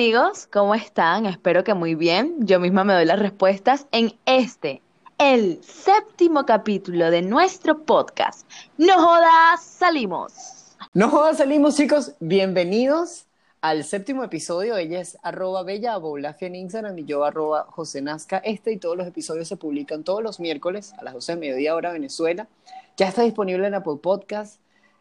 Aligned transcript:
amigos, 0.00 0.48
¿cómo 0.50 0.74
están? 0.74 1.26
Espero 1.26 1.62
que 1.62 1.74
muy 1.74 1.94
bien. 1.94 2.34
Yo 2.38 2.58
misma 2.58 2.84
me 2.84 2.94
doy 2.94 3.04
las 3.04 3.18
respuestas 3.18 3.86
en 3.92 4.14
este, 4.24 4.80
el 5.18 5.62
séptimo 5.62 6.46
capítulo 6.46 7.10
de 7.10 7.20
nuestro 7.20 7.82
podcast. 7.82 8.50
No 8.78 8.94
jodas, 8.94 9.62
salimos. 9.62 10.32
No 10.94 11.10
jodas, 11.10 11.36
salimos 11.36 11.76
chicos. 11.76 12.14
Bienvenidos 12.18 13.26
al 13.60 13.84
séptimo 13.84 14.24
episodio. 14.24 14.78
Ella 14.78 15.00
es 15.00 15.18
arroba 15.22 15.64
bella 15.64 15.92
Abolafia 15.92 16.46
en 16.46 16.54
Instagram 16.54 16.98
y 16.98 17.04
yo 17.04 17.22
arroba 17.22 17.66
José 17.68 18.00
Nazca. 18.00 18.38
Este 18.38 18.72
y 18.72 18.78
todos 18.78 18.96
los 18.96 19.06
episodios 19.06 19.48
se 19.48 19.58
publican 19.58 20.02
todos 20.02 20.22
los 20.22 20.40
miércoles 20.40 20.94
a 20.98 21.04
las 21.04 21.12
12 21.12 21.32
de 21.32 21.40
mediodía 21.40 21.74
hora 21.74 21.92
Venezuela. 21.92 22.48
Ya 22.96 23.08
está 23.08 23.20
disponible 23.20 23.66
en 23.66 23.74
Apple 23.74 23.98
Podcast. 24.02 24.59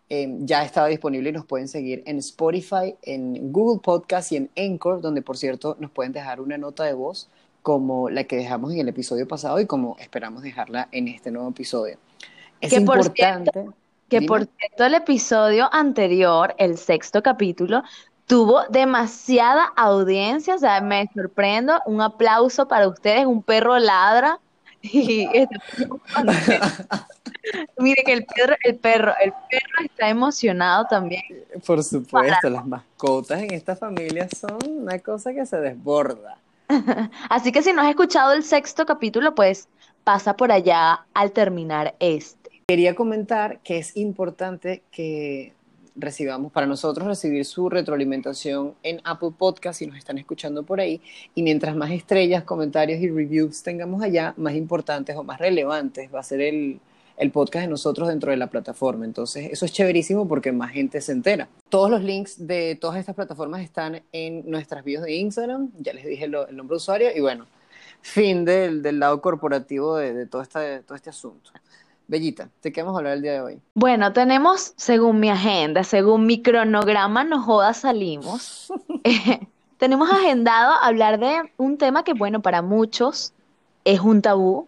Eh, 0.09 0.27
ya 0.39 0.63
estaba 0.63 0.87
disponible 0.87 1.29
y 1.29 1.33
nos 1.33 1.45
pueden 1.45 1.67
seguir 1.67 2.01
en 2.05 2.17
Spotify, 2.17 2.95
en 3.03 3.51
Google 3.51 3.79
Podcast 3.81 4.31
y 4.31 4.37
en 4.37 4.49
Anchor, 4.57 5.01
donde 5.01 5.21
por 5.21 5.37
cierto 5.37 5.77
nos 5.79 5.91
pueden 5.91 6.13
dejar 6.13 6.41
una 6.41 6.57
nota 6.57 6.83
de 6.83 6.93
voz 6.93 7.29
como 7.61 8.09
la 8.09 8.23
que 8.23 8.37
dejamos 8.37 8.71
en 8.73 8.79
el 8.79 8.89
episodio 8.89 9.27
pasado 9.27 9.59
y 9.59 9.65
como 9.65 9.95
esperamos 9.99 10.41
dejarla 10.41 10.89
en 10.91 11.07
este 11.07 11.29
nuevo 11.29 11.49
episodio. 11.49 11.97
Es 12.61 12.73
Que 12.73 12.81
por 12.81 12.97
importante. 12.97 13.67
Que 14.09 14.21
Dime. 14.21 14.27
por 14.27 14.47
cierto, 14.57 14.85
el 14.85 14.95
episodio 14.95 15.69
anterior, 15.71 16.55
el 16.57 16.77
sexto 16.77 17.21
capítulo, 17.21 17.83
tuvo 18.25 18.63
demasiada 18.69 19.65
audiencia. 19.75 20.55
O 20.55 20.57
sea, 20.57 20.81
me 20.81 21.07
sorprendo. 21.13 21.79
Un 21.85 22.01
aplauso 22.01 22.67
para 22.67 22.87
ustedes. 22.87 23.27
Un 23.27 23.43
perro 23.43 23.77
ladra. 23.77 24.39
Y 24.81 25.27
Mire 27.77 28.03
que 28.05 28.13
el 28.13 28.25
perro, 28.25 28.55
el 28.63 28.75
perro, 28.75 29.13
el 29.21 29.31
perro 29.49 29.85
está 29.85 30.09
emocionado 30.09 30.85
también. 30.85 31.23
Por 31.65 31.83
supuesto, 31.83 32.49
las 32.49 32.65
mascotas 32.65 33.41
en 33.41 33.53
esta 33.53 33.75
familia 33.75 34.29
son 34.29 34.57
una 34.67 34.99
cosa 34.99 35.33
que 35.33 35.45
se 35.45 35.57
desborda. 35.59 36.37
Así 37.29 37.51
que 37.51 37.61
si 37.61 37.73
no 37.73 37.81
has 37.81 37.89
escuchado 37.89 38.31
el 38.33 38.43
sexto 38.43 38.85
capítulo, 38.85 39.35
pues 39.35 39.67
pasa 40.03 40.35
por 40.35 40.51
allá 40.51 41.05
al 41.13 41.31
terminar 41.31 41.95
este. 41.99 42.61
Quería 42.67 42.95
comentar 42.95 43.59
que 43.59 43.79
es 43.79 43.97
importante 43.97 44.83
que 44.91 45.53
recibamos, 45.99 46.51
para 46.51 46.65
nosotros 46.65 47.07
recibir 47.07 47.45
su 47.45 47.69
retroalimentación 47.69 48.73
en 48.83 49.01
Apple 49.03 49.31
Podcast 49.37 49.79
si 49.79 49.87
nos 49.87 49.97
están 49.97 50.17
escuchando 50.17 50.63
por 50.63 50.79
ahí. 50.79 51.01
Y 51.35 51.43
mientras 51.43 51.75
más 51.75 51.91
estrellas, 51.91 52.43
comentarios 52.43 53.01
y 53.01 53.09
reviews 53.09 53.63
tengamos 53.63 54.01
allá, 54.01 54.33
más 54.37 54.55
importantes 54.55 55.15
o 55.15 55.23
más 55.23 55.39
relevantes 55.39 56.09
va 56.13 56.19
a 56.19 56.23
ser 56.23 56.41
el, 56.41 56.79
el 57.17 57.31
podcast 57.31 57.65
de 57.65 57.69
nosotros 57.69 58.07
dentro 58.07 58.31
de 58.31 58.37
la 58.37 58.47
plataforma. 58.47 59.05
Entonces, 59.05 59.49
eso 59.51 59.65
es 59.65 59.71
chéverísimo 59.73 60.27
porque 60.27 60.51
más 60.51 60.71
gente 60.71 61.01
se 61.01 61.11
entera. 61.11 61.49
Todos 61.69 61.89
los 61.91 62.01
links 62.01 62.47
de 62.47 62.75
todas 62.79 62.97
estas 62.97 63.15
plataformas 63.15 63.61
están 63.61 64.01
en 64.11 64.49
nuestras 64.49 64.83
bios 64.83 65.03
de 65.03 65.13
Instagram. 65.15 65.71
Ya 65.79 65.93
les 65.93 66.05
dije 66.05 66.27
lo- 66.27 66.47
el 66.47 66.55
nombre 66.55 66.75
de 66.75 66.77
usuario. 66.77 67.09
Y 67.15 67.19
bueno, 67.19 67.45
fin 68.01 68.45
del, 68.45 68.81
del 68.81 68.99
lado 68.99 69.21
corporativo 69.21 69.97
de, 69.97 70.13
de 70.13 70.25
todo, 70.25 70.41
esta, 70.41 70.61
de 70.61 70.81
todo 70.81 70.95
este 70.95 71.09
asunto. 71.09 71.51
Bellita, 72.09 72.49
¿de 72.63 72.71
qué 72.71 72.81
vamos 72.81 72.95
a 72.95 72.99
hablar 72.99 73.13
el 73.13 73.21
día 73.21 73.33
de 73.33 73.41
hoy? 73.41 73.61
Bueno, 73.75 74.11
tenemos, 74.13 74.73
según 74.77 75.19
mi 75.19 75.29
agenda, 75.29 75.83
según 75.83 76.25
mi 76.25 76.41
cronograma, 76.41 77.23
no 77.23 77.41
jodas, 77.41 77.77
salimos. 77.77 78.73
Eh, 79.05 79.47
tenemos 79.77 80.11
agendado 80.11 80.73
hablar 80.81 81.19
de 81.19 81.53
un 81.55 81.77
tema 81.77 82.03
que, 82.03 82.13
bueno, 82.13 82.41
para 82.41 82.61
muchos 82.61 83.33
es 83.85 84.01
un 84.01 84.21
tabú, 84.21 84.67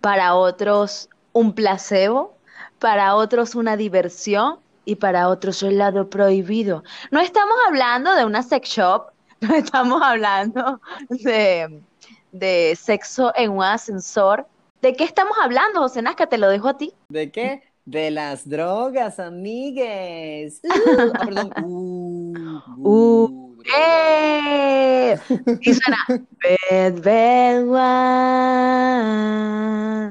para 0.00 0.36
otros 0.36 1.08
un 1.32 1.52
placebo, 1.52 2.36
para 2.78 3.16
otros 3.16 3.56
una 3.56 3.76
diversión 3.76 4.60
y 4.84 4.96
para 4.96 5.28
otros 5.28 5.62
el 5.64 5.78
lado 5.78 6.08
prohibido. 6.08 6.84
No 7.10 7.18
estamos 7.18 7.56
hablando 7.66 8.14
de 8.14 8.24
una 8.24 8.42
sex 8.42 8.68
shop, 8.68 9.06
no 9.40 9.54
estamos 9.54 10.00
hablando 10.00 10.80
de, 11.08 11.82
de 12.30 12.78
sexo 12.80 13.32
en 13.34 13.50
un 13.50 13.64
ascensor. 13.64 14.46
¿De 14.82 14.94
qué 14.94 15.04
estamos 15.04 15.36
hablando, 15.40 15.80
José 15.80 16.02
Nazca? 16.02 16.26
Te 16.26 16.38
lo 16.38 16.48
dejo 16.48 16.68
a 16.68 16.76
ti. 16.76 16.92
¿De 17.08 17.30
qué? 17.30 17.62
De 17.84 18.10
las 18.10 18.48
drogas, 18.48 19.18
amigues. 19.20 20.60
Uh, 20.72 21.12
ah, 21.14 21.24
perdón. 21.24 21.52
Uh, 21.64 22.60
Uh, 22.78 23.56
drogas. 23.62 23.78
¡Eh! 23.78 25.18
Y 25.60 25.74
suena. 25.74 25.98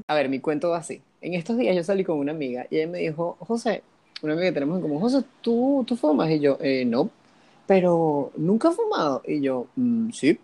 A 0.08 0.16
ver, 0.16 0.30
mi 0.30 0.40
cuento 0.40 0.70
va 0.70 0.78
así. 0.78 1.02
En 1.22 1.34
estos 1.34 1.58
días 1.58 1.76
yo 1.76 1.84
salí 1.84 2.04
con 2.04 2.18
una 2.18 2.32
amiga 2.32 2.66
y 2.70 2.78
ella 2.78 2.88
me 2.88 3.00
dijo, 3.00 3.38
José, 3.40 3.84
una 4.22 4.34
amiga 4.34 4.48
que 4.50 4.54
tenemos 4.54 4.78
en 4.78 4.82
común, 4.84 5.00
José, 5.02 5.24
¿tú, 5.42 5.84
tú 5.88 5.96
fumas? 5.96 6.30
Y 6.32 6.40
yo, 6.40 6.58
"Eh, 6.62 6.86
no, 6.86 7.10
pero 7.68 8.32
nunca 8.38 8.70
he 8.70 8.72
fumado. 8.72 9.22
Y 9.28 9.42
yo, 9.42 9.68
"Mm, 9.76 10.12
sí. 10.12 10.40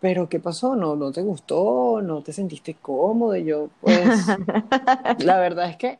¿Pero 0.00 0.28
qué 0.28 0.40
pasó? 0.40 0.76
¿No, 0.76 0.94
no 0.94 1.10
te 1.12 1.22
gustó? 1.22 2.02
¿No 2.02 2.22
te 2.22 2.32
sentiste 2.32 2.74
cómodo? 2.74 3.34
Y 3.36 3.44
yo, 3.44 3.70
pues, 3.80 3.96
la 5.24 5.38
verdad 5.38 5.70
es 5.70 5.76
que, 5.76 5.98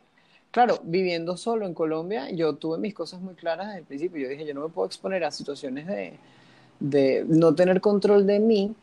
claro, 0.50 0.80
viviendo 0.84 1.36
solo 1.36 1.66
en 1.66 1.74
Colombia, 1.74 2.30
yo 2.30 2.54
tuve 2.56 2.78
mis 2.78 2.94
cosas 2.94 3.20
muy 3.20 3.34
claras 3.34 3.68
desde 3.68 3.80
el 3.80 3.84
principio. 3.86 4.22
Yo 4.22 4.28
dije, 4.28 4.46
yo 4.46 4.54
no 4.54 4.62
me 4.62 4.68
puedo 4.68 4.86
exponer 4.86 5.24
a 5.24 5.30
situaciones 5.30 5.86
de, 5.86 6.12
de 6.78 7.24
no 7.26 7.54
tener 7.54 7.80
control 7.80 8.26
de 8.26 8.38
mí, 8.38 8.74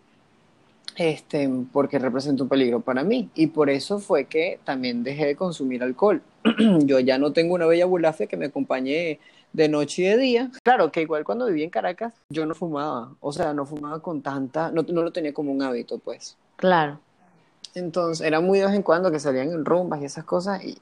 este, 0.96 1.50
porque 1.72 2.00
representa 2.00 2.44
un 2.44 2.50
peligro 2.50 2.82
para 2.82 3.04
mí. 3.04 3.30
Y 3.36 3.48
por 3.48 3.70
eso 3.70 4.00
fue 4.00 4.26
que 4.26 4.60
también 4.64 5.04
dejé 5.04 5.28
de 5.28 5.36
consumir 5.36 5.84
alcohol. 5.84 6.24
Yo 6.86 7.00
ya 7.00 7.20
no 7.20 7.34
tengo 7.34 7.54
una 7.54 7.68
bella 7.68 7.86
bulafia 7.86 8.28
que 8.28 8.38
me 8.38 8.48
acompañe 8.48 9.20
de 9.54 9.70
noche 9.70 10.02
y 10.02 10.06
de 10.06 10.18
día. 10.18 10.52
Claro 10.64 10.92
que 10.92 11.02
igual 11.02 11.24
cuando 11.24 11.46
vivía 11.46 11.64
en 11.64 11.70
Caracas, 11.70 12.14
yo 12.30 12.46
no 12.46 12.56
fumaba. 12.56 13.12
O 13.22 13.32
sea, 13.32 13.54
no 13.54 13.66
fumaba 13.66 14.02
con 14.02 14.22
tanta, 14.22 14.72
no, 14.72 14.82
no 14.82 15.04
lo 15.04 15.12
tenía 15.12 15.34
como 15.34 15.52
un 15.52 15.62
hábito, 15.62 16.00
pues. 16.00 16.36
Claro. 16.58 17.00
Entonces, 17.76 18.26
era 18.26 18.40
muy 18.40 18.60
de 18.60 18.66
vez 18.66 18.76
en 18.76 18.84
cuando 18.84 19.12
que 19.12 19.20
salían 19.20 19.52
en 19.52 19.64
rumbas 19.64 20.02
y 20.02 20.06
esas 20.06 20.26
cosas 20.26 20.64
y... 20.64 20.78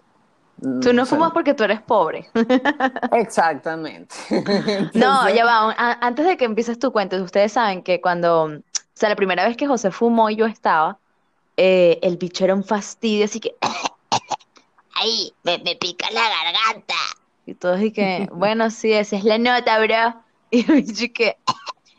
Tú 0.59 0.93
no 0.93 1.03
o 1.03 1.05
sea, 1.05 1.17
fumas 1.17 1.31
porque 1.31 1.55
tú 1.55 1.63
eres 1.63 1.81
pobre. 1.81 2.29
Exactamente. 3.13 4.15
No, 4.93 5.27
ya 5.29 5.43
va. 5.43 5.73
Antes 6.01 6.25
de 6.25 6.37
que 6.37 6.45
empieces 6.45 6.77
tu 6.77 6.91
cuento, 6.91 7.21
ustedes 7.23 7.53
saben 7.53 7.81
que 7.81 7.99
cuando, 7.99 8.43
o 8.43 8.61
sea, 8.93 9.09
la 9.09 9.15
primera 9.15 9.47
vez 9.47 9.57
que 9.57 9.65
José 9.65 9.89
fumó 9.89 10.29
y 10.29 10.35
yo 10.35 10.45
estaba, 10.45 10.99
eh, 11.57 11.97
el 12.03 12.17
bicho 12.17 12.43
era 12.43 12.53
un 12.53 12.63
fastidio, 12.63 13.25
así 13.25 13.39
que, 13.39 13.55
ay, 14.93 15.33
me, 15.43 15.57
me 15.59 15.75
pica 15.77 16.11
la 16.11 16.21
garganta. 16.21 16.95
Y 17.51 17.55
todos 17.55 17.81
y 17.81 17.91
que, 17.91 18.29
bueno, 18.33 18.69
sí, 18.69 18.93
esa 18.93 19.17
es 19.17 19.25
la 19.25 19.37
nota, 19.37 19.77
bro. 19.79 20.21
Y 20.53 20.69
el 20.69 20.81
bicho 20.81 21.05
y 21.05 21.09
que, 21.09 21.37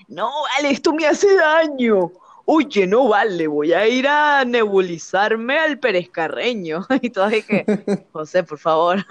no, 0.08 0.30
vale, 0.56 0.70
esto 0.70 0.92
me 0.92 1.06
hace 1.06 1.34
daño. 1.36 2.12
Oye, 2.44 2.86
no 2.86 3.08
vale, 3.08 3.46
voy 3.46 3.72
a 3.72 3.86
ir 3.86 4.06
a 4.08 4.44
nebulizarme 4.44 5.58
al 5.58 5.78
Carreño. 6.10 6.86
Y 7.02 7.10
todos 7.10 7.32
y 7.32 7.42
que, 7.42 8.04
José, 8.12 8.42
por 8.42 8.58
favor. 8.58 9.04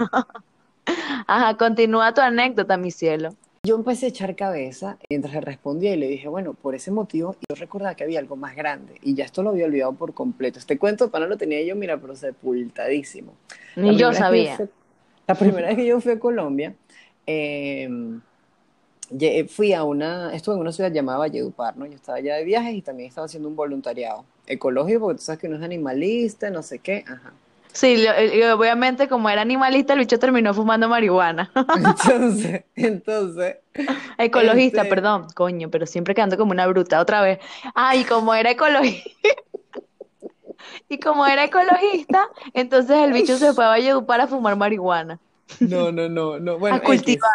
Ajá, 1.28 1.58
continúa 1.58 2.14
tu 2.14 2.22
anécdota, 2.22 2.78
mi 2.78 2.92
cielo. 2.92 3.36
Yo 3.64 3.76
empecé 3.76 4.08
a 4.08 4.10
echar 4.10 4.36
cabeza 4.36 4.98
mientras 5.10 5.34
le 5.36 5.42
respondía 5.42 5.94
y 5.94 5.98
le 5.98 6.08
dije, 6.08 6.28
bueno, 6.28 6.54
por 6.54 6.74
ese 6.74 6.90
motivo 6.90 7.36
yo 7.48 7.56
recordaba 7.56 7.94
que 7.96 8.04
había 8.04 8.20
algo 8.20 8.36
más 8.36 8.56
grande 8.56 8.96
y 9.04 9.14
ya 9.14 9.26
esto 9.26 9.44
lo 9.44 9.52
había 9.52 9.66
olvidado 9.66 9.94
por 9.94 10.16
completo. 10.16 10.58
Este 10.58 10.80
cuento 10.80 11.12
para 11.12 11.28
lo 11.28 11.38
tenía 11.38 11.64
yo, 11.64 11.76
mira, 11.76 11.98
pero 11.98 12.16
sepultadísimo. 12.16 13.34
Ni 13.76 13.96
yo 13.96 14.14
sabía. 14.14 14.58
La 15.34 15.40
primera 15.40 15.68
vez 15.68 15.78
que 15.78 15.86
yo 15.86 16.00
fui 16.02 16.12
a 16.14 16.20
Colombia, 16.20 16.74
eh, 17.28 17.88
lle- 19.10 19.48
fui 19.48 19.74
a 19.74 19.84
una, 19.84 20.34
estuve 20.34 20.56
en 20.56 20.62
una 20.62 20.72
ciudad 20.72 20.92
llamada 20.92 21.20
Valledupar, 21.20 21.78
¿no? 21.78 21.86
Yo 21.86 21.94
estaba 21.96 22.18
allá 22.18 22.36
de 22.36 22.44
viajes 22.44 22.74
y 22.74 22.82
también 22.82 23.10
estaba 23.10 23.26
haciendo 23.26 23.50
un 23.50 23.56
voluntariado 23.56 24.26
ecológico 24.48 25.02
porque 25.02 25.18
tú 25.18 25.24
sabes 25.24 25.40
que 25.40 25.48
uno 25.48 25.58
es 25.58 25.64
animalista, 25.64 26.50
no 26.50 26.62
sé 26.64 26.80
qué, 26.80 27.04
ajá. 27.08 27.32
Sí, 27.74 28.06
y 28.34 28.42
obviamente 28.44 29.08
como 29.08 29.30
era 29.30 29.42
animalista, 29.44 29.94
el 29.94 30.00
bicho 30.00 30.20
terminó 30.20 30.54
fumando 30.54 30.90
marihuana. 30.90 31.50
Entonces, 31.76 32.66
entonces, 32.76 33.56
Ecologista, 34.18 34.82
Este- 34.82 34.90
perdón, 34.90 35.28
coño, 35.34 35.70
pero 35.70 35.86
siempre 35.86 36.14
quedando 36.14 36.38
como 36.38 36.52
una 36.52 36.68
bruta 36.68 37.00
otra 37.00 37.22
vez. 37.22 37.40
Ah, 37.74 37.96
y 37.96 38.04
como 38.04 38.34
era 38.36 38.52
ecologista, 38.52 39.10
y 40.90 41.00
como 41.00 41.26
era 41.26 41.46
ecologista, 41.46 42.28
entonces 42.54 42.98
el 42.98 43.14
bicho 43.14 43.38
se 43.38 43.54
fue 43.54 43.64
a 43.66 43.70
Valledupar 43.70 44.20
a 44.22 44.28
fumar 44.28 44.58
marihuana. 44.58 45.18
No, 45.60 45.92
no, 45.92 46.10
no, 46.10 46.40
no, 46.40 46.58
bueno, 46.60 46.78
A 46.78 46.82
cultivar. 46.82 47.30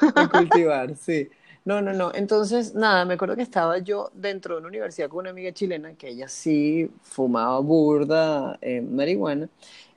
X. 0.00 0.12
A 0.14 0.28
cultivar, 0.28 0.96
sí. 0.96 1.28
No, 1.64 1.82
no, 1.82 1.92
no. 1.92 2.12
Entonces, 2.14 2.74
nada, 2.74 3.04
me 3.04 3.14
acuerdo 3.14 3.36
que 3.36 3.42
estaba 3.42 3.78
yo 3.78 4.10
dentro 4.14 4.54
de 4.54 4.60
una 4.60 4.68
universidad 4.68 5.08
con 5.08 5.20
una 5.20 5.30
amiga 5.30 5.52
chilena 5.52 5.92
que 5.94 6.08
ella 6.08 6.26
sí 6.28 6.90
fumaba 7.02 7.58
burda 7.60 8.58
eh, 8.62 8.80
marihuana. 8.80 9.48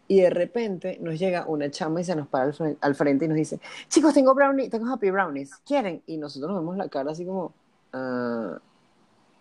Y 0.07 0.19
de 0.19 0.29
repente 0.29 0.97
nos 0.99 1.17
llega 1.17 1.45
una 1.47 1.71
chama 1.71 2.01
y 2.01 2.03
se 2.03 2.13
nos 2.15 2.27
para 2.27 2.43
al 2.45 2.53
frente, 2.53 2.77
al 2.81 2.95
frente 2.95 3.25
y 3.25 3.27
nos 3.29 3.37
dice, 3.37 3.59
chicos, 3.87 4.13
tengo 4.13 4.33
brownies, 4.35 4.69
tengo 4.69 4.91
happy 4.91 5.09
brownies, 5.09 5.55
¿quieren? 5.65 6.01
Y 6.05 6.17
nosotros 6.17 6.51
nos 6.51 6.59
vemos 6.59 6.75
la 6.75 6.89
cara 6.89 7.11
así 7.11 7.23
como, 7.25 7.53
"Ah, 7.93 8.59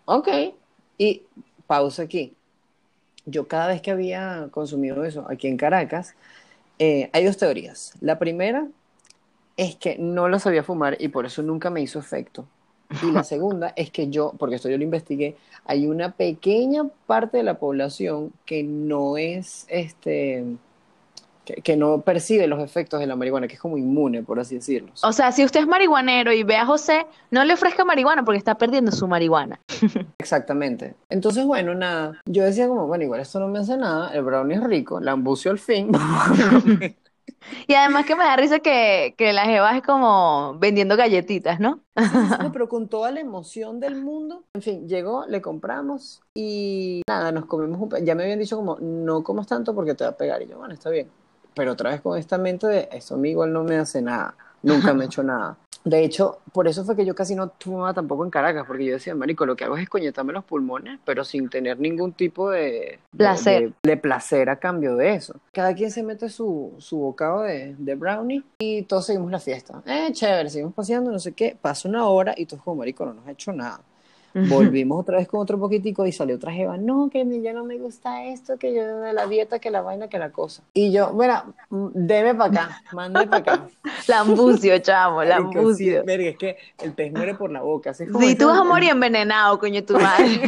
ok. 0.05 0.27
Y 0.97 1.23
pausa 1.67 2.03
aquí. 2.03 2.33
Yo 3.25 3.47
cada 3.47 3.67
vez 3.67 3.81
que 3.81 3.91
había 3.91 4.47
consumido 4.51 5.03
eso 5.03 5.25
aquí 5.29 5.47
en 5.47 5.57
Caracas, 5.57 6.15
eh, 6.83 7.11
hay 7.13 7.25
dos 7.25 7.37
teorías. 7.37 7.93
La 8.01 8.17
primera 8.17 8.67
es 9.55 9.75
que 9.75 9.99
no 9.99 10.27
lo 10.27 10.39
sabía 10.39 10.63
fumar 10.63 10.97
y 10.99 11.09
por 11.09 11.27
eso 11.27 11.43
nunca 11.43 11.69
me 11.69 11.79
hizo 11.79 11.99
efecto. 11.99 12.47
Y 13.03 13.11
la 13.11 13.23
segunda 13.23 13.71
es 13.75 13.91
que 13.91 14.09
yo, 14.09 14.33
porque 14.39 14.55
esto 14.55 14.67
yo 14.67 14.79
lo 14.79 14.83
investigué, 14.83 15.35
hay 15.65 15.85
una 15.85 16.13
pequeña 16.13 16.89
parte 17.05 17.37
de 17.37 17.43
la 17.43 17.59
población 17.59 18.33
que 18.47 18.63
no 18.63 19.17
es, 19.17 19.67
este, 19.69 20.43
que, 21.53 21.61
que 21.61 21.77
no 21.77 22.01
percibe 22.01 22.47
los 22.47 22.61
efectos 22.61 22.99
de 22.99 23.07
la 23.07 23.15
marihuana, 23.15 23.47
que 23.47 23.55
es 23.55 23.59
como 23.59 23.77
inmune, 23.77 24.23
por 24.23 24.39
así 24.39 24.55
decirlo. 24.55 24.91
O 25.03 25.11
sea, 25.11 25.31
si 25.31 25.43
usted 25.43 25.61
es 25.61 25.67
marihuanero 25.67 26.31
y 26.31 26.43
ve 26.43 26.55
a 26.55 26.65
José, 26.65 27.05
no 27.29 27.43
le 27.43 27.53
ofrezca 27.53 27.85
marihuana 27.85 28.23
porque 28.23 28.37
está 28.37 28.55
perdiendo 28.55 28.91
su 28.91 29.07
marihuana. 29.07 29.59
Exactamente. 30.19 30.95
Entonces, 31.09 31.45
bueno, 31.45 31.73
nada. 31.73 32.19
Yo 32.25 32.43
decía 32.43 32.67
como, 32.67 32.87
bueno, 32.87 33.03
igual 33.03 33.21
esto 33.21 33.39
no 33.39 33.47
me 33.47 33.59
hace 33.59 33.77
nada, 33.77 34.13
el 34.13 34.23
brownie 34.23 34.55
es 34.55 34.63
rico, 34.63 34.99
la 34.99 35.11
ambucio 35.11 35.51
al 35.51 35.59
fin. 35.59 35.91
Y 37.67 37.73
además 37.73 38.05
que 38.05 38.15
me 38.15 38.23
da 38.23 38.35
risa 38.35 38.59
que, 38.59 39.15
que 39.17 39.33
la 39.33 39.45
jeva 39.45 39.75
es 39.75 39.83
como 39.83 40.55
vendiendo 40.59 40.95
galletitas, 40.95 41.59
¿no? 41.59 41.81
No, 41.95 41.95
pero 42.53 42.69
con 42.69 42.87
toda 42.87 43.11
la 43.11 43.19
emoción 43.19 43.79
del 43.79 43.95
mundo. 43.95 44.43
En 44.53 44.61
fin, 44.61 44.87
llegó, 44.87 45.25
le 45.25 45.41
compramos 45.41 46.21
y 46.35 47.01
nada, 47.07 47.31
nos 47.31 47.45
comimos 47.45 47.81
un... 47.81 48.05
Ya 48.05 48.15
me 48.15 48.23
habían 48.23 48.39
dicho 48.39 48.57
como, 48.57 48.77
no 48.79 49.23
comas 49.23 49.47
tanto 49.47 49.73
porque 49.73 49.95
te 49.95 50.03
va 50.03 50.11
a 50.11 50.17
pegar. 50.17 50.41
Y 50.41 50.47
yo, 50.47 50.57
bueno, 50.57 50.73
está 50.73 50.89
bien. 50.89 51.09
Pero 51.53 51.73
otra 51.73 51.89
vez 51.91 52.01
con 52.01 52.17
esta 52.17 52.37
mente 52.37 52.67
de, 52.67 52.89
eso 52.91 53.15
a 53.15 53.17
mí 53.17 53.29
igual 53.31 53.51
no 53.53 53.63
me 53.63 53.77
hace 53.77 54.01
nada. 54.01 54.35
Nunca 54.63 54.93
me 54.93 55.03
ha 55.03 55.05
hecho 55.07 55.23
nada. 55.23 55.57
De 55.83 56.03
hecho, 56.03 56.37
por 56.53 56.67
eso 56.67 56.85
fue 56.85 56.95
que 56.95 57.03
yo 57.05 57.15
casi 57.15 57.33
no 57.33 57.51
fumaba 57.59 57.91
tampoco 57.91 58.23
en 58.23 58.29
Caracas, 58.29 58.65
porque 58.67 58.85
yo 58.85 58.93
decía, 58.93 59.15
marico, 59.15 59.47
lo 59.47 59.55
que 59.55 59.63
hago 59.63 59.75
es 59.77 59.81
escoñetarme 59.81 60.31
los 60.31 60.43
pulmones, 60.43 60.99
pero 61.03 61.23
sin 61.25 61.49
tener 61.49 61.79
ningún 61.79 62.13
tipo 62.13 62.51
de, 62.51 62.59
de- 62.59 62.99
Placer. 63.17 63.61
de- 63.81 63.89
de 63.89 63.97
placer 63.97 64.49
a 64.51 64.57
cambio 64.57 64.95
de 64.95 65.15
eso. 65.15 65.33
Cada 65.51 65.73
quien 65.73 65.89
se 65.89 66.03
mete 66.03 66.29
su, 66.29 66.75
su 66.77 66.99
bocado 66.99 67.41
de, 67.41 67.75
de 67.79 67.95
brownie 67.95 68.43
y 68.59 68.83
todos 68.83 69.07
seguimos 69.07 69.31
la 69.31 69.39
fiesta. 69.39 69.81
Eh, 69.87 70.09
chévere, 70.11 70.51
seguimos 70.51 70.75
paseando, 70.75 71.09
no 71.11 71.17
sé 71.17 71.31
qué. 71.33 71.57
Pasa 71.59 71.89
una 71.89 72.05
hora 72.05 72.35
y 72.37 72.45
todos 72.45 72.61
como, 72.61 72.75
marico, 72.77 73.03
no 73.03 73.15
nos 73.15 73.25
ha 73.27 73.31
hecho 73.31 73.51
nada. 73.51 73.81
Volvimos 74.33 74.99
otra 75.01 75.17
vez 75.17 75.27
con 75.27 75.39
otro 75.41 75.59
poquitico 75.59 76.05
y 76.05 76.11
salió 76.11 76.35
otra 76.35 76.51
jeva. 76.51 76.77
No, 76.77 77.09
que 77.09 77.25
ya 77.41 77.53
no 77.53 77.63
me 77.63 77.77
gusta 77.77 78.25
esto, 78.25 78.57
que 78.57 78.73
yo 78.73 78.85
de 79.01 79.13
la 79.13 79.27
dieta, 79.27 79.59
que 79.59 79.71
la 79.71 79.81
vaina, 79.81 80.07
que 80.07 80.17
la 80.19 80.31
cosa. 80.31 80.63
Y 80.73 80.91
yo, 80.91 81.13
mira, 81.13 81.45
mm, 81.69 81.87
deme 81.93 82.35
para 82.35 82.63
acá, 82.63 82.81
mande 82.93 83.25
para 83.27 83.37
acá. 83.37 83.67
Lambucio, 84.07 84.77
chamo, 84.79 85.21
sí, 85.21 85.27
lambucio. 85.27 86.03
verga, 86.05 86.29
es 86.29 86.37
que 86.37 86.57
el 86.81 86.93
pez 86.93 87.11
muere 87.11 87.35
por 87.35 87.51
la 87.51 87.61
boca. 87.61 87.93
Si 87.93 88.03
ese- 88.03 88.35
tú 88.35 88.47
vas 88.47 88.59
a 88.59 88.63
morir 88.63 88.89
envenenado, 88.91 89.59
coño, 89.59 89.83
tu 89.83 89.93
madre. 89.99 90.41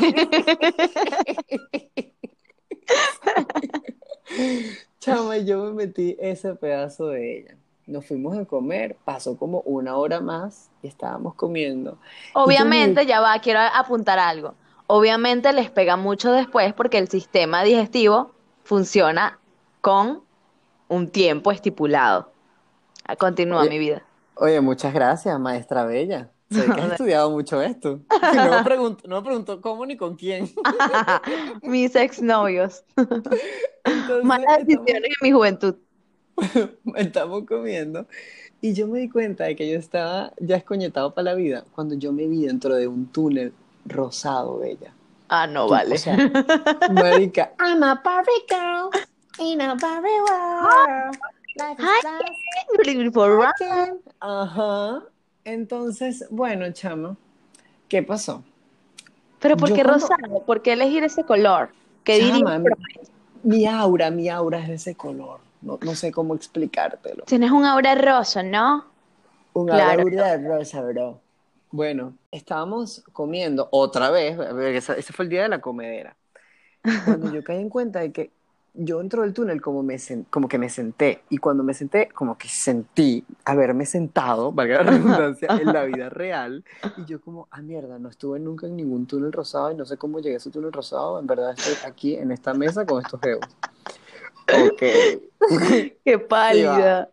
Chama, 4.99 5.37
y 5.37 5.45
yo 5.45 5.63
me 5.65 5.73
metí 5.73 6.15
ese 6.19 6.55
pedazo 6.55 7.07
de 7.07 7.39
ella. 7.39 7.55
Nos 7.85 8.05
fuimos 8.05 8.37
a 8.37 8.45
comer, 8.45 8.95
pasó 9.03 9.37
como 9.37 9.59
una 9.61 9.97
hora 9.97 10.21
más 10.21 10.69
y 10.81 10.87
estábamos 10.87 11.35
comiendo. 11.35 11.97
Obviamente, 12.33 13.05
ya 13.05 13.19
va, 13.19 13.37
quiero 13.39 13.59
apuntar 13.59 14.19
algo. 14.19 14.53
Obviamente 14.87 15.51
les 15.51 15.69
pega 15.69 15.97
mucho 15.97 16.31
después 16.31 16.73
porque 16.73 16.97
el 16.97 17.09
sistema 17.09 17.63
digestivo 17.63 18.31
funciona 18.63 19.37
con 19.81 20.21
un 20.87 21.09
tiempo 21.09 21.51
estipulado. 21.51 22.31
Ah, 23.05 23.15
Continúa 23.17 23.61
Oye. 23.61 23.69
mi 23.69 23.79
vida. 23.79 24.03
Oye, 24.35 24.61
muchas 24.61 24.93
gracias, 24.93 25.37
maestra 25.39 25.83
Bella. 25.85 26.29
Sé 26.51 26.65
que 26.65 26.81
has 26.81 26.91
estudiado 26.91 27.31
mucho 27.31 27.61
esto. 27.61 27.99
No 28.35 28.51
me 28.51 28.63
preguntó, 28.63 29.07
no 29.07 29.17
me 29.17 29.25
preguntó 29.25 29.59
cómo 29.61 29.85
ni 29.85 29.97
con 29.97 30.15
quién. 30.15 30.49
Mis 31.61 31.95
exnovios. 31.95 32.83
Malas 34.23 34.59
estamos- 34.59 34.67
decisiones 34.67 35.03
en 35.21 35.27
mi 35.27 35.31
juventud. 35.31 35.75
estamos 36.95 37.43
comiendo 37.45 38.05
y 38.61 38.73
yo 38.73 38.87
me 38.87 38.99
di 38.99 39.09
cuenta 39.09 39.43
de 39.45 39.55
que 39.55 39.69
yo 39.69 39.77
estaba 39.77 40.31
ya 40.39 40.55
escoñetado 40.57 41.13
para 41.13 41.25
la 41.31 41.35
vida 41.35 41.63
cuando 41.75 41.95
yo 41.95 42.11
me 42.13 42.27
vi 42.27 42.45
dentro 42.45 42.75
de 42.75 42.87
un 42.87 43.07
túnel 43.07 43.53
rosado, 43.85 44.59
Bella. 44.59 44.93
Ah, 45.29 45.47
no, 45.47 45.65
Tú, 45.65 45.71
vale. 45.73 45.95
O 45.95 45.97
sea, 45.97 46.15
marica, 46.91 47.53
I'm 47.59 47.83
a 47.83 47.95
Barbie 48.03 48.31
girl 48.47 48.89
in 49.39 49.61
a 49.61 49.75
Barbie 49.75 50.09
world. 50.29 51.17
Life 51.55 51.81
is 51.81 51.85
Hi. 51.85 53.11
For 53.11 53.37
ra- 53.37 53.51
plastic. 53.57 53.95
Ajá. 54.19 55.03
Entonces, 55.45 56.25
bueno, 56.29 56.71
chama, 56.71 57.17
¿qué 57.89 58.01
pasó? 58.01 58.43
Pero 59.39 59.57
¿por 59.57 59.73
qué 59.73 59.83
cuando- 59.83 59.93
rosado? 60.07 60.43
¿Por 60.45 60.61
qué 60.61 60.73
elegir 60.73 61.03
ese 61.03 61.23
color? 61.23 61.69
¿Qué 62.03 62.19
Chama, 62.19 62.59
mi, 62.59 62.69
mi 63.43 63.65
aura, 63.65 64.09
mi 64.09 64.29
aura 64.29 64.59
es 64.59 64.67
de 64.67 64.73
ese 64.75 64.95
color. 64.95 65.39
No, 65.63 65.79
no 65.81 65.95
sé 65.95 66.11
cómo 66.11 66.35
explicártelo. 66.35 67.23
Tienes 67.25 67.51
un 67.51 67.65
aura 67.65 67.95
rosa, 67.95 68.43
¿no? 68.43 68.85
Un 69.53 69.67
Claro. 69.67 70.01
aura 70.01 70.37
de 70.37 70.47
rosa, 70.47 70.81
bro. 70.81 71.19
Bueno, 71.71 72.13
estábamos 72.31 73.03
comiendo 73.13 73.67
otra 73.71 74.11
vez, 74.11 74.37
ese, 74.85 75.13
fue 75.13 75.25
el 75.25 75.29
día 75.29 75.43
de 75.43 75.49
la 75.49 75.61
comedera. 75.61 76.15
Cuando 77.05 77.33
yo 77.33 77.43
caí 77.43 77.59
en 77.59 77.69
cuenta 77.69 78.01
de 78.01 78.11
que 78.11 78.31
yo 78.75 79.01
entro 79.01 79.21
del 79.21 79.33
túnel 79.33 79.61
como, 79.61 79.83
me 79.83 79.97
como 80.29 80.47
que 80.47 80.57
me 80.57 80.69
senté, 80.69 81.23
y 81.29 81.37
cuando 81.37 81.63
me 81.63 81.73
senté, 81.73 82.09
como 82.09 82.37
que 82.37 82.47
sentí 82.47 83.23
haberme 83.45 83.85
sentado, 83.85 84.51
valga 84.51 84.83
la 84.83 84.91
redundancia, 84.91 85.47
en 85.49 85.71
la 85.71 85.83
vida 85.85 86.09
real, 86.09 86.63
y 86.97 87.05
yo 87.05 87.21
como, 87.21 87.47
ah, 87.51 87.61
mierda, 87.61 87.99
no 87.99 88.09
estuve 88.09 88.39
nunca 88.39 88.67
en 88.67 88.75
ningún 88.75 89.05
túnel 89.05 89.31
rosado 89.31 89.71
y 89.71 89.75
no 89.75 89.85
sé 89.85 89.97
cómo 89.97 90.19
llegué 90.19 90.35
a 90.35 90.37
ese 90.37 90.51
túnel 90.51 90.73
rosado, 90.73 91.19
en 91.19 91.27
verdad 91.27 91.55
estoy 91.57 91.75
aquí 91.89 92.15
en 92.15 92.31
esta 92.31 92.53
mesa 92.53 92.85
con 92.85 93.01
estos 93.01 93.21
geos. 93.21 93.41
Ok. 94.47 94.81
Qué 96.05 96.19
pálida. 96.19 97.09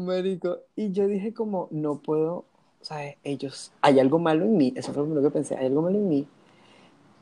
Marico, 0.00 0.58
y 0.76 0.92
yo 0.92 1.06
dije 1.06 1.32
como, 1.32 1.68
no 1.70 1.98
puedo, 1.98 2.44
¿sabes? 2.82 3.16
Ellos, 3.24 3.72
hay 3.80 3.98
algo 3.98 4.18
malo 4.18 4.44
en 4.44 4.56
mí, 4.56 4.72
eso 4.76 4.92
fue 4.92 5.02
lo 5.02 5.08
primero 5.08 5.28
que 5.28 5.32
pensé, 5.32 5.56
hay 5.56 5.66
algo 5.66 5.82
malo 5.82 5.96
en 5.96 6.08
mí, 6.08 6.26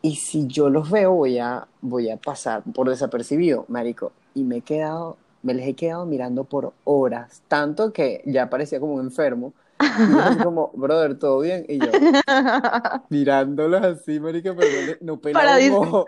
y 0.03 0.17
si 0.17 0.49
yo 0.49 0.69
los 0.69 0.91
veo 0.91 1.13
voy 1.13 1.39
a, 1.39 1.69
voy 1.81 2.11
a 2.11 2.17
pasar 2.17 2.63
por 2.75 2.89
desapercibido, 2.89 3.65
marico, 3.69 4.13
y 4.35 4.43
me 4.43 4.59
he 4.59 4.61
quedado, 4.63 5.17
me 5.43 5.55
les 5.55 5.69
he 5.69 5.75
quedado 5.75 6.05
mirando 6.07 6.45
por 6.45 6.73
horas, 6.85 7.43
tanto 7.47 7.93
que 7.93 8.23
ya 8.27 8.51
parecía 8.51 8.81
como 8.81 8.95
un 8.95 9.03
enfermo, 9.03 9.53
y 9.81 10.13
yo 10.13 10.21
así 10.21 10.39
como, 10.43 10.73
brother, 10.75 11.19
¿todo 11.19 11.41
bien? 11.41 11.65
Y 11.69 11.79
yo, 11.79 11.87
mirándolos 13.11 13.83
así, 13.83 14.19
marico, 14.19 14.55
pero 14.57 14.97
no, 15.01 15.13
no 15.15 15.21
pelaba 15.21 15.45
Para 15.47 15.65
un 15.65 15.73
ojo. 15.73 16.07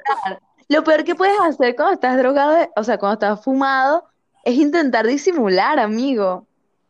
Lo 0.69 0.83
peor 0.85 1.05
que 1.05 1.15
puedes 1.15 1.39
hacer 1.41 1.77
cuando 1.77 1.95
estás 1.95 2.17
drogado, 2.19 2.71
o 2.77 2.85
sea, 2.85 2.99
cuando 2.99 3.15
estás 3.15 3.43
fumado, 3.45 4.05
es 4.45 4.55
intentar 4.57 5.07
disimular, 5.07 5.79
amigo. 5.79 6.47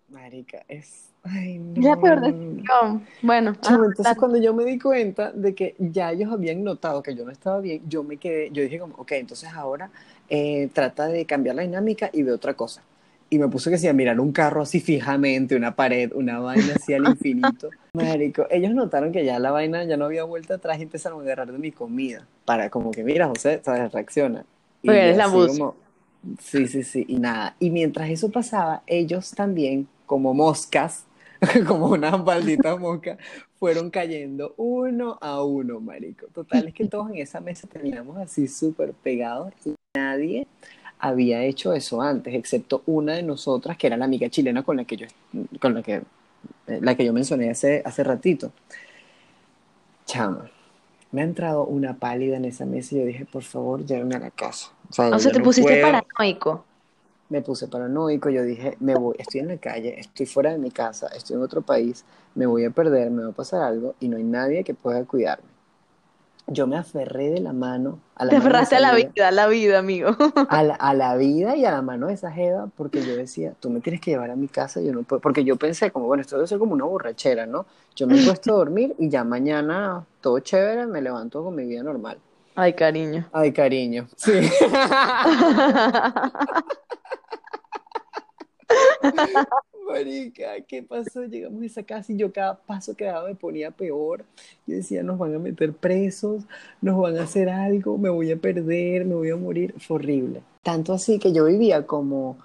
Marica, 0.09 0.64
es, 0.69 1.12
ay, 1.25 1.61
Es 1.75 1.85
la 1.85 1.97
peor 1.97 2.21
no. 2.21 2.26
decisión. 2.26 3.07
Bueno, 3.23 3.57
ajá, 3.62 3.75
entonces 3.75 4.16
cuando 4.16 4.38
yo 4.38 4.54
me 4.54 4.64
di 4.64 4.78
cuenta 4.78 5.33
de 5.33 5.54
que 5.54 5.75
ya 5.78 6.12
ellos 6.12 6.33
habían 6.33 6.62
notado 6.62 7.02
que 7.02 7.14
yo 7.14 7.25
no 7.25 7.31
estaba 7.31 7.61
bien, 7.61 7.83
yo 7.88 8.02
me 8.04 8.16
quedé, 8.16 8.50
yo 8.50 8.62
dije 8.62 8.78
como, 8.78 8.95
ok, 8.97 9.12
entonces 9.12 9.50
ahora 9.52 9.90
eh, 10.28 10.69
trata 10.73 11.07
de 11.07 11.25
cambiar 11.26 11.57
la 11.57 11.62
dinámica 11.62 12.11
y 12.12 12.23
ve 12.23 12.33
otra 12.33 12.54
cosa. 12.54 12.83
Y 13.35 13.38
me 13.41 13.49
puse 13.49 13.69
que 13.69 13.79
sí, 13.79 13.88
a 13.88 13.93
mirar 13.93 14.21
un 14.21 14.31
carro 14.31 14.62
así 14.62 14.79
fijamente, 14.79 15.57
una 15.57 15.75
pared, 15.75 16.12
una 16.14 16.38
vaina 16.38 16.75
así 16.76 16.95
al 16.95 17.05
infinito. 17.05 17.69
Marico, 17.93 18.47
ellos 18.49 18.73
notaron 18.73 19.11
que 19.11 19.25
ya 19.25 19.41
la 19.41 19.50
vaina 19.50 19.83
ya 19.83 19.97
no 19.97 20.05
había 20.05 20.23
vuelta 20.23 20.55
atrás 20.55 20.79
y 20.79 20.83
empezaron 20.83 21.19
a 21.19 21.23
agarrar 21.25 21.50
de 21.50 21.59
mi 21.59 21.73
comida. 21.73 22.29
Para 22.45 22.71
como 22.71 22.93
que, 22.93 23.03
mira, 23.03 23.26
José, 23.26 23.61
¿sabes? 23.64 23.91
Reacciona. 23.91 24.45
Y 24.83 24.91
eres 24.91 25.17
la 25.17 25.29
como, 25.29 25.75
sí, 26.38 26.69
sí, 26.69 26.85
sí, 26.85 27.05
y 27.09 27.19
nada. 27.19 27.57
Y 27.59 27.71
mientras 27.71 28.09
eso 28.09 28.31
pasaba, 28.31 28.85
ellos 28.87 29.33
también, 29.33 29.88
como 30.07 30.33
moscas, 30.33 31.05
como 31.67 31.87
unas 31.87 32.23
malditas 32.23 32.79
moscas, 32.79 33.19
fueron 33.59 33.91
cayendo 33.91 34.55
uno 34.59 35.19
a 35.21 35.43
uno, 35.43 35.81
marico. 35.81 36.29
Total, 36.29 36.69
es 36.69 36.75
que 36.75 36.87
todos 36.87 37.11
en 37.11 37.17
esa 37.17 37.41
mesa 37.41 37.67
terminamos 37.67 38.17
así 38.17 38.47
súper 38.47 38.93
pegados 38.93 39.53
y 39.64 39.75
nadie 39.97 40.47
había 41.09 41.43
hecho 41.45 41.73
eso 41.75 42.03
antes, 42.03 42.35
excepto 42.35 42.83
una 42.87 43.15
de 43.15 43.23
nosotras, 43.23 43.77
que 43.77 43.87
era 43.89 43.97
la 43.97 44.07
amiga 44.07 44.29
chilena 44.31 44.63
con 44.63 44.77
la 44.79 44.85
que 44.85 44.97
yo, 44.97 45.07
con 45.61 45.75
la 45.75 45.83
que, 45.83 45.97
eh, 46.67 46.81
la 46.83 46.97
que 46.97 47.05
yo 47.05 47.13
mencioné 47.13 47.51
hace, 47.51 47.83
hace 47.85 48.05
ratito. 48.05 48.53
Chama, 50.07 50.51
me 51.13 51.23
ha 51.23 51.25
entrado 51.25 51.65
una 51.67 51.99
pálida 51.99 52.37
en 52.37 52.45
esa 52.47 52.67
mesa 52.67 52.95
y 52.95 53.01
yo 53.01 53.07
dije, 53.07 53.27
por 53.27 53.43
favor, 53.43 53.85
llévame 53.87 54.17
a 54.17 54.21
la 54.21 54.31
casa. 54.31 54.73
O 54.91 54.93
sea, 54.93 55.11
O 55.11 55.19
sea, 55.19 55.31
yo 55.31 55.33
te 55.33 55.41
no 55.41 55.45
pusiste 55.45 55.73
puedo. 55.73 55.83
paranoico. 55.93 56.65
Me 57.29 57.43
puse 57.43 57.69
paranoico, 57.69 58.31
yo 58.31 58.43
dije, 58.45 58.77
me 58.81 58.95
voy, 58.97 59.17
estoy 59.19 59.41
en 59.41 59.49
la 59.49 59.57
calle, 59.59 59.99
estoy 59.99 60.27
fuera 60.27 60.53
de 60.53 60.59
mi 60.59 60.71
casa, 60.71 61.09
estoy 61.09 61.37
en 61.37 61.43
otro 61.43 61.63
país, 61.63 62.05
me 62.35 62.47
voy 62.47 62.65
a 62.65 62.71
perder, 62.71 63.11
me 63.11 63.25
va 63.25 63.31
a 63.31 63.33
pasar 63.33 63.63
algo 63.63 63.95
y 64.01 64.09
no 64.09 64.17
hay 64.19 64.25
nadie 64.25 64.65
que 64.65 64.75
pueda 64.75 65.05
cuidarme. 65.05 65.54
Yo 66.47 66.67
me 66.67 66.77
aferré 66.77 67.31
de 67.31 67.41
la 67.41 67.55
mano 67.55 68.01
a 68.17 68.27
la 68.27 68.31
Te 68.31 68.37
aferraste 68.37 68.77
a 68.77 68.81
la 68.81 68.95
vida, 68.95 69.29
a 69.29 69.31
la 69.31 69.47
vida, 69.47 69.79
amigo. 69.79 70.11
a 70.49 70.63
la, 70.63 70.75
a 70.75 70.93
la 70.93 71.17
vida 71.17 71.57
y 71.57 71.65
a 71.65 71.71
la 71.71 71.81
mano 71.81 72.09
de 72.09 72.15
esa 72.15 72.31
jeva, 72.31 72.69
porque 72.77 73.03
yo 73.03 73.17
decía, 73.17 73.55
tú 73.61 73.71
me 73.71 73.81
tienes 73.81 74.01
que 74.01 74.11
llevar 74.11 74.31
a 74.31 74.37
mi 74.37 74.49
casa, 74.49 74.81
yo 74.83 74.93
no 74.93 75.03
puedo, 75.05 75.21
porque 75.21 75.43
yo 75.43 75.57
pensé 75.57 75.91
como, 75.91 76.07
bueno, 76.07 76.21
esto 76.21 76.37
debe 76.37 76.47
ser 76.47 76.59
como 76.59 76.75
una 76.75 76.85
borrachera, 76.85 77.47
¿no? 77.47 77.65
Yo 77.97 78.07
me 78.07 78.21
he 78.21 78.25
puesto 78.25 78.53
a 78.53 78.57
dormir 78.57 78.95
y 78.99 79.09
ya 79.09 79.25
mañana, 79.25 80.05
todo 80.21 80.39
chévere, 80.41 80.87
me 80.87 81.01
levanto 81.01 81.43
con 81.43 81.55
mi 81.55 81.65
vida 81.65 81.83
normal. 81.83 82.19
Ay, 82.57 82.75
cariño. 82.75 83.27
Ay, 83.33 83.53
cariño. 83.53 84.07
Sí. 84.17 84.33
Marica, 89.87 90.61
¿qué 90.67 90.83
pasó? 90.83 91.25
Llegamos 91.25 91.62
a 91.62 91.67
esa 91.67 91.83
casa 91.83 92.12
y 92.12 92.17
yo 92.17 92.33
cada 92.33 92.57
paso 92.57 92.97
que 92.97 93.05
daba 93.05 93.29
me 93.29 93.35
ponía 93.35 93.71
peor. 93.71 94.25
Yo 94.67 94.76
decía, 94.76 95.03
nos 95.03 95.19
van 95.19 95.35
a 95.35 95.38
meter 95.38 95.73
presos, 95.73 96.45
nos 96.81 96.99
van 96.99 97.19
a 97.19 97.25
hacer 97.25 97.49
algo, 97.49 97.99
me 97.99 98.09
voy 98.09 98.33
a 98.33 98.37
perder, 98.37 99.05
me 99.05 99.14
voy 99.14 99.31
a 99.31 99.37
morir. 99.37 99.75
Fue 99.79 99.97
horrible. 99.97 100.43
Tanto 100.62 100.93
así 100.95 101.19
que 101.19 101.33
yo 101.33 101.45
vivía 101.45 101.87
como, 101.87 102.38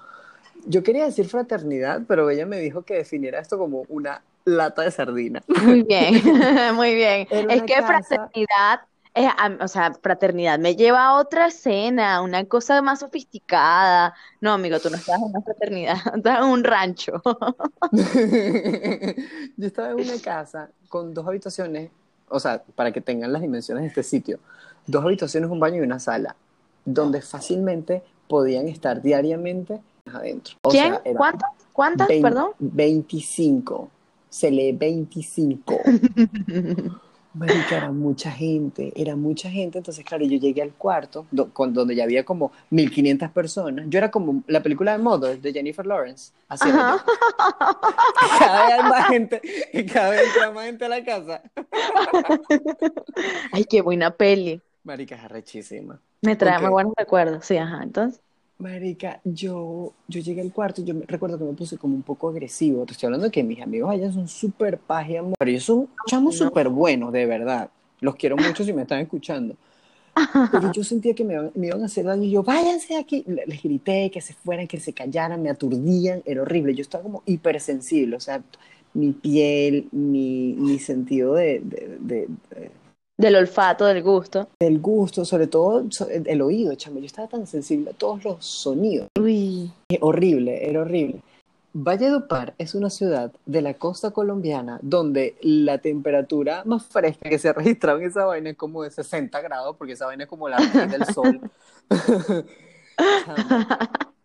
yo 0.66 0.84
quería 0.84 1.06
decir 1.06 1.28
fraternidad, 1.28 2.02
pero 2.08 2.30
ella 2.30 2.46
me 2.46 2.60
dijo 2.60 2.84
que 2.84 2.96
definiera 2.96 3.40
esto 3.40 3.58
como 3.58 3.84
una 3.90 4.22
lata 4.46 4.82
de 4.84 4.92
sardina. 4.92 5.42
Muy 5.48 5.84
bien, 5.84 6.22
muy 6.76 6.96
bien. 6.96 7.28
Es 7.50 7.64
que 7.64 7.74
casa- 7.76 7.86
fraternidad, 7.86 8.82
es, 9.26 9.32
am- 9.38 9.58
o 9.62 9.68
sea, 9.68 9.94
fraternidad 10.02 10.60
me 10.60 10.76
lleva 10.76 11.06
a 11.08 11.14
otra 11.20 11.48
escena, 11.48 12.22
una 12.22 12.46
cosa 12.46 12.82
más 12.82 13.00
sofisticada. 13.00 14.14
No, 14.42 14.54
amigo, 14.54 14.80
tú 14.80 14.90
no 14.90 14.96
estás 14.98 15.18
en 15.18 15.24
una 15.24 15.42
fraternidad, 15.42 15.98
estás 16.16 16.40
en 16.40 16.46
un 16.46 16.64
rancho. 16.64 17.22
Yo 19.58 19.68
estaba 19.68 19.90
en 19.92 19.96
una 20.00 20.20
casa 20.24 20.70
con 20.88 21.14
dos 21.14 21.28
habitaciones, 21.28 21.92
o 22.30 22.40
sea, 22.40 22.64
para 22.76 22.92
que 22.92 23.02
tengan 23.02 23.34
las 23.34 23.42
dimensiones 23.42 23.84
de 23.84 23.88
este 23.90 24.04
sitio, 24.04 24.40
dos 24.88 25.04
habitaciones, 25.04 25.50
un 25.50 25.60
baño 25.60 25.78
y 25.78 25.82
una 25.86 26.00
sala, 26.00 26.36
donde 26.86 27.22
fácilmente 27.22 28.04
podían 28.28 28.68
estar 28.68 29.02
diariamente 29.02 29.82
adentro. 30.14 30.56
O 30.64 30.70
¿Quién? 30.70 30.98
sea, 31.04 31.14
¿Cuántas? 31.16 31.50
¿Cuántas? 31.74 32.08
Perdón. 32.08 32.52
25. 32.60 33.90
Se 34.30 34.52
lee 34.52 34.72
25. 34.74 35.80
Marica, 37.34 37.78
era 37.78 37.92
mucha 37.92 38.32
gente, 38.32 38.92
era 38.96 39.16
mucha 39.16 39.50
gente. 39.50 39.78
Entonces, 39.78 40.04
claro, 40.04 40.26
yo 40.26 40.38
llegué 40.40 40.62
al 40.64 40.74
cuarto, 40.74 41.28
do- 41.32 41.54
con, 41.54 41.74
donde 41.74 41.96
ya 41.96 42.04
había 42.04 42.26
como 42.26 42.52
1500 42.72 43.30
personas. 43.32 43.86
Yo 43.88 44.00
era 44.00 44.10
como 44.12 44.44
la 44.48 44.62
película 44.64 44.94
de 44.94 44.98
Mother 44.98 45.40
de 45.40 45.54
Jennifer 45.54 45.86
Lawrence. 45.86 46.34
Así 46.48 46.70
era. 46.70 46.98
Cada 48.40 48.66
vez 48.66 48.74
hay 48.80 48.90
más 48.90 49.08
gente, 49.08 49.42
y 49.74 49.86
cada 49.86 50.10
vez 50.10 50.22
entra 50.28 50.52
más 50.52 50.66
gente 50.66 50.86
a 50.86 50.90
la 50.90 51.04
casa. 51.04 51.42
Ay, 53.52 53.66
qué 53.66 53.82
buena 53.82 54.12
peli. 54.12 54.62
Marica, 54.84 55.16
es 55.16 55.24
arrechísima. 55.24 56.02
Me 56.22 56.36
trae 56.36 56.60
muy 56.60 56.70
buenos 56.70 56.94
recuerdos. 56.98 57.46
Sí, 57.46 57.58
ajá. 57.58 57.84
Entonces, 57.84 58.22
Marica, 58.60 59.22
yo, 59.24 59.94
yo 60.10 60.20
llegué 60.20 60.42
al 60.42 60.52
cuarto 60.52 60.82
y 60.82 60.84
yo 60.84 60.94
me, 60.94 61.06
recuerdo 61.06 61.38
que 61.38 61.46
me 61.46 61.54
puse 61.54 61.78
como 61.78 61.96
un 61.96 62.02
poco 62.04 62.28
agresivo. 62.28 62.86
Te 62.86 62.92
estoy 62.92 63.08
hablando 63.08 63.28
de 63.28 63.32
que 63.32 63.42
mis 63.42 63.62
amigos 63.62 63.90
allá 63.90 64.12
son 64.12 64.28
súper 64.28 64.80
amor. 64.90 65.34
Pero 65.40 65.52
ellos 65.52 65.64
son 65.64 65.88
chamos 66.08 66.38
No. 66.38 66.48
súper 66.48 66.68
buenos, 66.68 67.14
de 67.14 67.26
verdad. 67.26 67.70
Los 68.02 68.16
quiero 68.18 68.36
mucho 68.36 68.66
si 68.66 68.74
me 68.74 68.82
están 68.82 69.00
escuchando. 69.00 69.56
Pero 70.52 70.74
yo 70.74 70.84
sentía 70.84 71.14
que 71.14 71.24
me, 71.24 71.36
iban- 71.36 71.52
me 71.56 71.68
iban 71.68 71.82
a 71.84 71.86
hacer 71.86 72.04
daño 72.06 72.24
y 72.24 72.32
yo, 72.32 72.44
váyanse 72.44 72.96
de 72.96 73.00
aquí. 73.00 73.24
Le- 73.28 73.46
Les 73.46 73.64
grité 73.64 74.12
que 74.12 74.20
se 74.20 74.34
fueran, 74.34 74.68
que 74.68 74.80
se 74.80 74.92
callaran, 74.92 75.42
me 75.42 75.50
aturdían. 75.50 76.22
Era 76.26 76.42
horrible. 76.42 76.76
Yo 76.76 76.82
estaba 76.82 77.02
como 77.04 77.24
hipersensible. 77.26 78.18
O 78.18 78.20
sea, 78.20 78.44
mi 78.94 79.14
piel, 79.14 79.88
mi, 79.94 80.54
mi 80.58 80.80
sentido 80.80 81.36
de, 81.36 81.62
de- 81.64 81.98
de- 82.02 82.28
de- 82.50 82.72
del 83.20 83.36
olfato, 83.36 83.86
del 83.86 84.02
gusto. 84.02 84.48
del 84.60 84.80
gusto, 84.80 85.26
sobre 85.26 85.48
todo 85.48 85.84
el 86.26 86.42
oído, 86.42 86.74
chamo. 86.76 87.00
Yo 87.00 87.06
estaba 87.06 87.28
tan 87.28 87.46
sensible 87.46 87.90
a 87.92 87.94
todos 87.94 88.24
los 88.24 88.46
sonidos. 88.46 89.10
Uy. 89.20 89.70
Eh, 89.90 89.98
Horrible, 90.00 90.66
era 90.70 90.80
horrible. 90.82 91.22
Valledupar 91.74 92.54
es 92.58 92.76
una 92.76 92.90
ciudad 92.90 93.34
de 93.46 93.62
la 93.62 93.74
costa 93.74 94.12
colombiana 94.12 94.80
donde 94.82 95.36
la 95.42 95.80
temperatura 95.80 96.64
más 96.66 96.86
fresca 96.86 97.30
que 97.30 97.38
se 97.38 97.50
ha 97.50 97.54
registrado 97.54 98.00
en 98.00 98.08
esa 98.08 98.24
vaina 98.24 98.52
es 98.52 98.58
como 98.58 98.84
de 98.84 98.90
60 98.90 99.42
grados, 99.42 99.76
porque 99.78 99.94
esa 99.94 100.06
vaina 100.06 100.24
es 100.24 100.30
como 100.30 100.48
la 100.48 100.58
raíz 100.58 100.92
del 100.92 101.06
sol. 101.14 101.42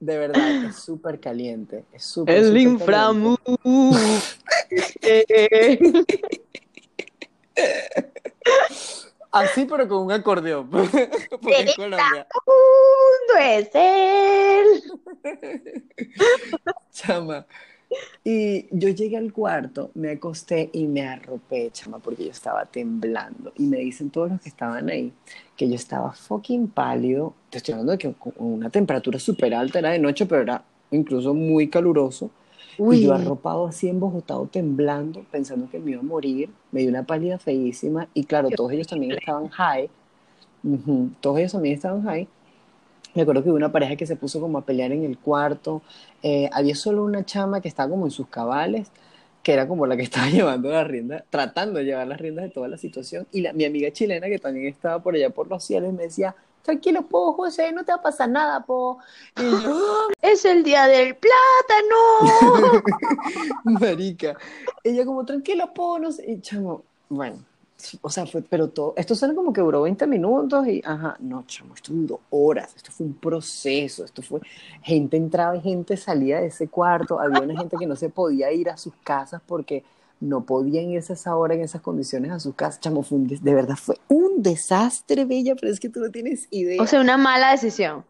De 0.00 0.18
verdad, 0.18 0.64
es 0.66 0.76
súper 0.76 1.18
caliente. 1.18 1.84
Es 1.92 2.04
súper, 2.04 2.36
El 2.36 2.56
inframundo. 2.56 3.40
Así, 9.34 9.64
pero 9.64 9.88
con 9.88 10.04
un 10.04 10.12
acordeón. 10.12 10.70
Porque 10.70 11.72
Colombia. 11.74 12.26
mundo 12.46 13.34
es 13.40 13.70
él. 13.74 14.82
Chama. 16.92 17.46
Y 18.22 18.66
yo 18.70 18.88
llegué 18.88 19.16
al 19.16 19.32
cuarto, 19.32 19.90
me 19.94 20.12
acosté 20.12 20.70
y 20.72 20.86
me 20.86 21.06
arropé, 21.06 21.70
chama, 21.72 21.98
porque 21.98 22.24
yo 22.24 22.30
estaba 22.30 22.64
temblando. 22.64 23.52
Y 23.56 23.64
me 23.66 23.78
dicen 23.78 24.10
todos 24.10 24.30
los 24.30 24.40
que 24.40 24.48
estaban 24.48 24.88
ahí 24.88 25.12
que 25.56 25.68
yo 25.68 25.74
estaba 25.74 26.12
fucking 26.12 26.68
pálido. 26.68 27.34
Te 27.50 27.58
estoy 27.58 27.72
hablando 27.72 27.92
de 27.92 27.98
que 27.98 28.12
con 28.12 28.32
una 28.36 28.70
temperatura 28.70 29.18
súper 29.18 29.54
alta, 29.54 29.78
era 29.78 29.90
de 29.90 29.98
noche, 29.98 30.26
pero 30.26 30.42
era 30.42 30.64
incluso 30.90 31.34
muy 31.34 31.68
caluroso. 31.68 32.30
Y 32.88 33.00
yo 33.00 33.12
arropado 33.14 33.66
así, 33.66 33.88
embojotado, 33.88 34.47
temblando, 34.49 35.25
pensando 35.31 35.69
que 35.71 35.78
me 35.81 35.93
iba 35.93 36.00
a 36.00 36.04
morir. 36.04 36.50
Me 36.71 36.81
dio 36.81 36.90
una 36.90 37.07
pálida 37.07 37.38
feísima. 37.38 38.09
Y 38.14 38.25
claro, 38.25 38.52
todos 38.52 38.73
ellos 38.73 38.88
también 38.88 39.12
estaban 39.12 39.49
high. 39.49 39.90
Ujú, 40.62 41.11
Todos 41.21 41.38
ellos 41.38 41.52
también 41.52 41.75
estaban 41.76 42.02
high. 42.04 42.28
Me 43.14 43.23
acuerdo 43.23 43.43
que 43.45 43.50
hubo 43.50 43.57
una 43.57 43.73
pareja 43.73 43.97
que 43.97 44.07
se 44.07 44.16
puso 44.16 44.40
como 44.40 44.59
a 44.59 44.66
pelear 44.66 44.93
en 44.93 45.04
el 45.04 45.19
cuarto. 45.19 45.83
Eh, 46.23 46.50
había 46.52 46.75
solo 46.75 47.04
una 47.04 47.25
chama 47.25 47.61
que 47.61 47.69
estaba 47.69 47.90
como 47.90 48.07
en 48.07 48.11
sus 48.11 48.28
cabales, 48.28 48.90
que 49.43 49.52
era 49.52 49.69
como 49.69 49.87
la 49.87 49.97
que 49.97 50.02
estaba 50.04 50.28
llevando 50.28 50.71
las 50.71 50.87
riendas, 50.87 51.25
tratando 51.31 51.78
de 51.78 51.85
llevar 51.85 52.09
las 52.09 52.21
riendas 52.21 52.45
de 52.47 52.50
toda 52.50 52.69
la 52.69 52.78
situación. 52.78 53.26
Y 53.33 53.43
la, 53.43 53.52
mi 53.52 53.64
amiga 53.64 53.93
chilena, 53.93 54.26
que 54.28 54.38
también 54.38 54.66
estaba 54.66 55.02
por 55.02 55.14
allá 55.14 55.31
por 55.31 55.49
los 55.49 55.64
cielos, 55.64 55.93
me 55.93 56.04
decía, 56.04 56.35
tranquilo, 56.64 57.02
po, 57.02 57.35
José, 57.35 57.71
no 57.73 57.85
te 57.85 57.92
va 57.92 57.99
a 57.99 58.02
pasar 58.02 58.28
nada, 58.28 58.64
po. 58.64 58.99
Y 59.37 59.42
yo, 59.42 60.09
Es 60.23 60.44
el 60.44 60.64
día 60.64 60.87
del 60.87 61.14
plátano. 61.16 62.83
marica. 63.64 64.37
Ella 64.83 65.04
como, 65.04 65.25
tranquilo, 65.25 65.73
po, 65.75 65.99
no 65.99 66.11
sé. 66.11 66.30
Y 66.30 66.40
chamo, 66.40 66.83
bueno, 67.09 67.37
o 68.00 68.09
sea, 68.09 68.25
fue, 68.26 68.42
pero 68.42 68.68
todo, 68.68 68.94
esto 68.97 69.14
suena 69.14 69.35
como 69.35 69.52
que 69.52 69.61
duró 69.61 69.83
20 69.83 70.06
minutos 70.06 70.66
y, 70.66 70.83
ajá, 70.85 71.16
no, 71.21 71.44
chamo, 71.47 71.75
esto 71.75 71.92
duró 71.92 72.21
horas, 72.30 72.75
esto 72.75 72.90
fue 72.90 73.06
un 73.06 73.14
proceso, 73.14 74.04
esto 74.04 74.23
fue, 74.23 74.40
gente 74.83 75.18
entraba 75.18 75.56
y 75.56 75.61
gente 75.61 75.97
salía 75.99 76.40
de 76.40 76.47
ese 76.47 76.68
cuarto, 76.68 77.21
había 77.21 77.40
una 77.40 77.59
gente 77.59 77.76
que 77.78 77.87
no 77.87 77.94
se 77.94 78.09
podía 78.09 78.50
ir 78.52 78.71
a 78.71 78.78
sus 78.78 78.94
casas 79.02 79.42
porque 79.47 79.85
no 80.21 80.44
podían 80.44 80.90
irse 80.90 81.12
a 81.12 81.16
esa 81.16 81.37
hora 81.37 81.54
en 81.54 81.61
esas 81.62 81.83
condiciones 81.83 82.30
a 82.33 82.40
sus 82.40 82.54
casas, 82.54 82.80
chamo, 82.80 83.02
fue 83.02 83.18
un 83.18 83.26
des- 83.28 83.42
de 83.44 83.54
verdad 83.54 83.76
fue 83.76 83.97
un 84.09 84.42
desastre, 84.42 85.25
Bella, 85.26 85.54
pero 85.56 85.73
es 85.73 85.80
que 85.80 85.88
tú 85.90 86.00
no 86.00 86.11
tienes 86.11 86.49
idea. 86.50 86.83
O 86.83 86.87
sea, 86.87 87.00
una 87.00 87.16
mala 87.16 87.50
decisión. 87.52 88.04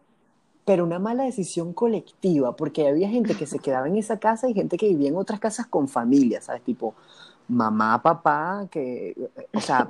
pero 0.65 0.83
una 0.83 0.97
mala 0.99 1.23
decisión 1.25 1.73
colectiva, 1.73 2.55
porque 2.55 2.87
había 2.87 3.07
gente 3.09 3.35
que 3.35 3.45
se 3.45 3.59
quedaba 3.59 3.87
en 3.87 3.97
esa 3.97 4.17
casa 4.19 4.49
y 4.49 4.53
gente 4.55 4.77
que 4.77 4.87
vivía 4.89 5.09
en 5.09 5.15
otras 5.17 5.39
casas 5.39 5.67
con 5.67 5.87
familia, 5.87 6.41
¿sabes? 6.41 6.63
Tipo 6.63 6.95
mamá, 7.47 8.01
papá, 8.01 8.67
que, 8.71 9.15
o 9.53 9.61
sea, 9.61 9.87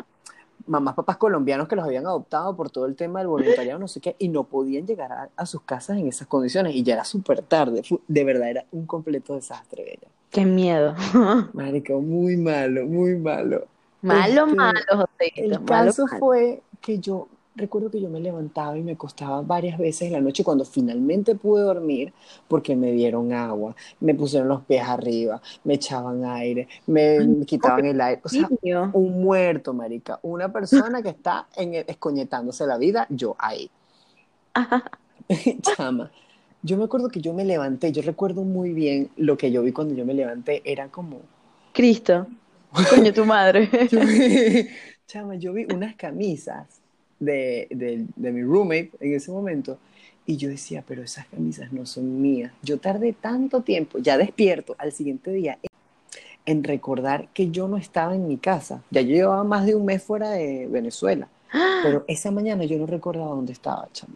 mamás, 0.67 0.95
papás 0.95 1.17
colombianos 1.17 1.67
que 1.67 1.75
los 1.75 1.85
habían 1.85 2.05
adoptado 2.05 2.55
por 2.55 2.69
todo 2.69 2.85
el 2.85 2.95
tema 2.95 3.19
del 3.19 3.27
voluntariado, 3.27 3.79
no 3.79 3.87
sé 3.87 3.99
qué, 4.01 4.15
y 4.19 4.29
no 4.29 4.43
podían 4.45 4.85
llegar 4.87 5.11
a, 5.11 5.29
a 5.35 5.45
sus 5.45 5.61
casas 5.61 5.97
en 5.97 6.07
esas 6.07 6.27
condiciones, 6.27 6.75
y 6.75 6.83
ya 6.83 6.93
era 6.95 7.05
súper 7.05 7.41
tarde, 7.41 7.81
de 8.07 8.23
verdad 8.23 8.49
era 8.49 8.65
un 8.71 8.85
completo 8.85 9.35
desastre, 9.35 9.83
Bella. 9.83 10.07
Qué 10.31 10.45
miedo. 10.45 10.95
Marica, 11.53 11.93
muy 11.95 12.35
malo, 12.37 12.85
muy 12.85 13.15
malo. 13.15 13.65
Malo, 14.01 14.45
Este, 14.45 14.55
malo, 14.55 14.79
Joséito. 14.91 15.41
El 15.41 15.59
Malo, 15.61 15.65
caso 15.65 16.05
malo. 16.05 16.19
fue 16.19 16.61
que 16.81 16.99
yo 16.99 17.27
recuerdo 17.55 17.89
que 17.91 18.01
yo 18.01 18.09
me 18.09 18.19
levantaba 18.19 18.77
y 18.77 18.83
me 18.83 18.93
acostaba 18.93 19.41
varias 19.41 19.77
veces 19.77 20.03
en 20.07 20.13
la 20.13 20.21
noche 20.21 20.43
cuando 20.43 20.65
finalmente 20.65 21.35
pude 21.35 21.63
dormir 21.63 22.13
porque 22.47 22.75
me 22.75 22.91
dieron 22.91 23.33
agua, 23.33 23.75
me 23.99 24.13
pusieron 24.15 24.47
los 24.49 24.61
pies 24.65 24.83
arriba, 24.87 25.41
me 25.63 25.75
echaban 25.75 26.25
aire, 26.25 26.67
me 26.87 27.45
quitaban 27.45 27.85
el 27.85 28.01
aire. 28.01 28.21
O 28.23 28.29
sea, 28.29 28.51
un 28.91 29.21
muerto, 29.21 29.73
marica. 29.73 30.19
Una 30.23 30.51
persona 30.51 31.01
que 31.01 31.09
está 31.09 31.47
en 31.55 31.75
el- 31.75 31.85
escoñetándose 31.87 32.65
la 32.67 32.77
vida, 32.77 33.07
yo 33.09 33.35
ahí. 33.39 33.69
Chama. 35.61 36.11
Yo 36.61 36.77
me 36.77 36.85
acuerdo 36.85 37.09
que 37.09 37.21
yo 37.21 37.33
me 37.33 37.45
levanté, 37.45 37.91
yo 37.91 38.01
recuerdo 38.01 38.43
muy 38.43 38.73
bien 38.73 39.11
lo 39.17 39.37
que 39.37 39.51
yo 39.51 39.61
vi 39.61 39.71
cuando 39.71 39.93
yo 39.93 40.05
me 40.05 40.13
levanté, 40.13 40.61
era 40.65 40.89
como... 40.89 41.21
Cristo. 41.73 42.27
Coño, 42.89 43.13
tu 43.13 43.25
madre. 43.25 43.69
Yo 43.91 43.99
chama, 45.07 45.35
yo 45.35 45.53
vi 45.53 45.65
unas 45.65 45.95
camisas 45.95 46.81
de, 47.19 47.67
de, 47.71 48.05
de 48.15 48.31
mi 48.31 48.43
roommate 48.43 48.91
en 48.99 49.13
ese 49.13 49.31
momento 49.31 49.77
y 50.25 50.37
yo 50.37 50.49
decía, 50.49 50.83
pero 50.87 51.03
esas 51.03 51.27
camisas 51.27 51.71
no 51.71 51.85
son 51.85 52.21
mías. 52.21 52.51
Yo 52.63 52.79
tardé 52.79 53.13
tanto 53.13 53.61
tiempo, 53.61 53.99
ya 53.99 54.17
despierto 54.17 54.75
al 54.79 54.91
siguiente 54.91 55.31
día, 55.31 55.59
en 56.45 56.63
recordar 56.63 57.29
que 57.33 57.51
yo 57.51 57.67
no 57.67 57.77
estaba 57.77 58.15
en 58.15 58.27
mi 58.27 58.37
casa. 58.37 58.83
Ya 58.91 59.01
yo 59.01 59.09
llevaba 59.09 59.43
más 59.43 59.65
de 59.65 59.75
un 59.75 59.85
mes 59.85 60.03
fuera 60.03 60.31
de 60.31 60.67
Venezuela, 60.67 61.29
pero 61.81 62.05
esa 62.07 62.31
mañana 62.31 62.65
yo 62.65 62.77
no 62.77 62.85
recordaba 62.87 63.31
dónde 63.31 63.53
estaba, 63.53 63.89
chama. 63.93 64.15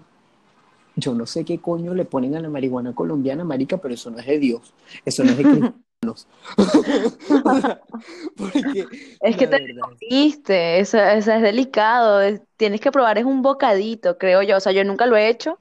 Yo 0.95 1.13
no 1.15 1.25
sé 1.25 1.45
qué 1.45 1.59
coño 1.59 1.93
le 1.93 2.05
ponen 2.05 2.35
a 2.35 2.41
la 2.41 2.49
marihuana 2.49 2.93
colombiana, 2.93 3.43
marica, 3.45 3.77
pero 3.77 3.93
eso 3.93 4.11
no 4.11 4.19
es 4.19 4.25
de 4.27 4.39
Dios, 4.39 4.73
eso 5.05 5.23
no 5.23 5.31
es 5.31 5.37
de 5.37 5.47
cristianos. 5.47 5.75
Porque 8.37 8.87
Es 9.21 9.37
que 9.37 9.47
te 9.47 9.75
Viste, 10.09 10.79
eso, 10.79 10.97
eso 10.97 11.31
es 11.31 11.41
delicado. 11.41 12.21
es- 12.21 12.41
tienes 12.57 12.81
que 12.81 12.91
probar, 12.91 13.17
es 13.17 13.25
un 13.25 13.41
bocadito, 13.41 14.17
creo 14.17 14.41
yo. 14.41 14.57
O 14.57 14.59
sea, 14.59 14.71
yo 14.71 14.83
nunca 14.83 15.05
lo 15.05 15.17
he 15.17 15.29
hecho, 15.29 15.59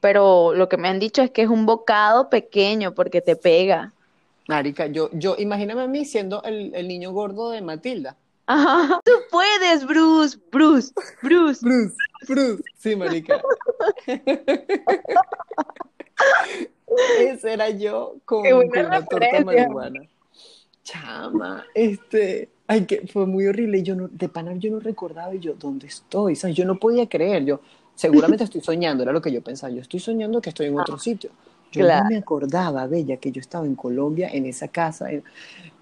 pero 0.00 0.54
lo 0.54 0.68
que 0.68 0.76
me 0.76 0.88
han 0.88 0.98
dicho 0.98 1.22
es 1.22 1.30
que 1.30 1.42
es 1.42 1.48
un 1.48 1.66
bocado 1.66 2.30
pequeño 2.30 2.94
porque 2.94 3.20
te 3.20 3.36
pega. 3.36 3.92
Marica, 4.48 4.86
yo, 4.86 5.10
yo, 5.12 5.34
imagíname 5.38 5.82
a 5.82 5.86
mí 5.88 6.04
siendo 6.04 6.42
el, 6.44 6.72
el 6.74 6.86
niño 6.86 7.12
gordo 7.12 7.50
de 7.50 7.62
Matilda. 7.62 8.16
Ajá. 8.46 9.00
Tú 9.04 9.12
puedes, 9.30 9.84
Bruce, 9.86 10.38
Bruce, 10.52 10.92
Bruce. 11.20 11.60
Bruce, 11.64 11.96
Bruce. 12.28 12.62
Sí, 12.78 12.94
marica. 12.94 13.40
Ese 17.18 17.52
era 17.52 17.70
yo 17.70 18.16
con, 18.24 18.42
con 18.42 18.86
una 18.86 19.04
torta 19.04 19.40
marihuana. 19.44 20.02
Chama, 20.84 21.64
este, 21.74 22.48
ay, 22.68 22.84
que 22.86 23.06
fue 23.08 23.26
muy 23.26 23.46
horrible. 23.46 23.82
Yo 23.82 23.96
no, 23.96 24.08
de 24.08 24.28
pana 24.28 24.54
yo 24.54 24.70
no 24.70 24.78
recordaba 24.80 25.34
y 25.34 25.40
yo, 25.40 25.54
¿dónde 25.54 25.88
estoy? 25.88 26.36
¿Sabes? 26.36 26.56
Yo 26.56 26.64
no 26.64 26.78
podía 26.78 27.08
creer. 27.08 27.44
Yo, 27.44 27.60
seguramente 27.94 28.44
estoy 28.44 28.60
soñando, 28.60 29.02
era 29.02 29.12
lo 29.12 29.20
que 29.20 29.32
yo 29.32 29.42
pensaba. 29.42 29.72
Yo 29.72 29.80
estoy 29.80 29.98
soñando 29.98 30.40
que 30.40 30.50
estoy 30.50 30.66
en 30.66 30.78
otro 30.78 30.98
sitio. 30.98 31.30
Yo 31.72 31.82
claro. 31.82 32.04
no 32.04 32.10
me 32.10 32.16
acordaba, 32.18 32.86
Bella, 32.86 33.16
que 33.16 33.32
yo 33.32 33.40
estaba 33.40 33.66
en 33.66 33.74
Colombia, 33.74 34.28
en 34.32 34.46
esa 34.46 34.68
casa. 34.68 35.10
en- 35.10 35.24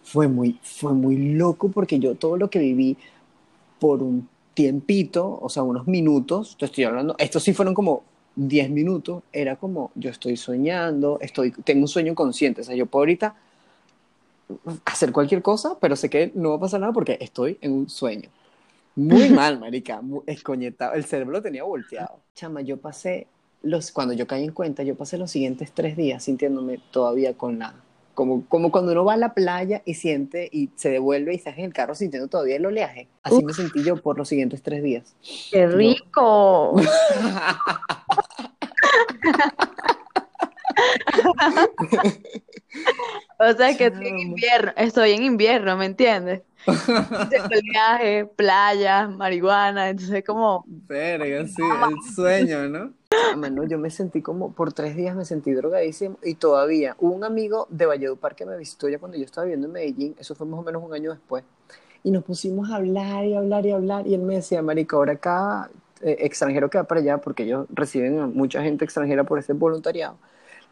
Fue 0.02 0.26
muy, 0.26 0.58
fue 0.62 0.92
muy 0.94 1.34
loco 1.34 1.70
porque 1.70 1.98
yo 1.98 2.14
todo 2.14 2.36
lo 2.38 2.48
que 2.48 2.58
viví 2.58 2.96
por 3.78 4.02
un 4.02 4.26
tiempito, 4.54 5.38
o 5.42 5.48
sea, 5.48 5.62
unos 5.62 5.86
minutos, 5.86 6.56
te 6.58 6.66
estoy 6.66 6.84
hablando, 6.84 7.14
estos 7.18 7.42
sí 7.42 7.52
fueron 7.52 7.74
como 7.74 8.04
10 8.36 8.70
minutos, 8.70 9.22
era 9.32 9.56
como 9.56 9.92
yo 9.94 10.10
estoy 10.10 10.36
soñando, 10.36 11.18
estoy, 11.20 11.52
tengo 11.52 11.82
un 11.82 11.88
sueño 11.88 12.14
consciente, 12.14 12.62
o 12.62 12.64
sea, 12.64 12.74
yo 12.74 12.86
puedo 12.86 13.02
ahorita 13.02 13.34
hacer 14.84 15.12
cualquier 15.12 15.42
cosa, 15.42 15.78
pero 15.80 15.96
sé 15.96 16.10
que 16.10 16.32
no 16.34 16.50
va 16.50 16.56
a 16.56 16.60
pasar 16.60 16.80
nada 16.80 16.92
porque 16.92 17.16
estoy 17.20 17.58
en 17.60 17.72
un 17.72 17.88
sueño. 17.88 18.28
Muy 18.96 19.28
mal, 19.30 19.58
marica, 19.58 20.00
muy 20.00 20.22
escoñetado, 20.26 20.94
el 20.94 21.04
cerebro 21.04 21.32
lo 21.32 21.42
tenía 21.42 21.64
volteado. 21.64 22.20
Chama, 22.34 22.60
yo 22.62 22.76
pasé, 22.76 23.26
los, 23.62 23.92
cuando 23.92 24.14
yo 24.14 24.26
caí 24.26 24.44
en 24.44 24.52
cuenta, 24.52 24.82
yo 24.82 24.96
pasé 24.96 25.16
los 25.18 25.30
siguientes 25.30 25.72
tres 25.72 25.96
días 25.96 26.24
sintiéndome 26.24 26.80
todavía 26.90 27.34
con 27.34 27.58
la, 27.58 27.74
como, 28.14 28.44
como 28.46 28.70
cuando 28.70 28.92
uno 28.92 29.04
va 29.04 29.14
a 29.14 29.16
la 29.16 29.34
playa 29.34 29.82
y 29.84 29.94
siente 29.94 30.48
y 30.50 30.70
se 30.76 30.90
devuelve 30.90 31.32
y 31.32 31.36
estás 31.36 31.58
en 31.58 31.64
el 31.64 31.72
carro 31.72 31.94
sintiendo 31.94 32.28
todavía 32.28 32.56
el 32.56 32.66
oleaje. 32.66 33.08
Así 33.22 33.44
me 33.44 33.52
sentí 33.52 33.82
yo 33.82 33.96
por 33.96 34.16
los 34.16 34.28
siguientes 34.28 34.62
tres 34.62 34.82
días. 34.82 35.14
¡Qué 35.50 35.66
rico! 35.66 36.74
O 43.38 43.52
sea 43.52 43.76
que 43.76 43.86
estoy 43.86 44.08
en 44.08 44.18
invierno, 44.18 44.72
estoy 44.76 45.12
en 45.12 45.22
invierno, 45.22 45.76
¿me 45.76 45.86
entiendes? 45.86 46.42
De 46.66 47.60
viaje, 47.62 48.26
playa, 48.26 49.06
marihuana, 49.06 49.90
entonces 49.90 50.24
como, 50.24 50.64
Verga, 50.66 51.46
sí, 51.46 51.62
el 51.62 52.14
sueño, 52.14 52.68
¿no? 52.68 52.92
Yo 53.66 53.78
me 53.78 53.90
sentí 53.90 54.22
como, 54.22 54.52
por 54.52 54.72
tres 54.72 54.96
días 54.96 55.14
me 55.14 55.24
sentí 55.24 55.52
drogadísimo 55.52 56.18
y 56.22 56.34
todavía 56.34 56.96
hubo 56.98 57.12
un 57.14 57.24
amigo 57.24 57.66
de 57.70 57.86
Valledupar 57.86 58.34
que 58.34 58.46
me 58.46 58.56
visitó 58.56 58.88
ya 58.88 58.98
cuando 58.98 59.18
yo 59.18 59.24
estaba 59.24 59.44
viviendo 59.44 59.66
en 59.66 59.72
Medellín, 59.72 60.16
eso 60.18 60.34
fue 60.34 60.46
más 60.46 60.60
o 60.60 60.62
menos 60.62 60.82
un 60.82 60.94
año 60.94 61.10
después, 61.10 61.44
y 62.02 62.10
nos 62.10 62.24
pusimos 62.24 62.70
a 62.70 62.76
hablar 62.76 63.24
y 63.24 63.34
hablar 63.34 63.66
y 63.66 63.70
hablar 63.72 64.06
y 64.06 64.14
él 64.14 64.22
me 64.22 64.36
decía, 64.36 64.62
marica, 64.62 64.96
ahora 64.96 65.16
cada 65.16 65.70
eh, 66.04 66.16
extranjero 66.20 66.70
que 66.70 66.78
va 66.78 66.84
para 66.84 67.00
allá, 67.00 67.18
porque 67.18 67.44
ellos 67.44 67.66
reciben 67.70 68.18
a 68.20 68.26
mucha 68.26 68.62
gente 68.62 68.84
extranjera 68.84 69.24
por 69.24 69.38
ese 69.38 69.52
voluntariado, 69.54 70.18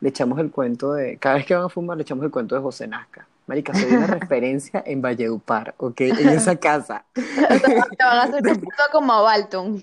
le 0.00 0.08
echamos 0.10 0.38
el 0.40 0.50
cuento 0.50 0.92
de, 0.94 1.18
cada 1.18 1.36
vez 1.36 1.46
que 1.46 1.54
van 1.54 1.64
a 1.64 1.68
fumar 1.68 1.96
le 1.96 2.02
echamos 2.02 2.24
el 2.24 2.30
cuento 2.30 2.54
de 2.54 2.60
José 2.60 2.86
Nazca. 2.88 3.26
Marica, 3.46 3.74
soy 3.74 3.92
una 3.92 4.06
referencia 4.20 4.82
en 4.86 5.02
Valledupar, 5.02 5.74
¿ok? 5.78 6.00
En 6.02 6.28
esa 6.28 6.56
casa. 6.56 7.04
te 7.14 8.04
van 8.04 8.18
a 8.18 8.22
hacer 8.22 8.42
como 8.92 9.12
a 9.12 9.20
Balton. 9.22 9.82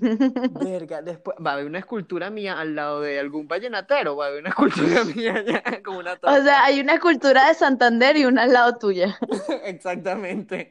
Verga, 0.62 1.02
después 1.02 1.36
va 1.46 1.52
a 1.52 1.54
haber 1.56 1.66
una 1.66 1.80
escultura 1.80 2.30
mía 2.30 2.60
al 2.60 2.76
lado 2.76 3.02
de 3.02 3.20
algún 3.20 3.48
vallenatero, 3.48 4.16
va 4.16 4.26
a 4.26 4.28
haber 4.30 4.42
una 4.42 4.50
escultura 4.50 5.04
mía 5.04 5.34
allá 5.36 5.64
con 5.84 5.98
una 5.98 6.14
O 6.14 6.18
torta. 6.18 6.44
sea, 6.44 6.64
hay 6.64 6.80
una 6.80 6.94
escultura 6.94 7.48
de 7.50 7.54
Santander 7.54 8.16
y 8.18 8.26
una 8.26 8.44
al 8.44 8.54
lado 8.54 8.78
tuya, 8.78 9.18
Exactamente. 9.66 10.70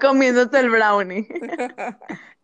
comiéndote 0.00 0.60
el 0.60 0.70
brownie. 0.70 1.26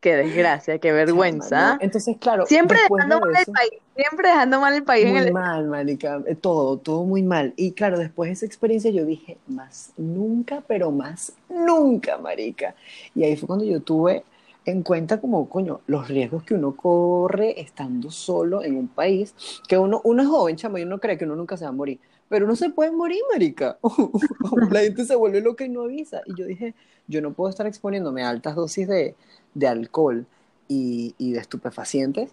Qué 0.06 0.14
desgracia, 0.14 0.78
qué 0.78 0.90
Chama, 0.90 0.98
vergüenza. 0.98 1.74
¿no? 1.74 1.78
Entonces, 1.80 2.16
claro, 2.20 2.46
Siempre 2.46 2.78
dejando 2.80 3.16
de 3.16 3.20
mal 3.22 3.30
eso, 3.32 3.50
el 3.50 3.52
país, 3.52 3.70
siempre 3.96 4.28
dejando 4.28 4.60
mal 4.60 4.74
el 4.74 4.84
país 4.84 5.04
en 5.04 5.10
muy 5.10 5.20
el... 5.20 5.32
mal, 5.32 5.66
marica, 5.66 6.22
eh, 6.28 6.36
todo, 6.36 6.76
todo 6.76 7.02
muy 7.02 7.24
mal. 7.24 7.54
Y 7.56 7.72
claro, 7.72 7.98
después 7.98 8.28
de 8.28 8.34
esa 8.34 8.46
experiencia 8.46 8.92
yo 8.92 9.04
dije, 9.04 9.36
más 9.48 9.90
nunca, 9.96 10.62
pero 10.64 10.92
más 10.92 11.32
nunca, 11.48 12.18
marica. 12.18 12.76
Y 13.16 13.24
ahí 13.24 13.36
fue 13.36 13.48
cuando 13.48 13.64
yo 13.64 13.80
tuve 13.80 14.22
en 14.64 14.84
cuenta 14.84 15.20
como, 15.20 15.48
coño, 15.48 15.80
los 15.88 16.06
riesgos 16.06 16.44
que 16.44 16.54
uno 16.54 16.76
corre 16.76 17.60
estando 17.60 18.12
solo 18.12 18.62
en 18.62 18.76
un 18.76 18.86
país, 18.86 19.34
que 19.66 19.76
uno, 19.76 20.00
uno 20.04 20.22
es 20.22 20.28
joven, 20.28 20.54
chamo, 20.54 20.78
y 20.78 20.82
uno 20.82 21.00
cree 21.00 21.18
que 21.18 21.24
uno 21.24 21.34
nunca 21.34 21.56
se 21.56 21.64
va 21.64 21.70
a 21.70 21.72
morir, 21.72 21.98
pero 22.28 22.44
uno 22.44 22.54
se 22.54 22.70
puede 22.70 22.92
morir, 22.92 23.22
marica. 23.32 23.76
La 24.70 24.82
gente 24.82 25.04
se 25.04 25.16
vuelve 25.16 25.40
loca 25.40 25.64
y 25.64 25.68
no 25.68 25.82
avisa. 25.82 26.22
Y 26.26 26.38
yo 26.38 26.46
dije, 26.46 26.76
yo 27.08 27.20
no 27.20 27.32
puedo 27.32 27.50
estar 27.50 27.66
exponiéndome 27.66 28.22
a 28.22 28.30
altas 28.30 28.54
dosis 28.54 28.86
de, 28.86 29.16
de 29.56 29.66
alcohol 29.68 30.26
y, 30.68 31.14
y 31.18 31.32
de 31.32 31.38
estupefacientes 31.40 32.30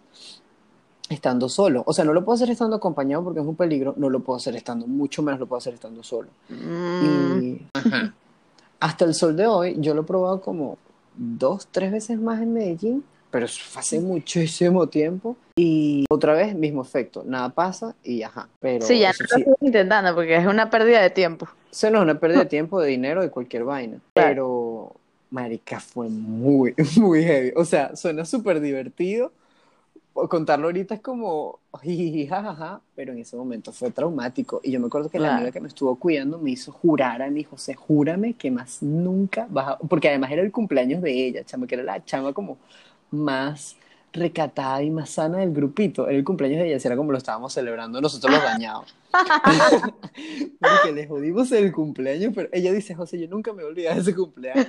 estando 1.10 1.50
solo. 1.50 1.84
O 1.86 1.94
sea, 1.94 2.06
no 2.06 2.14
lo 2.14 2.24
puedo 2.26 2.36
hacer 2.36 2.50
estando 2.50 2.76
acompañado 2.76 3.24
porque 3.24 3.40
es 3.40 3.46
un 3.46 3.56
peligro, 3.56 3.94
no 3.98 4.10
lo 4.10 4.20
puedo 4.22 4.38
hacer 4.38 4.56
estando, 4.56 4.88
mucho 4.88 5.22
menos 5.22 5.40
lo 5.40 5.48
puedo 5.48 5.58
hacer 5.58 5.74
estando 5.74 6.04
solo. 6.04 6.30
Mm, 6.50 7.44
Y 7.44 7.62
hasta 8.80 9.06
el 9.06 9.14
sol 9.14 9.36
de 9.36 9.48
hoy, 9.48 9.76
yo 9.80 9.94
lo 9.94 10.02
he 10.02 10.06
probado 10.06 10.42
como 10.42 10.78
dos, 11.16 11.68
tres 11.72 11.92
veces 11.92 12.20
más 12.20 12.42
en 12.42 12.54
Medellín, 12.54 13.04
pero 13.32 13.46
hace 13.46 14.00
muchísimo 14.00 14.88
tiempo. 14.88 15.36
Y 15.56 16.06
otra 16.10 16.34
vez, 16.34 16.56
mismo 16.56 16.82
efecto, 16.82 17.24
nada 17.26 17.50
pasa 17.50 17.96
y 18.04 18.24
ajá. 18.24 18.48
Pero 18.60 18.86
sí, 18.86 19.00
ya 19.00 19.12
no 19.12 19.16
lo 19.20 19.28
sí, 19.28 19.42
estoy 19.42 19.68
intentando 19.68 20.16
porque 20.16 20.36
es 20.36 20.46
una 20.46 20.70
pérdida 20.70 21.02
de 21.02 21.10
tiempo. 21.12 21.48
eso 21.72 21.90
no 21.92 22.00
es 22.00 22.04
una 22.04 22.20
pérdida 22.20 22.40
de 22.40 22.46
tiempo, 22.58 22.80
de 22.82 22.90
dinero, 22.90 23.22
de 23.22 23.30
cualquier 23.30 23.64
vaina. 23.64 24.00
Claro. 24.14 24.30
Pero, 24.30 24.96
marica, 25.34 25.80
fue 25.80 26.10
muy, 26.10 26.76
muy 26.98 27.24
heavy. 27.24 27.52
O 27.56 27.66
sea, 27.66 27.96
suena 27.96 28.24
súper 28.24 28.62
divertido. 28.62 29.34
Contarlo 30.14 30.68
ahorita 30.68 30.94
es 30.94 31.02
como, 31.02 31.60
jajaja, 32.30 32.82
pero 32.96 33.14
en 33.14 33.20
ese 33.20 33.36
momento 33.36 33.72
fue 33.72 33.90
traumático. 33.90 34.62
Y 34.64 34.72
yo 34.72 34.80
me 34.80 34.86
acuerdo 34.86 35.10
que 35.10 35.20
la 35.20 35.36
amiga 35.36 35.52
que 35.52 35.60
me 35.60 35.68
estuvo 35.68 35.96
cuidando 35.96 36.38
me 36.38 36.52
hizo 36.52 36.72
jurar 36.72 37.24
a 37.24 37.32
mí, 37.32 37.44
José, 37.44 37.74
júrame 37.74 38.36
que 38.36 38.52
más 38.52 38.84
nunca 38.84 39.48
vas 39.50 39.70
a... 39.70 39.78
Porque 39.80 40.08
además 40.10 40.32
era 40.32 40.44
el 40.44 40.52
cumpleaños 40.52 41.02
de 41.02 41.12
ella, 41.12 41.44
chama, 41.44 41.66
que 41.66 41.76
era 41.76 41.84
la 41.84 42.06
chama 42.06 42.32
como 42.32 42.60
más 43.10 43.76
recatada 44.14 44.84
y 44.84 44.92
más 44.92 45.10
sana 45.10 45.40
del 45.40 45.52
grupito. 45.52 46.08
Era 46.08 46.18
el 46.18 46.24
cumpleaños 46.24 46.60
de 46.60 46.88
era 46.88 46.96
como 46.96 47.12
lo 47.12 47.18
estábamos 47.18 47.52
celebrando 47.52 48.00
nosotros 48.00 48.32
los 48.32 48.44
dañados. 48.44 48.96
Porque 50.60 50.92
le 50.94 51.08
jodimos 51.08 51.52
el 51.52 51.72
cumpleaños, 51.72 52.32
pero 52.34 52.50
ella 52.52 52.72
dice, 52.72 52.96
José, 52.96 53.20
yo 53.20 53.28
nunca 53.28 53.54
me 53.54 53.64
olvidar 53.64 53.96
de 53.96 54.02
ese 54.02 54.16
cumpleaños 54.16 54.68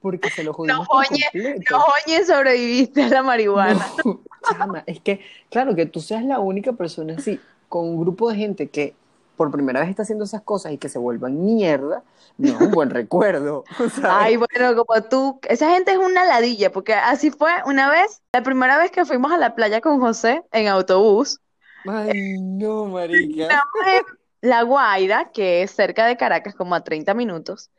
porque 0.00 0.30
se 0.30 0.44
lo 0.44 0.52
jodimos 0.52 0.86
por 0.86 1.04
oye. 1.10 1.56
No, 1.70 1.84
oye, 2.06 2.24
sobreviviste 2.24 3.02
a 3.02 3.08
la 3.08 3.22
marihuana. 3.22 3.86
No, 4.04 4.20
chama, 4.48 4.84
es 4.86 5.00
que, 5.00 5.20
claro, 5.50 5.74
que 5.74 5.86
tú 5.86 6.00
seas 6.00 6.24
la 6.24 6.38
única 6.38 6.74
persona 6.74 7.14
así, 7.18 7.40
con 7.68 7.88
un 7.88 8.00
grupo 8.00 8.30
de 8.30 8.36
gente 8.36 8.68
que 8.68 8.94
por 9.36 9.50
primera 9.50 9.80
vez 9.80 9.90
está 9.90 10.02
haciendo 10.02 10.24
esas 10.24 10.42
cosas 10.42 10.72
y 10.72 10.78
que 10.78 10.88
se 10.88 10.98
vuelvan 10.98 11.44
mierda, 11.44 12.02
no 12.38 12.48
es 12.48 12.60
un 12.60 12.70
buen 12.70 12.90
recuerdo. 12.90 13.64
¿sabes? 13.78 14.00
Ay, 14.04 14.36
bueno, 14.36 14.74
como 14.84 15.02
tú, 15.04 15.40
esa 15.48 15.70
gente 15.70 15.92
es 15.92 15.98
una 15.98 16.24
ladilla, 16.24 16.72
porque 16.72 16.94
así 16.94 17.30
fue 17.30 17.50
una 17.66 17.90
vez, 17.90 18.22
la 18.32 18.42
primera 18.42 18.78
vez 18.78 18.90
que 18.90 19.04
fuimos 19.04 19.32
a 19.32 19.38
la 19.38 19.54
playa 19.54 19.80
con 19.80 20.00
José 20.00 20.42
en 20.52 20.68
autobús, 20.68 21.40
Ay, 21.88 22.38
no, 22.40 22.86
marica. 22.86 23.42
estamos 23.42 23.64
en 23.86 24.02
La 24.40 24.62
Guaira, 24.62 25.30
que 25.32 25.62
es 25.62 25.70
cerca 25.70 26.06
de 26.06 26.16
Caracas, 26.16 26.54
como 26.54 26.74
a 26.74 26.82
30 26.82 27.14
minutos, 27.14 27.70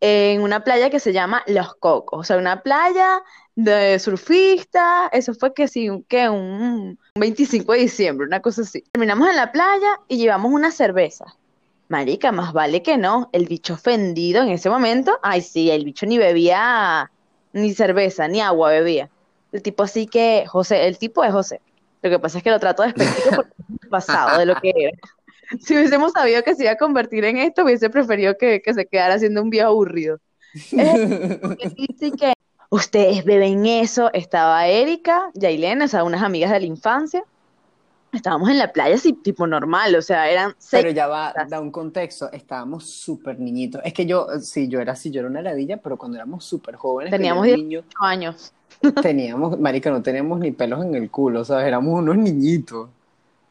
en 0.00 0.42
una 0.42 0.62
playa 0.64 0.90
que 0.90 1.00
se 1.00 1.12
llama 1.12 1.42
Los 1.46 1.74
Cocos, 1.76 2.20
o 2.20 2.24
sea, 2.24 2.36
una 2.36 2.62
playa 2.62 3.22
de 3.54 3.98
surfistas, 3.98 5.08
eso 5.12 5.32
fue 5.34 5.54
que 5.54 5.68
sí, 5.68 5.88
un- 5.88 6.04
que 6.04 6.28
un, 6.28 6.98
un 7.14 7.20
25 7.20 7.72
de 7.72 7.78
diciembre, 7.80 8.26
una 8.26 8.40
cosa 8.40 8.62
así. 8.62 8.82
Terminamos 8.92 9.28
en 9.30 9.36
la 9.36 9.52
playa 9.52 10.00
y 10.08 10.18
llevamos 10.18 10.52
una 10.52 10.70
cerveza. 10.70 11.24
Marica, 11.88 12.32
más 12.32 12.52
vale 12.52 12.82
que 12.82 12.98
no. 12.98 13.30
El 13.32 13.46
bicho 13.46 13.74
ofendido 13.74 14.42
en 14.42 14.48
ese 14.50 14.68
momento. 14.68 15.18
Ay, 15.22 15.40
sí, 15.40 15.70
el 15.70 15.84
bicho 15.84 16.04
ni 16.04 16.18
bebía 16.18 17.10
ni 17.52 17.72
cerveza, 17.74 18.26
ni 18.28 18.40
agua 18.40 18.70
bebía. 18.70 19.08
El 19.52 19.62
tipo 19.62 19.84
así 19.84 20.06
que, 20.06 20.44
José, 20.48 20.86
el 20.88 20.98
tipo 20.98 21.22
es 21.24 21.32
José. 21.32 21.60
Lo 22.02 22.10
que 22.10 22.18
pasa 22.18 22.38
es 22.38 22.44
que 22.44 22.50
lo 22.50 22.58
trato 22.60 22.82
despectivo 22.82 23.30
porque 23.36 23.52
es 23.82 23.88
pasado 23.88 24.38
de 24.38 24.46
lo 24.46 24.56
que 24.60 24.72
era. 24.74 24.98
Si 25.60 25.74
hubiésemos 25.74 26.12
sabido 26.12 26.42
que 26.42 26.54
se 26.54 26.64
iba 26.64 26.72
a 26.72 26.76
convertir 26.76 27.24
en 27.24 27.38
esto, 27.38 27.64
hubiese 27.64 27.90
preferido 27.90 28.36
que, 28.36 28.60
que 28.62 28.74
se 28.74 28.86
quedara 28.86 29.14
haciendo 29.14 29.42
un 29.42 29.50
viejo 29.50 29.68
aburrido. 29.68 30.18
Que 31.58 31.68
dice 31.76 32.12
que 32.12 32.32
ustedes 32.70 33.24
beben 33.24 33.66
eso. 33.66 34.10
Estaba 34.12 34.66
Erika, 34.66 35.30
Yailena, 35.34 35.84
o 35.84 35.88
sea, 35.88 36.04
unas 36.04 36.22
amigas 36.22 36.50
de 36.50 36.60
la 36.60 36.66
infancia. 36.66 37.24
Estábamos 38.12 38.48
en 38.48 38.58
la 38.58 38.72
playa 38.72 38.94
así, 38.94 39.12
tipo 39.12 39.46
normal, 39.46 39.94
o 39.94 40.00
sea, 40.00 40.30
eran 40.30 40.54
seis 40.58 40.82
Pero 40.82 40.94
ya 40.94 41.06
va, 41.06 41.34
da 41.48 41.60
un 41.60 41.70
contexto, 41.70 42.30
estábamos 42.32 42.88
súper 42.88 43.38
niñitos. 43.38 43.82
Es 43.84 43.92
que 43.92 44.06
yo, 44.06 44.28
sí, 44.40 44.68
yo 44.68 44.80
era 44.80 44.92
así, 44.92 45.10
yo 45.10 45.20
era 45.20 45.28
una 45.28 45.42
ladilla, 45.42 45.76
pero 45.76 45.98
cuando 45.98 46.16
éramos 46.16 46.44
súper 46.44 46.76
jóvenes, 46.76 47.10
Teníamos 47.10 47.46
yo 47.46 47.52
era 47.52 47.62
niño, 47.62 47.84
años. 48.00 48.54
teníamos, 49.02 49.58
marica, 49.58 49.90
no 49.90 50.02
teníamos 50.02 50.38
ni 50.38 50.50
pelos 50.50 50.82
en 50.84 50.94
el 50.94 51.10
culo, 51.10 51.44
¿sabes? 51.44 51.66
Éramos 51.66 51.98
unos 51.98 52.16
niñitos. 52.16 52.88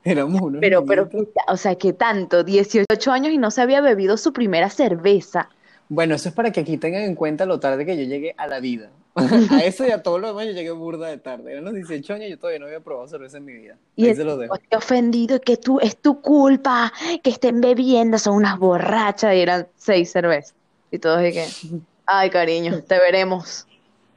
Éramos 0.06 0.39
unos 0.39 0.62
Pero, 0.62 0.86
pero, 0.86 1.10
o 1.48 1.58
sea, 1.58 1.76
¿qué 1.76 1.91
tanto? 1.91 2.44
18 2.44 3.12
años 3.12 3.34
y 3.34 3.39
no 3.39 3.50
se 3.50 3.62
había 3.62 3.82
bebido 3.82 4.18
su 4.18 4.32
primera 4.34 4.70
cerveza. 4.70 5.50
Bueno, 5.89 6.15
eso 6.15 6.30
es 6.30 6.36
para 6.36 6.52
que 6.52 6.62
aquí 6.62 6.78
tengan 6.78 7.02
en 7.02 7.15
cuenta 7.15 7.46
lo 7.46 7.60
tarde 7.60 7.86
que 7.86 7.98
yo 7.98 8.04
llegué 8.04 8.34
a 8.38 8.48
la 8.48 8.60
vida. 8.60 8.91
A 9.15 9.63
eso 9.63 9.88
y 9.88 9.91
a 9.91 10.04
todo 10.04 10.20
lo 10.20 10.28
demás 10.28 10.46
yo 10.46 10.52
llegué 10.52 10.72
burda 10.72 11.08
de 11.08 11.18
tarde. 11.18 11.54
Eran 11.54 11.63
los 11.63 11.74
18 11.74 12.13
años 12.13 12.28
y 12.28 12.32
yo 12.32 12.38
todavía 12.38 12.60
no 12.60 12.65
había 12.65 12.82
probado 12.82 13.08
cerveza 13.08 13.38
en 13.38 13.46
mi 13.46 13.54
vida. 13.54 13.78
Y 13.96 14.04
Ahí 14.04 14.10
el 14.12 14.18
se 14.18 14.24
los 14.26 14.38
dejo. 14.38 14.58
tipo 14.58 14.78
ofendido 14.78 15.39
que 15.39 15.58
tú, 15.58 15.80
es 15.80 15.98
tu 15.98 16.22
culpa, 16.22 16.91
que 17.24 17.30
estén 17.30 17.62
bebiendo, 17.62 18.20
son 18.20 18.36
unas 18.36 18.60
borrachas 18.60 19.34
y 19.34 19.39
eran 19.39 19.68
seis 19.78 20.12
cervezas. 20.12 20.54
Y 20.91 21.00
todos 21.00 21.20
que, 21.20 21.46
ay 22.06 22.30
cariño, 22.30 22.84
te 22.84 23.00
veremos. 23.00 23.65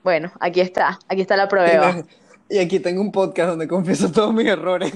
Bueno, 0.03 0.33
aquí 0.41 0.61
está, 0.61 0.99
aquí 1.09 1.23
está 1.23 1.37
la 1.37 1.49
prueba. 1.49 2.03
Y 2.51 2.59
aquí 2.59 2.81
tengo 2.81 3.01
un 3.03 3.13
podcast 3.13 3.51
donde 3.51 3.69
confieso 3.69 4.11
todos 4.13 4.33
mis 4.33 4.47
errores. 4.47 4.93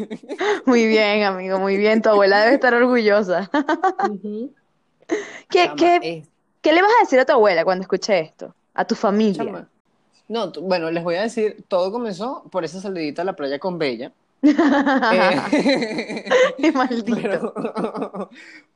Muy 0.65 0.87
bien, 0.87 1.23
amigo, 1.25 1.59
muy 1.59 1.77
bien. 1.77 2.01
Tu 2.03 2.09
abuela 2.09 2.41
debe 2.41 2.55
estar 2.55 2.73
orgullosa. 2.75 3.51
¿Qué, 5.49 5.65
Chama, 5.65 5.77
qué, 5.77 5.97
es- 6.03 6.29
qué 6.63 6.73
le 6.73 6.81
vas 6.83 6.91
a 6.99 7.05
decir 7.05 7.19
a 7.21 7.25
tu 7.27 7.33
abuela 7.33 7.65
cuando 7.65 7.83
escuche 7.83 8.19
esto? 8.21 8.55
A 8.75 8.85
tu 8.87 8.95
familia. 8.95 9.45
chama. 9.45 9.69
No, 10.29 10.51
bueno, 10.63 10.91
les 10.91 11.05
voy 11.05 11.17
a 11.17 11.23
decir, 11.23 11.63
todo 11.69 11.93
comenzó 11.93 12.45
por 12.51 12.65
esa 12.65 12.81
salidita 12.81 13.21
a 13.23 13.25
la 13.27 13.37
playa 13.37 13.59
con 13.59 13.79
Bella. 13.79 14.13
Eh, 14.43 16.25
Qué 16.57 16.73
maldito. 16.73 17.53
pero, 17.55 18.31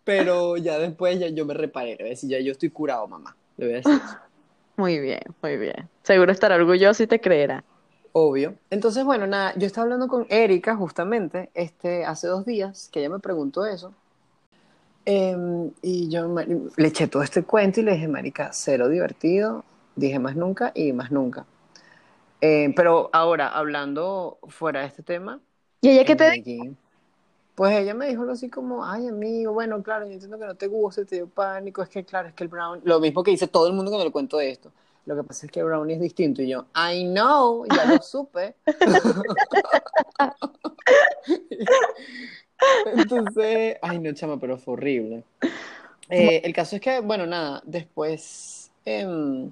pero 0.04 0.56
ya 0.58 0.78
después 0.78 1.18
ya 1.18 1.28
yo 1.28 1.46
me 1.46 1.54
reparé. 1.54 1.90
Le 1.92 1.96
voy 1.96 2.06
a 2.06 2.10
decir, 2.10 2.28
ya 2.28 2.40
yo 2.40 2.52
estoy 2.52 2.68
curado, 2.70 3.06
mamá. 3.08 3.34
Le 3.56 3.64
voy 3.66 3.74
a 3.74 3.76
decir 3.78 3.92
eso. 3.92 4.16
Muy 4.76 4.98
bien, 4.98 5.22
muy 5.40 5.56
bien. 5.56 5.88
Seguro 6.02 6.30
estará 6.30 6.56
orgulloso 6.56 7.02
y 7.02 7.06
te 7.06 7.18
creerá. 7.18 7.64
Obvio. 8.18 8.54
Entonces, 8.70 9.04
bueno, 9.04 9.26
nada, 9.26 9.52
yo 9.58 9.66
estaba 9.66 9.82
hablando 9.82 10.08
con 10.08 10.24
Erika 10.30 10.74
justamente 10.74 11.50
este, 11.52 12.06
hace 12.06 12.28
dos 12.28 12.46
días, 12.46 12.88
que 12.90 13.00
ella 13.00 13.10
me 13.10 13.18
preguntó 13.18 13.66
eso. 13.66 13.92
Em, 15.04 15.70
y 15.82 16.08
yo 16.08 16.34
le 16.78 16.88
eché 16.88 17.08
todo 17.08 17.22
este 17.22 17.42
cuento 17.42 17.80
y 17.80 17.82
le 17.82 17.92
dije, 17.92 18.08
Marica, 18.08 18.54
cero 18.54 18.88
divertido. 18.88 19.66
Dije 19.96 20.18
más 20.18 20.34
nunca 20.34 20.72
y 20.74 20.94
más 20.94 21.10
nunca. 21.10 21.44
Em, 22.40 22.74
pero 22.74 23.10
ahora, 23.12 23.48
hablando 23.48 24.38
fuera 24.48 24.80
de 24.80 24.86
este 24.86 25.02
tema, 25.02 25.38
¿Y 25.82 25.90
ella 25.90 26.06
qué 26.06 26.16
te 26.16 26.30
dijo? 26.30 26.74
Pues 27.54 27.76
ella 27.76 27.92
me 27.92 28.08
dijo 28.08 28.22
algo 28.22 28.32
así 28.32 28.48
como, 28.48 28.82
ay, 28.86 29.08
amigo, 29.08 29.52
bueno, 29.52 29.82
claro, 29.82 30.06
yo 30.06 30.12
entiendo 30.12 30.38
que 30.38 30.46
no 30.46 30.54
te 30.54 30.68
guste, 30.68 31.04
te 31.04 31.16
dio 31.16 31.28
pánico, 31.28 31.82
es 31.82 31.90
que 31.90 32.02
claro, 32.02 32.28
es 32.28 32.34
que 32.34 32.44
el 32.44 32.48
brownie, 32.48 32.80
lo 32.82 32.98
mismo 32.98 33.22
que 33.22 33.30
dice 33.30 33.46
todo 33.46 33.66
el 33.66 33.74
mundo 33.74 33.90
cuando 33.90 34.06
le 34.06 34.10
cuento 34.10 34.38
de 34.38 34.52
esto. 34.52 34.72
Lo 35.06 35.16
que 35.16 35.22
pasa 35.22 35.46
es 35.46 35.52
que 35.52 35.60
el 35.60 35.66
brownie 35.66 35.94
es 35.94 36.00
distinto. 36.00 36.42
Y 36.42 36.48
yo, 36.48 36.66
I 36.74 37.04
know, 37.04 37.64
ya 37.66 37.84
lo 37.86 38.02
supe. 38.02 38.56
Entonces, 42.86 43.76
ay, 43.82 43.98
no, 44.00 44.12
chama, 44.14 44.38
pero 44.38 44.58
fue 44.58 44.74
horrible. 44.74 45.24
Eh, 46.08 46.42
el 46.44 46.52
caso 46.52 46.76
es 46.76 46.82
que, 46.82 47.00
bueno, 47.00 47.26
nada, 47.26 47.60
después, 47.64 48.70
em, 48.84 49.50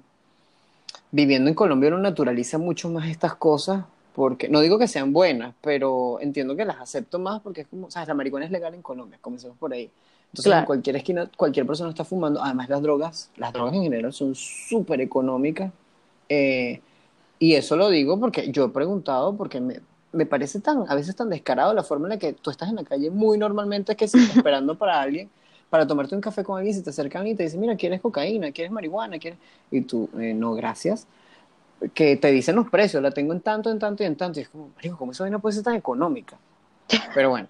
viviendo 1.11 1.49
en 1.49 1.55
Colombia 1.55 1.89
uno 1.89 1.97
naturaliza 1.99 2.57
mucho 2.57 2.89
más 2.89 3.09
estas 3.09 3.35
cosas, 3.35 3.83
porque, 4.13 4.47
no 4.49 4.61
digo 4.61 4.79
que 4.79 4.87
sean 4.87 5.13
buenas, 5.13 5.53
pero 5.61 6.19
entiendo 6.21 6.55
que 6.55 6.65
las 6.65 6.79
acepto 6.79 7.19
más 7.19 7.41
porque 7.41 7.61
es 7.61 7.67
como, 7.67 7.91
sabes, 7.91 8.07
la 8.07 8.13
marihuana 8.13 8.45
es 8.45 8.51
legal 8.51 8.73
en 8.73 8.81
Colombia, 8.81 9.19
comencemos 9.21 9.57
por 9.57 9.73
ahí. 9.73 9.91
Entonces, 10.31 10.49
Claro. 10.49 10.59
en 10.61 10.65
cualquier 10.65 10.95
esquina, 10.97 11.29
cualquier 11.37 11.65
persona 11.65 11.89
está 11.89 12.03
fumando. 12.03 12.43
Además, 12.43 12.67
las 12.69 12.81
drogas, 12.81 13.29
las 13.37 13.53
drogas 13.53 13.73
en 13.73 13.83
general 13.83 14.11
son 14.13 14.35
súper 14.35 15.01
económicas. 15.01 15.71
eh, 16.29 16.81
y 17.37 17.53
eso 17.55 17.75
lo 17.75 17.89
digo 17.89 18.17
porque 18.19 18.49
yo 18.51 18.65
he 18.65 18.69
preguntado, 18.69 19.35
porque 19.35 19.59
me, 19.59 19.81
me 20.13 20.25
parece 20.25 20.61
tan, 20.61 20.85
a 20.89 20.95
veces 20.95 21.15
tan 21.15 21.29
descarado 21.29 21.73
la 21.73 21.83
forma 21.83 22.05
en 22.07 22.11
la 22.11 22.17
que 22.17 22.31
tú 22.33 22.49
estás 22.49 22.69
en 22.69 22.75
la 22.77 22.83
calle 22.85 23.09
muy 23.11 23.37
normalmente 23.37 23.95
que 23.97 24.07
si 24.07 24.17
estás 24.17 24.37
esperando 24.47 24.75
para 24.77 25.01
alguien, 25.01 25.29
para 25.69 25.85
tomarte 25.85 26.15
un 26.15 26.21
café 26.21 26.43
con 26.45 26.57
alguien, 26.57 26.73
si 26.75 26.81
te 26.81 26.91
acercan 26.91 27.27
y 27.27 27.35
te 27.35 27.43
dicen, 27.43 27.59
mira, 27.59 27.75
¿quieres 27.75 27.99
cocaína? 28.01 28.51
¿Quieres 28.53 28.71
marihuana? 28.71 29.19
¿Quieres? 29.19 29.37
Y 29.69 29.81
tú, 29.81 30.09
"Eh, 30.17 30.33
no, 30.33 30.53
gracias. 30.53 31.07
Que 31.93 32.15
te 32.15 32.31
dicen 32.31 32.55
los 32.55 32.69
precios, 32.69 33.03
la 33.03 33.11
tengo 33.11 33.33
en 33.33 33.41
tanto, 33.41 33.69
en 33.69 33.79
tanto 33.79 34.01
y 34.03 34.05
en 34.05 34.15
tanto. 34.15 34.39
Y 34.39 34.43
es 34.43 34.49
como, 34.49 34.69
marico, 34.77 34.97
¿cómo 34.97 35.11
esa 35.11 35.25
vaina 35.25 35.39
puede 35.39 35.55
ser 35.55 35.63
tan 35.65 35.75
económica? 35.75 36.37
Pero 37.13 37.29
bueno. 37.31 37.47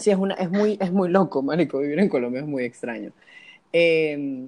Sí, 0.00 0.10
es, 0.10 0.16
una, 0.16 0.34
es, 0.34 0.50
muy, 0.50 0.78
es 0.80 0.92
muy 0.92 1.08
loco, 1.08 1.42
marico. 1.42 1.78
Vivir 1.78 1.98
en 1.98 2.08
Colombia 2.08 2.40
es 2.40 2.46
muy 2.46 2.64
extraño. 2.64 3.10
Eh, 3.72 4.46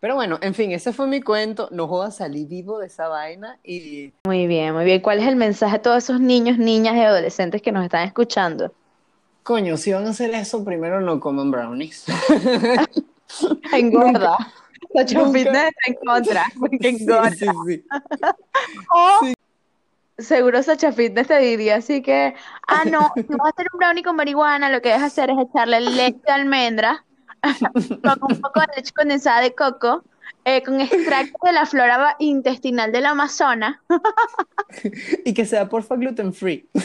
pero 0.00 0.14
bueno, 0.14 0.38
en 0.40 0.54
fin, 0.54 0.72
ese 0.72 0.92
fue 0.92 1.06
mi 1.06 1.20
cuento. 1.20 1.68
No 1.72 1.86
jodas, 1.86 2.16
salí 2.16 2.44
vivo 2.44 2.78
de 2.78 2.86
esa 2.86 3.08
vaina 3.08 3.58
y 3.62 4.12
Muy 4.24 4.46
bien, 4.46 4.74
muy 4.74 4.84
bien. 4.84 5.00
¿Cuál 5.00 5.18
es 5.20 5.26
el 5.26 5.36
mensaje 5.36 5.76
a 5.76 5.82
todos 5.82 6.04
esos 6.04 6.20
niños, 6.20 6.58
niñas 6.58 6.96
y 6.96 7.00
adolescentes 7.00 7.60
que 7.62 7.72
nos 7.72 7.84
están 7.84 8.06
escuchando? 8.06 8.72
coño, 9.42 9.76
si 9.76 9.92
van 9.92 10.06
a 10.06 10.10
hacer 10.10 10.32
eso, 10.34 10.64
primero 10.64 11.00
no 11.00 11.18
coman 11.18 11.50
brownies. 11.50 12.04
Engorda. 13.72 14.36
Nunca. 14.94 15.32
Fitness 15.32 15.68
está 15.68 15.70
en 15.86 15.94
contra, 16.04 16.44
porque 16.58 16.78
Sí, 16.80 17.02
engorda. 17.02 17.30
sí, 17.30 17.46
sí. 17.66 17.84
O 18.90 19.26
seguro 20.20 20.62
Sacha 20.62 20.92
Fitness 20.92 21.28
te 21.28 21.38
diría 21.38 21.76
así 21.76 22.02
que, 22.02 22.34
ah, 22.66 22.84
no, 22.84 23.12
si 23.14 23.22
vas 23.22 23.46
a 23.46 23.50
hacer 23.50 23.66
un 23.72 23.78
brownie 23.78 24.02
con 24.02 24.16
marihuana, 24.16 24.70
lo 24.70 24.80
que 24.80 24.90
debes 24.90 25.04
hacer 25.04 25.30
es 25.30 25.36
echarle 25.38 25.80
leche 25.80 26.20
de 26.26 26.32
almendra 26.32 27.04
con 28.02 28.18
un 28.30 28.40
poco 28.40 28.60
de 28.60 28.66
leche 28.76 28.92
condensada 28.92 29.40
de 29.40 29.54
coco, 29.54 30.04
eh, 30.44 30.62
con 30.62 30.80
extracto 30.80 31.38
de 31.44 31.52
la 31.52 31.66
flora 31.66 32.16
intestinal 32.18 32.92
del 32.92 33.06
Amazonas. 33.06 33.76
Y 35.24 35.34
que 35.34 35.44
sea 35.44 35.68
porfa 35.68 35.96
gluten 35.96 36.32
free. 36.32 36.68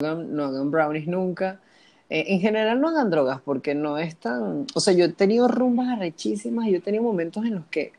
No 0.00 0.08
hagan, 0.08 0.34
no 0.34 0.44
hagan 0.44 0.70
brownies 0.70 1.06
nunca. 1.06 1.60
Eh, 2.08 2.24
en 2.28 2.40
general 2.40 2.80
no 2.80 2.88
hagan 2.88 3.10
drogas 3.10 3.40
porque 3.42 3.74
no 3.74 3.98
es 3.98 4.16
tan... 4.16 4.66
O 4.74 4.80
sea, 4.80 4.94
yo 4.94 5.04
he 5.04 5.08
tenido 5.10 5.46
rumbas 5.46 5.88
arrechísimas 5.88 6.66
y 6.66 6.72
yo 6.72 6.78
he 6.78 6.80
tenido 6.80 7.04
momentos 7.04 7.44
en 7.44 7.56
los 7.56 7.66
que 7.66 7.92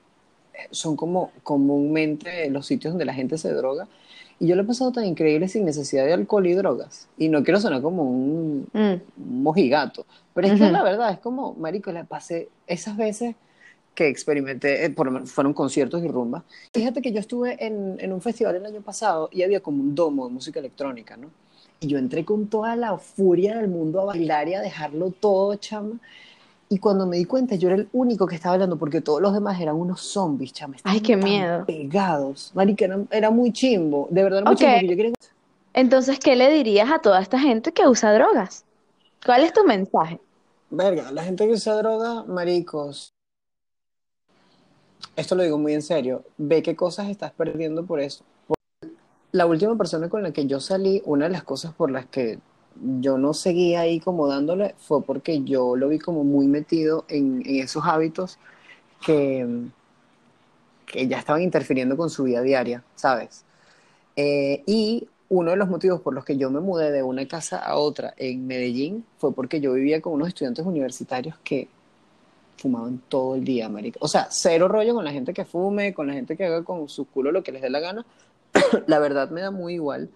son 0.71 0.95
como 0.95 1.31
comúnmente 1.43 2.49
los 2.49 2.65
sitios 2.67 2.93
donde 2.93 3.05
la 3.05 3.13
gente 3.13 3.37
se 3.37 3.51
droga. 3.53 3.87
Y 4.39 4.47
yo 4.47 4.55
lo 4.55 4.63
he 4.63 4.65
pasado 4.65 4.91
tan 4.91 5.05
increíble 5.05 5.47
sin 5.47 5.65
necesidad 5.65 6.05
de 6.05 6.13
alcohol 6.13 6.47
y 6.47 6.53
drogas. 6.53 7.07
Y 7.17 7.29
no 7.29 7.43
quiero 7.43 7.59
sonar 7.59 7.81
como 7.81 8.03
un, 8.03 8.67
Mm, 8.73 9.01
un 9.17 9.43
mojigato. 9.43 10.05
Pero 10.33 10.47
es 10.47 10.53
que 10.53 10.63
Ujú. 10.63 10.73
la 10.73 10.83
verdad 10.83 11.11
es 11.11 11.19
como, 11.19 11.53
marico, 11.55 11.91
la 11.91 12.03
pasé 12.05 12.49
esas 12.67 12.97
veces 12.97 13.35
que 13.93 14.07
experimenté, 14.07 14.85
eh, 14.85 14.89
por 14.89 15.27
fueron 15.27 15.53
conciertos 15.53 16.03
y 16.03 16.07
rumbas. 16.07 16.43
Fíjate 16.73 17.01
que 17.01 17.11
yo 17.11 17.19
estuve 17.19 17.63
en, 17.65 17.97
en 17.99 18.13
un 18.13 18.21
festival 18.21 18.55
el 18.55 18.65
año 18.65 18.81
pasado 18.81 19.29
y 19.31 19.43
había 19.43 19.59
como 19.61 19.81
un 19.83 19.93
domo 19.95 20.27
de 20.27 20.33
música 20.33 20.59
electrónica, 20.59 21.17
¿no? 21.17 21.29
Y 21.81 21.87
yo 21.87 21.97
entré 21.97 22.23
con 22.23 22.47
toda 22.47 22.75
la 22.75 22.97
furia 22.97 23.57
del 23.57 23.67
mundo 23.67 23.99
a 24.01 24.05
bailar 24.05 24.47
y 24.47 24.53
a 24.53 24.61
dejarlo 24.61 25.11
todo, 25.11 25.55
chama. 25.55 25.99
Y 26.71 26.79
cuando 26.79 27.05
me 27.05 27.17
di 27.17 27.25
cuenta, 27.25 27.55
yo 27.55 27.67
era 27.67 27.75
el 27.75 27.89
único 27.91 28.25
que 28.25 28.35
estaba 28.35 28.53
bailando 28.53 28.77
porque 28.77 29.01
todos 29.01 29.21
los 29.21 29.33
demás 29.33 29.59
eran 29.59 29.75
unos 29.75 29.99
zombies, 29.99 30.53
chama. 30.53 30.77
Ay, 30.85 31.01
qué 31.01 31.17
tan 31.17 31.23
miedo. 31.25 31.65
Pegados. 31.65 32.49
Marica, 32.55 32.85
era, 32.85 32.97
era 33.11 33.29
muy 33.29 33.51
chimbo. 33.51 34.07
De 34.09 34.23
verdad, 34.23 34.39
era 34.39 34.45
muy 34.45 34.53
Ok. 34.53 34.59
chimbo. 34.59 34.73
porque 34.75 34.87
yo 34.87 34.95
quería... 34.95 35.13
Entonces, 35.73 36.17
¿qué 36.19 36.37
le 36.37 36.49
dirías 36.49 36.89
a 36.89 36.99
toda 36.99 37.19
esta 37.19 37.37
gente 37.39 37.73
que 37.73 37.85
usa 37.89 38.13
drogas? 38.13 38.63
¿Cuál 39.25 39.43
es 39.43 39.51
tu 39.51 39.65
mensaje? 39.65 40.21
Verga, 40.69 41.11
la 41.11 41.25
gente 41.25 41.45
que 41.45 41.51
usa 41.51 41.75
droga, 41.75 42.23
maricos. 42.23 43.13
Esto 45.17 45.35
lo 45.35 45.43
digo 45.43 45.57
muy 45.57 45.73
en 45.73 45.81
serio. 45.81 46.23
Ve 46.37 46.63
qué 46.63 46.73
cosas 46.73 47.09
estás 47.09 47.33
perdiendo 47.33 47.85
por 47.85 47.99
eso. 47.99 48.23
La 49.33 49.45
última 49.45 49.75
persona 49.77 50.07
con 50.07 50.23
la 50.23 50.31
que 50.31 50.45
yo 50.45 50.61
salí, 50.61 51.01
una 51.03 51.25
de 51.25 51.31
las 51.31 51.43
cosas 51.43 51.73
por 51.73 51.91
las 51.91 52.05
que 52.05 52.39
yo 52.99 53.17
no 53.17 53.33
seguía 53.33 53.81
ahí 53.81 53.99
como 53.99 54.27
dándole 54.27 54.75
fue 54.79 55.03
porque 55.03 55.43
yo 55.43 55.75
lo 55.75 55.89
vi 55.89 55.99
como 55.99 56.23
muy 56.23 56.47
metido 56.47 57.05
en, 57.07 57.43
en 57.45 57.57
esos 57.57 57.83
hábitos 57.85 58.39
que, 59.05 59.47
que 60.85 61.07
ya 61.07 61.19
estaban 61.19 61.41
interfiriendo 61.41 61.97
con 61.97 62.09
su 62.09 62.23
vida 62.23 62.41
diaria, 62.41 62.83
¿sabes? 62.95 63.43
Eh, 64.15 64.63
y 64.65 65.07
uno 65.29 65.51
de 65.51 65.57
los 65.57 65.69
motivos 65.69 66.01
por 66.01 66.13
los 66.13 66.25
que 66.25 66.37
yo 66.37 66.49
me 66.49 66.59
mudé 66.59 66.91
de 66.91 67.03
una 67.03 67.25
casa 67.27 67.57
a 67.57 67.77
otra 67.77 68.13
en 68.17 68.45
Medellín 68.47 69.05
fue 69.17 69.33
porque 69.33 69.61
yo 69.61 69.73
vivía 69.73 70.01
con 70.01 70.13
unos 70.13 70.27
estudiantes 70.27 70.65
universitarios 70.65 71.37
que 71.43 71.69
fumaban 72.57 73.01
todo 73.07 73.35
el 73.35 73.43
día, 73.43 73.69
marica. 73.69 73.97
O 74.01 74.07
sea, 74.07 74.27
cero 74.29 74.67
rollo 74.67 74.93
con 74.93 75.05
la 75.05 75.11
gente 75.11 75.33
que 75.33 75.45
fume, 75.45 75.93
con 75.93 76.07
la 76.07 76.13
gente 76.13 76.37
que 76.37 76.45
haga 76.45 76.63
con 76.63 76.87
su 76.89 77.05
culo 77.05 77.31
lo 77.31 77.43
que 77.43 77.51
les 77.51 77.61
dé 77.61 77.69
la 77.69 77.79
gana. 77.79 78.05
la 78.87 78.99
verdad 78.99 79.29
me 79.29 79.41
da 79.41 79.51
muy 79.51 79.75
igual, 79.75 80.09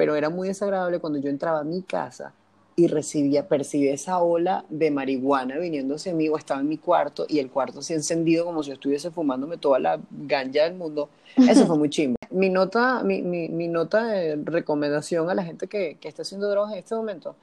pero 0.00 0.16
era 0.16 0.30
muy 0.30 0.48
desagradable 0.48 0.98
cuando 0.98 1.18
yo 1.18 1.28
entraba 1.28 1.58
a 1.60 1.62
mi 1.62 1.82
casa 1.82 2.32
y 2.74 2.86
recibía, 2.86 3.46
percibía 3.48 3.92
esa 3.92 4.18
ola 4.20 4.64
de 4.70 4.90
marihuana 4.90 5.58
viniéndose 5.58 6.08
a 6.08 6.14
mí 6.14 6.26
o 6.26 6.38
estaba 6.38 6.62
en 6.62 6.68
mi 6.70 6.78
cuarto 6.78 7.26
y 7.28 7.38
el 7.38 7.50
cuarto 7.50 7.80
así 7.80 7.92
encendido 7.92 8.46
como 8.46 8.62
si 8.62 8.70
estuviese 8.70 9.10
fumándome 9.10 9.58
toda 9.58 9.78
la 9.78 10.00
ganja 10.10 10.64
del 10.64 10.72
mundo. 10.72 11.10
Eso 11.36 11.66
fue 11.66 11.76
muy 11.78 11.90
chimba. 11.90 12.16
Mi 12.30 12.48
nota, 12.48 13.02
mi, 13.02 13.20
mi, 13.20 13.50
mi 13.50 13.68
nota 13.68 14.06
de 14.06 14.36
recomendación 14.42 15.28
a 15.28 15.34
la 15.34 15.44
gente 15.44 15.66
que, 15.66 15.98
que 16.00 16.08
está 16.08 16.22
haciendo 16.22 16.48
drogas 16.48 16.72
en 16.72 16.78
este 16.78 16.94
momento, 16.94 17.36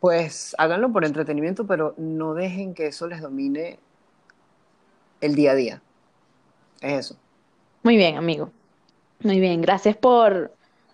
pues 0.00 0.56
háganlo 0.58 0.92
por 0.92 1.04
entretenimiento, 1.04 1.64
pero 1.64 1.94
no 1.96 2.34
dejen 2.34 2.74
que 2.74 2.88
eso 2.88 3.06
les 3.06 3.20
domine 3.20 3.78
el 5.20 5.36
día 5.36 5.52
a 5.52 5.54
día. 5.54 5.82
Es 6.80 7.06
eso. 7.06 7.16
Muy 7.84 7.96
bien, 7.96 8.16
amigo. 8.16 8.50
Muy 9.22 9.38
bien, 9.38 9.60
gracias 9.60 9.96
por, 9.96 10.50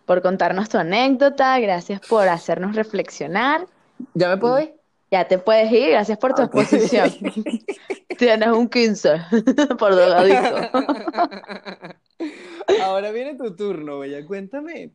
por 0.07 0.23
contarnos 0.23 0.69
tu 0.69 0.79
anécdota, 0.79 1.59
gracias 1.59 2.01
por 2.01 2.29
hacernos 2.29 2.75
reflexionar. 2.75 3.67
¿Ya 4.15 4.29
me 4.29 4.37
puedo 4.39 4.61
ir? 4.61 4.75
Ya 5.11 5.29
te 5.29 5.39
puedes 5.39 5.71
ir, 5.73 5.91
gracias 5.91 6.19
por 6.19 6.35
tu 6.35 6.43
Ok. 6.43 6.55
exposición. 6.55 7.11
Tienes 8.19 8.49
un 8.49 8.69
15 8.69 9.21
por 9.79 9.95
drogadicto. 9.95 10.57
Ahora 12.83 13.11
viene 13.11 13.35
tu 13.35 13.55
turno, 13.55 13.99
Bella. 13.99 14.25
Cuéntame, 14.25 14.91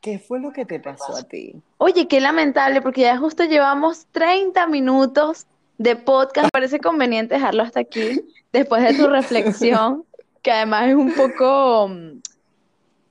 ¿qué 0.00 0.18
fue 0.18 0.40
lo 0.40 0.52
que 0.52 0.66
te 0.66 0.80
pasó 0.80 1.16
a 1.16 1.22
ti? 1.22 1.54
Oye, 1.78 2.08
qué 2.08 2.20
lamentable, 2.20 2.82
porque 2.82 3.02
ya 3.02 3.16
justo 3.18 3.44
llevamos 3.44 4.06
30 4.12 4.66
minutos 4.66 5.46
de 5.78 5.96
podcast. 5.96 6.48
Parece 6.52 6.80
conveniente 6.80 7.34
dejarlo 7.34 7.62
hasta 7.62 7.80
aquí, 7.80 8.20
después 8.52 8.82
de 8.82 8.94
tu 8.94 9.08
reflexión, 9.08 10.04
que 10.42 10.52
además 10.52 10.88
es 10.88 10.94
un 10.94 11.12
poco 11.14 11.88
mm, 11.88 12.20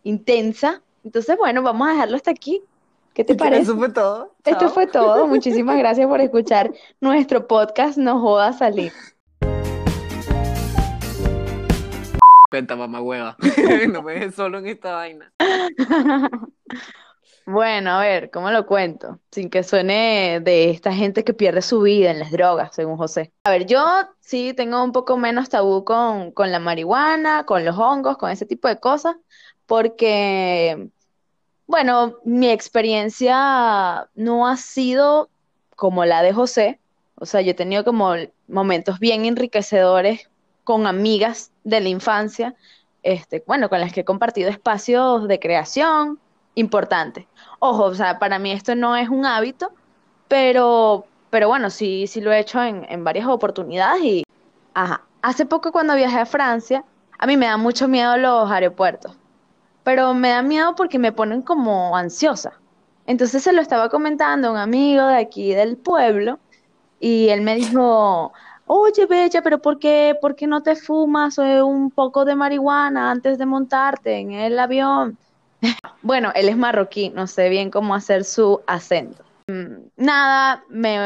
intensa. 0.03 0.81
Entonces, 1.05 1.37
bueno, 1.37 1.61
vamos 1.61 1.87
a 1.87 1.91
dejarlo 1.91 2.15
hasta 2.15 2.31
aquí. 2.31 2.63
¿Qué 3.13 3.23
te 3.23 3.35
parece? 3.35 3.61
Eso 3.61 3.77
fue 3.77 3.89
todo. 3.89 4.35
Esto 4.43 4.69
fue 4.69 4.87
todo. 4.87 5.27
Muchísimas 5.27 5.77
gracias 5.77 6.07
por 6.07 6.19
escuchar 6.19 6.73
nuestro 6.99 7.47
podcast 7.47 7.97
No 7.99 8.19
Joda 8.19 8.51
Salir. 8.53 8.91
Cuenta, 12.49 12.75
mamá 12.75 13.01
hueva. 13.01 13.37
No 13.91 14.01
me 14.01 14.13
dejes 14.13 14.33
solo 14.33 14.57
en 14.57 14.67
esta 14.67 14.95
vaina. 14.95 15.31
Bueno, 17.47 17.91
a 17.91 17.99
ver, 17.99 18.31
¿cómo 18.31 18.49
lo 18.49 18.65
cuento? 18.65 19.19
Sin 19.29 19.51
que 19.51 19.61
suene 19.61 20.39
de 20.43 20.71
esta 20.71 20.91
gente 20.91 21.23
que 21.23 21.35
pierde 21.35 21.61
su 21.61 21.81
vida 21.81 22.09
en 22.09 22.17
las 22.17 22.31
drogas, 22.31 22.73
según 22.73 22.97
José. 22.97 23.31
A 23.43 23.51
ver, 23.51 23.67
yo 23.67 23.85
sí 24.19 24.53
tengo 24.57 24.83
un 24.83 24.91
poco 24.91 25.15
menos 25.17 25.49
tabú 25.49 25.85
con, 25.85 26.31
con 26.31 26.51
la 26.51 26.57
marihuana, 26.57 27.45
con 27.45 27.63
los 27.63 27.77
hongos, 27.77 28.17
con 28.17 28.31
ese 28.31 28.47
tipo 28.47 28.67
de 28.67 28.79
cosas, 28.79 29.15
porque, 29.65 30.89
bueno, 31.67 32.15
mi 32.23 32.49
experiencia 32.49 34.09
no 34.15 34.47
ha 34.47 34.57
sido 34.57 35.29
como 35.75 36.05
la 36.05 36.21
de 36.21 36.33
José. 36.33 36.79
O 37.15 37.25
sea, 37.25 37.41
yo 37.41 37.51
he 37.51 37.55
tenido 37.55 37.83
como 37.83 38.13
momentos 38.47 38.99
bien 38.99 39.25
enriquecedores 39.25 40.29
con 40.63 40.87
amigas 40.87 41.51
de 41.63 41.79
la 41.79 41.89
infancia, 41.89 42.55
este, 43.03 43.43
bueno, 43.45 43.69
con 43.69 43.79
las 43.79 43.93
que 43.93 44.01
he 44.01 44.05
compartido 44.05 44.49
espacios 44.49 45.27
de 45.27 45.39
creación 45.39 46.19
importantes. 46.55 47.25
Ojo, 47.59 47.83
o 47.83 47.93
sea, 47.93 48.19
para 48.19 48.39
mí 48.39 48.51
esto 48.51 48.75
no 48.75 48.95
es 48.95 49.09
un 49.09 49.25
hábito, 49.25 49.71
pero, 50.27 51.05
pero 51.29 51.47
bueno, 51.47 51.69
sí, 51.69 52.07
sí 52.07 52.19
lo 52.19 52.31
he 52.31 52.39
hecho 52.39 52.61
en, 52.63 52.85
en 52.89 53.03
varias 53.03 53.27
oportunidades 53.27 54.03
y, 54.03 54.23
ajá. 54.73 55.01
Hace 55.21 55.47
poco 55.47 55.71
cuando 55.71 55.95
viajé 55.95 56.19
a 56.19 56.25
Francia, 56.27 56.83
a 57.17 57.25
mí 57.25 57.35
me 57.35 57.47
da 57.47 57.57
mucho 57.57 57.87
miedo 57.87 58.15
los 58.17 58.51
aeropuertos, 58.51 59.17
pero 59.85 60.15
me 60.15 60.29
da 60.29 60.41
miedo 60.41 60.73
porque 60.75 60.97
me 60.97 61.11
ponen 61.11 61.43
como 61.43 61.95
ansiosa. 61.95 62.59
Entonces 63.05 63.43
se 63.43 63.53
lo 63.53 63.61
estaba 63.61 63.87
comentando 63.87 64.47
a 64.47 64.51
un 64.51 64.57
amigo 64.57 65.05
de 65.05 65.17
aquí 65.17 65.53
del 65.53 65.77
pueblo 65.77 66.39
y 66.99 67.29
él 67.29 67.41
me 67.41 67.55
dijo, 67.55 68.33
oye, 68.65 69.05
Bella, 69.05 69.43
pero 69.43 69.61
¿por 69.61 69.77
qué, 69.77 70.17
por 70.19 70.35
qué 70.35 70.47
no 70.47 70.63
te 70.63 70.75
fumas 70.75 71.37
un 71.37 71.91
poco 71.91 72.25
de 72.25 72.33
marihuana 72.35 73.11
antes 73.11 73.37
de 73.37 73.45
montarte 73.45 74.17
en 74.17 74.31
el 74.31 74.59
avión? 74.59 75.17
Bueno, 76.01 76.31
él 76.35 76.49
es 76.49 76.57
marroquí, 76.57 77.09
no 77.09 77.25
sé 77.25 77.49
bien 77.49 77.71
cómo 77.71 77.95
hacer 77.95 78.25
su 78.25 78.61
acento. 78.67 79.23
Mm, 79.47 79.87
Nada, 79.97 80.63
me 80.69 80.97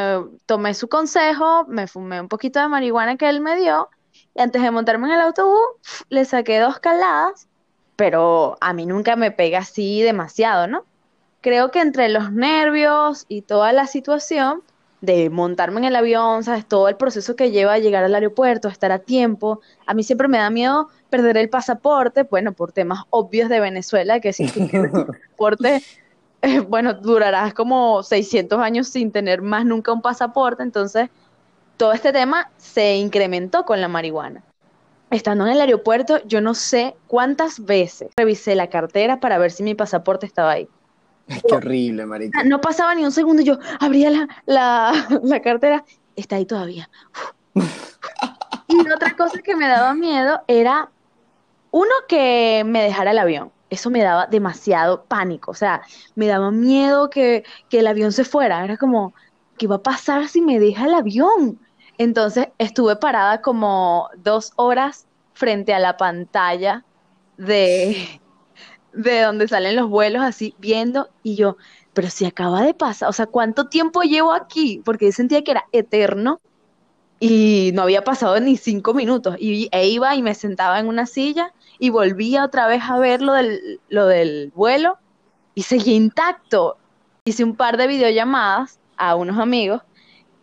tomé 0.46 0.74
su 0.74 0.90
consejo, 0.90 1.66
me 1.68 1.88
fumé 1.88 2.20
un 2.20 2.28
poquito 2.28 2.60
de 2.60 2.68
marihuana 2.68 3.16
que 3.16 3.30
él 3.30 3.40
me 3.40 3.56
dio 3.56 3.90
y 4.36 4.42
antes 4.42 4.62
de 4.62 4.72
montarme 4.72 5.08
en 5.08 5.14
el 5.14 5.22
autobús 5.22 5.60
le 6.10 6.26
saqué 6.26 6.60
dos 6.60 6.80
caladas, 6.80 7.48
pero 8.00 8.58
a 8.62 8.72
mí 8.72 8.86
nunca 8.86 9.18
me 9.18 9.30
pega 9.30 9.60
así 9.60 10.02
demasiado, 10.02 10.68
¿no? 10.68 10.86
Creo 11.42 11.70
que 11.70 11.82
entre 11.82 12.08
los 12.08 12.32
nervios 12.32 13.26
y 13.28 13.42
toda 13.42 13.74
la 13.74 13.88
situación 13.88 14.64
de 15.02 15.30
montarme 15.30 15.80
en 15.80 15.84
el 15.84 15.98
avión, 15.98 16.46
¿sabes? 16.46 16.66
Todo 16.66 16.88
el 16.88 16.96
proceso 16.96 17.36
que 17.36 17.52
lleva 17.52 17.74
a 17.74 17.78
llegar 17.78 18.06
al 18.06 18.16
aeropuerto, 18.16 18.70
estar 18.70 18.94
a 18.94 19.00
tiempo. 19.00 19.60
A 19.86 19.94
mí 19.94 20.04
siempre 20.04 20.30
me 20.30 20.38
da 20.38 20.50
miedo 20.50 20.88
perder 21.10 21.36
el 21.36 21.50
pasaporte, 21.50 22.24
bueno, 22.24 22.54
por 22.54 22.72
temas 22.72 23.04
obvios 23.10 23.50
de 23.50 23.60
Venezuela, 23.60 24.22
que 24.22 24.32
si 24.32 24.48
tu 24.48 24.66
pasaporte, 24.72 25.84
eh, 26.42 26.60
bueno, 26.62 26.94
durarás 26.94 27.54
como 27.54 28.02
600 28.02 28.60
años 28.60 28.88
sin 28.88 29.12
tener 29.12 29.42
más 29.42 29.66
nunca 29.66 29.92
un 29.92 30.02
pasaporte, 30.02 30.64
entonces 30.64 31.10
todo 31.76 31.92
este 31.92 32.14
tema 32.14 32.50
se 32.56 32.96
incrementó 32.96 33.66
con 33.66 33.82
la 33.82 33.90
marihuana. 33.90 34.42
Estando 35.12 35.46
en 35.46 35.54
el 35.54 35.62
aeropuerto, 35.62 36.22
yo 36.26 36.40
no 36.40 36.54
sé 36.54 36.96
cuántas 37.08 37.66
veces 37.66 38.10
revisé 38.16 38.56
la 38.56 38.70
cartera 38.70 39.20
para 39.20 39.38
ver 39.38 39.52
si 39.52 39.64
mi 39.64 39.74
pasaporte 39.74 40.26
estaba 40.26 40.52
ahí. 40.52 40.68
Ay, 41.28 41.42
qué 41.48 41.56
horrible, 41.56 42.06
marica. 42.06 42.44
No 42.44 42.62
pasaba 42.62 42.94
ni 42.96 43.04
un 43.04 43.12
segundo, 43.12 43.42
yo 43.42 43.58
abría 43.80 44.10
la, 44.10 44.28
la, 44.46 45.08
la 45.24 45.42
cartera, 45.42 45.84
está 46.16 46.36
ahí 46.36 46.46
todavía. 46.46 46.90
Y 48.70 48.88
otra 48.92 49.16
cosa 49.16 49.42
que 49.42 49.56
me 49.56 49.68
daba 49.68 49.96
miedo 49.96 50.42
era, 50.48 50.92
uno, 51.72 51.90
que 52.08 52.64
me 52.68 52.84
dejara 52.84 53.12
el 53.12 53.18
avión. 53.18 53.52
Eso 53.72 53.90
me 53.90 54.04
daba 54.04 54.28
demasiado 54.28 55.06
pánico, 55.06 55.52
o 55.52 55.56
sea, 55.56 55.82
me 56.14 56.28
daba 56.28 56.52
miedo 56.52 57.10
que, 57.10 57.44
que 57.70 57.80
el 57.80 57.88
avión 57.88 58.12
se 58.12 58.24
fuera. 58.24 58.64
Era 58.64 58.78
como, 58.78 59.16
¿qué 59.58 59.66
va 59.66 59.78
a 59.78 59.84
pasar 59.84 60.28
si 60.28 60.42
me 60.42 60.60
deja 60.60 60.86
el 60.86 60.94
avión? 60.94 61.60
Entonces 62.00 62.48
estuve 62.58 62.96
parada 62.96 63.42
como 63.42 64.10
dos 64.18 64.54
horas 64.56 65.06
frente 65.34 65.74
a 65.74 65.80
la 65.80 65.98
pantalla 65.98 66.86
de, 67.38 68.22
de 68.94 69.22
donde 69.22 69.48
salen 69.50 69.76
los 69.76 69.90
vuelos, 69.90 70.24
así 70.24 70.56
viendo, 70.60 71.10
y 71.24 71.36
yo, 71.36 71.58
pero 71.94 72.10
si 72.10 72.26
acaba 72.26 72.62
de 72.62 72.74
pasar, 72.74 73.10
o 73.10 73.14
sea, 73.14 73.26
¿cuánto 73.26 73.68
tiempo 73.68 74.02
llevo 74.04 74.32
aquí? 74.32 74.82
Porque 74.86 75.08
yo 75.08 75.12
sentía 75.12 75.44
que 75.44 75.52
era 75.52 75.66
eterno 75.74 76.40
y 77.20 77.72
no 77.74 77.82
había 77.82 78.06
pasado 78.06 78.40
ni 78.40 78.56
cinco 78.56 78.94
minutos. 78.94 79.36
Y 79.38 79.68
e 79.74 79.90
iba 79.90 80.16
y 80.16 80.22
me 80.22 80.36
sentaba 80.36 80.80
en 80.80 80.88
una 80.88 81.06
silla 81.06 81.54
y 81.80 81.90
volvía 81.90 82.46
otra 82.46 82.68
vez 82.68 82.82
a 82.84 82.98
ver 82.98 83.22
lo 83.22 83.34
del, 83.34 83.82
lo 83.90 84.06
del 84.06 84.54
vuelo 84.56 84.98
y 85.54 85.64
seguía 85.64 85.96
intacto. 85.96 86.78
Hice 87.26 87.44
un 87.44 87.58
par 87.58 87.76
de 87.76 87.88
videollamadas 87.88 88.80
a 88.96 89.16
unos 89.16 89.38
amigos, 89.38 89.82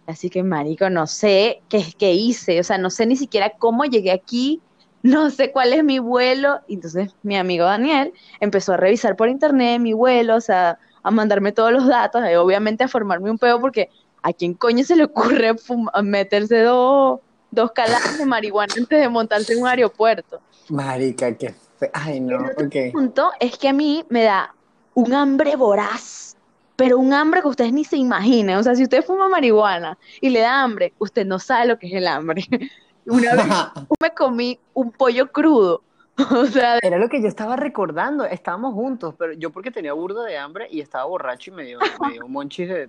así 0.06 0.30
que, 0.30 0.42
marico, 0.42 0.88
no 0.90 1.06
sé 1.06 1.62
qué, 1.68 1.84
qué 1.98 2.12
hice, 2.12 2.60
o 2.60 2.64
sea, 2.64 2.78
no 2.78 2.90
sé 2.90 3.06
ni 3.06 3.16
siquiera 3.16 3.50
cómo 3.58 3.84
llegué 3.84 4.12
aquí, 4.12 4.60
no 5.02 5.30
sé 5.30 5.52
cuál 5.52 5.72
es 5.72 5.84
mi 5.84 5.98
vuelo. 5.98 6.60
Y 6.66 6.74
entonces 6.74 7.14
mi 7.22 7.36
amigo 7.36 7.64
Daniel 7.64 8.12
empezó 8.40 8.72
a 8.72 8.76
revisar 8.76 9.16
por 9.16 9.28
internet 9.28 9.80
mi 9.80 9.92
vuelo, 9.92 10.36
o 10.36 10.40
sea, 10.40 10.78
a 11.02 11.10
mandarme 11.10 11.52
todos 11.52 11.72
los 11.72 11.86
datos, 11.86 12.22
y 12.30 12.34
obviamente 12.34 12.84
a 12.84 12.88
formarme 12.88 13.30
un 13.30 13.38
peo 13.38 13.60
porque 13.60 13.90
¿a 14.22 14.32
quién 14.32 14.54
coño 14.54 14.84
se 14.84 14.96
le 14.96 15.04
ocurre 15.04 15.54
meterse 16.02 16.62
dos, 16.62 17.20
dos 17.52 17.72
caladas 17.72 18.18
de 18.18 18.26
marihuana 18.26 18.74
antes 18.76 19.00
de 19.00 19.08
montarse 19.08 19.52
en 19.52 19.62
un 19.62 19.68
aeropuerto? 19.68 20.40
Marica, 20.68 21.36
qué 21.36 21.54
fe... 21.78 21.90
Ay, 21.92 22.20
no, 22.20 22.40
El 22.40 22.50
otro 22.50 22.68
punto 22.92 23.30
es 23.38 23.56
que 23.56 23.68
a 23.68 23.72
mí 23.72 24.04
me 24.08 24.24
da 24.24 24.52
un 24.94 25.14
hambre 25.14 25.54
voraz, 25.54 26.35
pero 26.76 26.98
un 26.98 27.12
hambre 27.12 27.40
que 27.40 27.48
ustedes 27.48 27.72
ni 27.72 27.84
se 27.84 27.96
imaginan. 27.96 28.58
O 28.58 28.62
sea, 28.62 28.74
si 28.74 28.82
usted 28.82 29.04
fuma 29.04 29.28
marihuana 29.28 29.98
y 30.20 30.30
le 30.30 30.40
da 30.40 30.62
hambre, 30.62 30.92
usted 30.98 31.26
no 31.26 31.38
sabe 31.38 31.66
lo 31.66 31.78
que 31.78 31.88
es 31.88 31.94
el 31.94 32.06
hambre. 32.06 32.44
Una 33.06 33.34
vez 33.34 33.46
me 34.00 34.14
comí 34.14 34.60
un 34.74 34.92
pollo 34.92 35.32
crudo. 35.32 35.82
O 36.30 36.46
sea, 36.46 36.78
Era 36.78 36.96
lo 36.96 37.10
que 37.10 37.20
yo 37.20 37.28
estaba 37.28 37.56
recordando, 37.56 38.24
estábamos 38.24 38.72
juntos, 38.72 39.14
pero 39.18 39.34
yo 39.34 39.50
porque 39.50 39.70
tenía 39.70 39.92
burda 39.92 40.24
de 40.24 40.38
hambre 40.38 40.66
y 40.70 40.80
estaba 40.80 41.04
borracho 41.04 41.50
y 41.50 41.54
me 41.54 41.64
dio, 41.64 41.78
me 42.00 42.12
dio 42.12 42.24
un 42.24 42.32
monchis 42.32 42.68
de... 42.70 42.88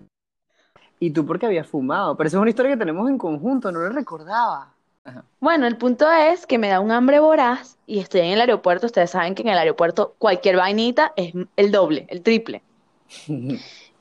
Y 0.97 1.11
tú 1.11 1.25
porque 1.25 1.45
habías 1.45 1.67
fumado, 1.67 2.15
pero 2.15 2.29
eso 2.29 2.37
es 2.37 2.41
una 2.41 2.49
historia 2.49 2.71
que 2.71 2.77
tenemos 2.77 3.09
en 3.09 3.17
conjunto, 3.17 3.69
no 3.69 3.79
lo 3.79 3.89
recordaba. 3.89 4.73
Ajá. 5.03 5.25
Bueno, 5.41 5.67
el 5.67 5.75
punto 5.75 6.09
es 6.09 6.47
que 6.47 6.57
me 6.57 6.69
da 6.69 6.79
un 6.79 6.91
hambre 6.91 7.19
voraz 7.19 7.77
y 7.85 7.99
estoy 7.99 8.21
en 8.21 8.27
el 8.31 8.39
aeropuerto. 8.39 8.85
Ustedes 8.85 9.11
saben 9.11 9.35
que 9.35 9.41
en 9.41 9.49
el 9.49 9.57
aeropuerto 9.57 10.15
cualquier 10.17 10.55
vainita 10.55 11.11
es 11.17 11.33
el 11.57 11.71
doble, 11.71 12.07
el 12.09 12.21
triple. 12.23 12.63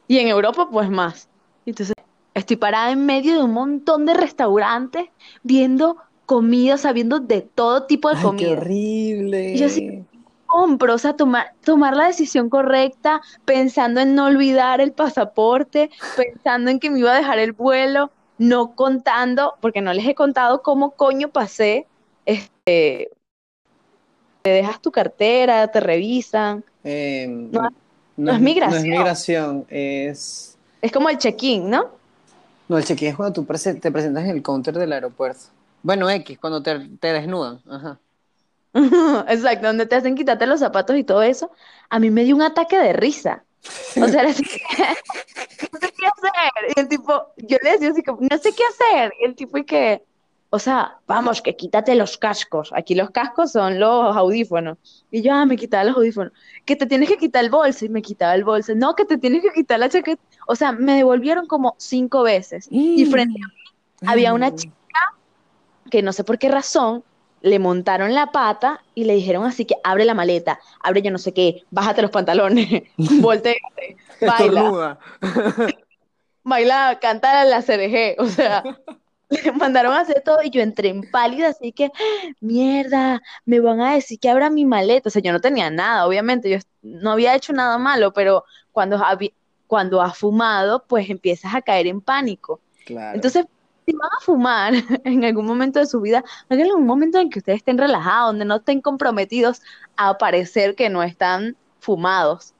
Y 0.08 0.18
en 0.18 0.28
Europa, 0.28 0.68
pues 0.70 0.88
más. 0.90 1.28
Entonces, 1.64 1.94
estoy 2.34 2.56
parada 2.56 2.90
en 2.92 3.06
medio 3.06 3.34
de 3.34 3.42
un 3.42 3.52
montón 3.52 4.06
de 4.06 4.14
restaurantes 4.14 5.06
viendo 5.42 5.96
comida, 6.26 6.76
sabiendo 6.78 7.18
de 7.20 7.42
todo 7.42 7.86
tipo 7.86 8.08
de 8.08 8.16
Ay, 8.16 8.20
qué 8.22 8.26
comida. 8.26 8.52
horrible. 8.52 9.52
Y 9.54 9.58
yo 9.58 9.68
sí- 9.68 10.02
Compro, 10.48 10.94
o 10.94 10.98
sea, 10.98 11.16
tomar, 11.16 11.54
tomar 11.64 11.96
la 11.96 12.06
decisión 12.06 12.48
correcta, 12.48 13.20
pensando 13.44 14.00
en 14.00 14.14
no 14.14 14.26
olvidar 14.26 14.80
el 14.80 14.92
pasaporte, 14.92 15.90
pensando 16.16 16.70
en 16.70 16.78
que 16.78 16.88
me 16.88 17.00
iba 17.00 17.12
a 17.12 17.16
dejar 17.16 17.40
el 17.40 17.50
vuelo, 17.52 18.12
no 18.38 18.76
contando, 18.76 19.54
porque 19.60 19.80
no 19.80 19.92
les 19.92 20.06
he 20.06 20.14
contado 20.14 20.62
cómo 20.62 20.92
coño 20.92 21.30
pasé, 21.30 21.88
este, 22.26 23.10
te 24.42 24.50
dejas 24.50 24.80
tu 24.80 24.92
cartera, 24.92 25.66
te 25.68 25.80
revisan, 25.80 26.64
Eh, 26.84 27.26
No- 27.28 27.68
no, 28.16 28.32
no 28.32 28.32
es 28.32 28.36
es 28.36 28.42
migración. 28.42 28.82
migración, 28.82 29.66
es... 29.68 30.56
es 30.82 30.92
como 30.92 31.08
el 31.08 31.18
check-in, 31.18 31.68
¿no? 31.70 31.90
No, 32.68 32.78
el 32.78 32.84
check-in 32.84 33.08
es 33.08 33.16
cuando 33.16 33.32
tú 33.34 33.46
prese- 33.46 33.80
te 33.80 33.90
presentas 33.92 34.24
en 34.24 34.30
el 34.30 34.42
counter 34.42 34.74
del 34.74 34.92
aeropuerto. 34.92 35.40
Bueno, 35.82 36.10
X, 36.10 36.38
cuando 36.38 36.62
te, 36.62 36.78
te 37.00 37.12
desnudan. 37.12 37.60
Ajá. 37.70 37.98
Exacto, 39.28 39.66
donde 39.68 39.86
te 39.86 39.94
hacen 39.96 40.14
quitarte 40.14 40.46
los 40.46 40.60
zapatos 40.60 40.96
y 40.96 41.04
todo 41.04 41.22
eso, 41.22 41.50
a 41.88 41.98
mí 41.98 42.10
me 42.10 42.24
dio 42.24 42.34
un 42.36 42.42
ataque 42.42 42.78
de 42.78 42.92
risa. 42.92 43.44
O 44.00 44.06
sea, 44.08 44.22
así 44.22 44.42
que, 44.44 44.58
no 45.72 45.78
sé 45.80 45.92
qué 45.98 46.06
hacer. 46.06 46.72
Y 46.76 46.80
el 46.80 46.88
tipo, 46.88 47.26
yo 47.36 47.56
le 47.62 47.72
decía 47.72 47.90
así 47.90 48.02
como, 48.02 48.18
no 48.20 48.38
sé 48.38 48.52
qué 48.52 48.62
hacer. 48.70 49.12
Y 49.20 49.24
el 49.26 49.34
tipo, 49.34 49.58
y 49.58 49.64
que, 49.64 50.04
o 50.56 50.58
sea, 50.58 50.98
vamos, 51.06 51.42
que 51.42 51.54
quítate 51.54 51.94
los 51.94 52.16
cascos. 52.16 52.72
Aquí 52.74 52.94
los 52.94 53.10
cascos 53.10 53.52
son 53.52 53.78
los 53.78 54.16
audífonos. 54.16 54.78
Y 55.10 55.20
yo, 55.20 55.34
ah, 55.34 55.44
me 55.44 55.56
quitaba 55.56 55.84
los 55.84 55.96
audífonos. 55.96 56.32
Que 56.64 56.76
te 56.76 56.86
tienes 56.86 57.10
que 57.10 57.18
quitar 57.18 57.44
el 57.44 57.50
bolso. 57.50 57.84
Y 57.84 57.90
me 57.90 58.00
quitaba 58.00 58.34
el 58.34 58.42
bolso. 58.42 58.74
No, 58.74 58.94
que 58.94 59.04
te 59.04 59.18
tienes 59.18 59.42
que 59.42 59.50
quitar 59.50 59.78
la 59.78 59.90
chaqueta. 59.90 60.22
O 60.46 60.56
sea, 60.56 60.72
me 60.72 60.94
devolvieron 60.94 61.46
como 61.46 61.74
cinco 61.76 62.22
veces. 62.22 62.68
Y 62.70 63.04
frente 63.04 63.38
a 63.42 63.48
mí 63.48 64.10
había 64.10 64.32
una 64.32 64.54
chica 64.54 64.74
que 65.90 66.00
no 66.00 66.14
sé 66.14 66.24
por 66.24 66.38
qué 66.38 66.48
razón 66.48 67.04
le 67.42 67.58
montaron 67.58 68.14
la 68.14 68.32
pata 68.32 68.82
y 68.94 69.04
le 69.04 69.14
dijeron 69.14 69.44
así 69.44 69.66
que 69.66 69.76
abre 69.84 70.06
la 70.06 70.14
maleta, 70.14 70.58
abre 70.82 71.02
yo 71.02 71.10
no 71.10 71.18
sé 71.18 71.34
qué, 71.34 71.64
bájate 71.70 72.00
los 72.00 72.10
pantalones, 72.10 72.84
volteate, 73.20 73.96
baila, 74.20 74.98
baila, 76.42 76.98
canta 77.00 77.44
la 77.44 77.60
CDG, 77.60 78.16
o 78.18 78.26
sea, 78.26 78.64
le 79.44 79.52
mandaron 79.52 79.92
a 79.92 80.00
hacer 80.00 80.22
todo 80.24 80.42
y 80.42 80.50
yo 80.50 80.60
entré 80.60 80.88
en 80.88 81.10
pálida, 81.10 81.48
así 81.48 81.72
que, 81.72 81.90
mierda, 82.40 83.22
me 83.44 83.60
van 83.60 83.80
a 83.80 83.94
decir 83.94 84.20
que 84.20 84.28
abra 84.28 84.50
mi 84.50 84.64
maleta, 84.64 85.08
o 85.08 85.10
sea, 85.10 85.22
yo 85.22 85.32
no 85.32 85.40
tenía 85.40 85.70
nada, 85.70 86.06
obviamente, 86.06 86.48
yo 86.50 86.58
no 86.82 87.10
había 87.10 87.34
hecho 87.34 87.52
nada 87.52 87.78
malo, 87.78 88.12
pero 88.12 88.44
cuando, 88.72 89.02
cuando 89.66 90.00
has 90.00 90.16
fumado, 90.16 90.84
pues 90.86 91.10
empiezas 91.10 91.54
a 91.54 91.62
caer 91.62 91.86
en 91.86 92.00
pánico. 92.00 92.60
Claro. 92.84 93.16
Entonces, 93.16 93.46
si 93.86 93.92
van 93.92 94.10
a 94.16 94.20
fumar 94.20 94.74
en 95.04 95.24
algún 95.24 95.46
momento 95.46 95.78
de 95.78 95.86
su 95.86 96.00
vida, 96.00 96.24
en 96.48 96.72
un 96.72 96.86
momento 96.86 97.18
en 97.18 97.30
que 97.30 97.38
ustedes 97.38 97.58
estén 97.58 97.78
relajados, 97.78 98.30
donde 98.30 98.44
no 98.44 98.56
estén 98.56 98.80
comprometidos 98.80 99.62
a 99.96 100.18
parecer 100.18 100.74
que 100.74 100.88
no 100.88 101.02
están 101.02 101.56
fumados. 101.80 102.52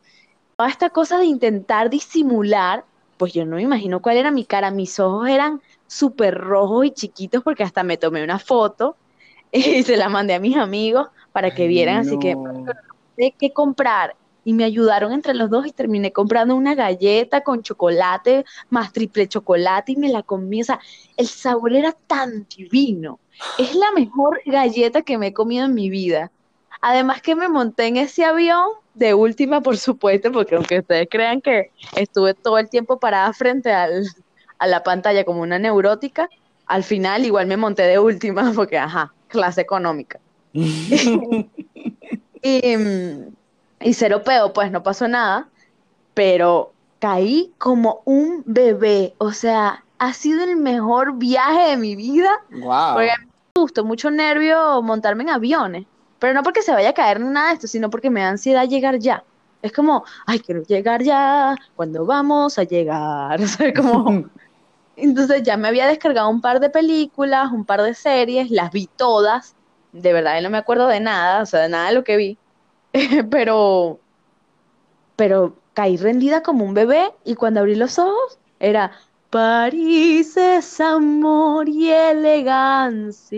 Toda 0.57 0.69
esta 0.69 0.91
cosa 0.91 1.19
de 1.19 1.27
intentar 1.27 1.91
disimular, 1.91 2.85
pues 3.19 3.33
yo 3.33 3.45
no 3.45 3.57
me 3.57 3.63
imagino 3.63 4.01
cuál 4.01 4.17
era 4.17 4.31
mi 4.31 4.45
cara. 4.45 4.71
Mis 4.71 4.99
ojos 4.99 5.29
eran 5.29 5.61
súper 5.87 6.35
rojos 6.37 6.87
y 6.87 6.91
chiquitos 6.91 7.43
porque 7.43 7.63
hasta 7.63 7.83
me 7.83 7.97
tomé 7.97 8.23
una 8.25 8.39
foto 8.39 8.97
y 9.53 9.83
se 9.83 9.97
la 9.97 10.09
mandé 10.09 10.35
a 10.35 10.41
mis 10.41 10.57
amigos 10.57 11.09
para 11.33 11.55
que 11.55 11.67
vieran. 11.67 11.99
Así 11.99 12.19
que, 12.19 12.35
no 12.35 12.65
sé 13.17 13.35
qué 13.39 13.53
comprar 13.53 14.15
y 14.47 14.53
me 14.53 14.63
ayudaron 14.63 15.13
entre 15.13 15.35
los 15.35 15.51
dos 15.51 15.67
y 15.67 15.73
terminé 15.73 16.13
comprando 16.13 16.55
una 16.55 16.77
galleta 16.77 17.41
con 17.41 17.63
chocolate 17.63 18.45
más 18.71 18.93
triple 18.93 19.27
chocolate 19.27 19.91
y 19.93 19.97
me 19.97 20.09
la 20.09 20.23
comí. 20.23 20.61
O 20.61 20.65
sea, 20.65 20.79
el 21.17 21.27
sabor 21.27 21.75
era 21.75 21.91
tan 22.07 22.47
divino. 22.57 23.19
Es 23.59 23.75
la 23.75 23.91
mejor 23.91 24.41
galleta 24.47 25.03
que 25.03 25.19
me 25.19 25.29
he 25.29 25.33
comido 25.33 25.67
en 25.67 25.75
mi 25.75 25.91
vida. 25.91 26.31
Además 26.81 27.23
que 27.23 27.35
me 27.35 27.49
monté 27.49 27.87
en 27.87 27.97
ese 27.97 28.25
avión 28.25 28.69
de 28.95 29.15
última, 29.15 29.63
por 29.63 29.79
supuesto, 29.79 30.31
porque 30.31 30.55
aunque 30.55 30.79
ustedes 30.79 31.09
crean 31.11 31.41
que 31.41 31.73
estuve 31.97 32.35
todo 32.35 32.59
el 32.59 32.71
tiempo 32.71 33.01
parada 33.01 33.33
frente 33.33 33.73
al, 33.73 34.07
a 34.59 34.67
la 34.67 34.83
pantalla 34.83 35.25
como 35.25 35.43
una 35.43 35.59
neurótica, 35.59 36.29
al 36.67 36.83
final 36.85 37.25
igual 37.25 37.47
me 37.47 37.57
monté 37.57 37.83
de 37.83 37.99
última 37.99 38.53
porque, 38.57 38.79
ajá, 38.79 39.13
clase 39.29 39.61
económica. 39.61 40.21
y, 40.53 41.49
y 43.81 43.95
cero 43.95 44.23
pedo, 44.25 44.53
pues 44.53 44.71
no 44.71 44.83
pasó 44.83 45.07
nada, 45.09 45.49
pero 46.15 46.73
caí 46.99 47.53
como 47.59 48.03
un 48.05 48.43
bebé, 48.47 49.15
o 49.19 49.33
sea, 49.33 49.85
ha 49.99 50.13
sido 50.13 50.45
el 50.45 50.57
mejor 50.57 51.17
viaje 51.19 51.71
de 51.71 51.77
mi 51.77 51.97
vida. 51.97 52.31
Wow. 52.51 52.95
Porque 52.95 53.13
me 53.55 53.61
gustó 53.61 53.85
mucho 53.85 54.11
nervio 54.11 54.83
montarme 54.83 55.25
en 55.25 55.31
aviones, 55.31 55.87
pero 56.19 56.35
no 56.35 56.43
porque 56.43 56.63
se 56.63 56.73
vaya 56.73 56.91
a 56.91 56.95
caer 56.95 57.21
ni 57.21 57.29
nada 57.29 57.49
de 57.49 57.55
esto, 57.55 57.67
sino 57.67 57.91
porque 57.91 58.11
me 58.11 58.21
da 58.21 58.31
ansiedad 58.31 58.69
llegar 58.69 58.99
ya. 58.99 59.25
Es 59.63 59.73
como, 59.73 60.05
ay, 60.27 60.39
quiero 60.41 60.63
llegar 60.63 61.03
ya, 61.03 61.57
cuando 61.75 62.05
vamos 62.07 62.59
a 62.59 62.65
llegar? 62.65 63.41
O 63.43 63.47
sea, 63.47 63.73
como... 63.75 64.25
Entonces 64.97 65.43
ya 65.43 65.57
me 65.57 65.69
había 65.69 65.87
descargado 65.87 66.29
un 66.29 66.41
par 66.41 66.61
de 66.61 66.71
películas, 66.71 67.53
un 67.53 67.65
par 67.65 67.83
de 67.83 67.95
series, 67.95 68.51
las 68.51 68.73
vi 68.73 68.89
todas, 68.97 69.55
de 69.93 70.13
verdad 70.13 70.41
no 70.43 70.51
me 70.51 70.59
acuerdo 70.59 70.89
de 70.89 71.01
nada, 71.01 71.43
o 71.43 71.47
sea, 71.47 71.61
de 71.61 71.69
nada 71.69 71.89
de 71.89 71.95
lo 71.95 72.05
que 72.05 72.17
vi, 72.17 72.39
pero, 73.31 74.01
pero 75.17 75.55
caí 75.75 75.97
rendida 75.97 76.43
como 76.43 76.65
un 76.65 76.75
bebé 76.75 77.13
y 77.25 77.35
cuando 77.35 77.61
abrí 77.61 77.75
los 77.75 77.99
ojos 77.99 78.39
era 78.59 78.93
París 79.31 80.37
es 80.37 80.81
amor 80.81 81.69
y 81.69 81.91
elegancia. 81.91 83.29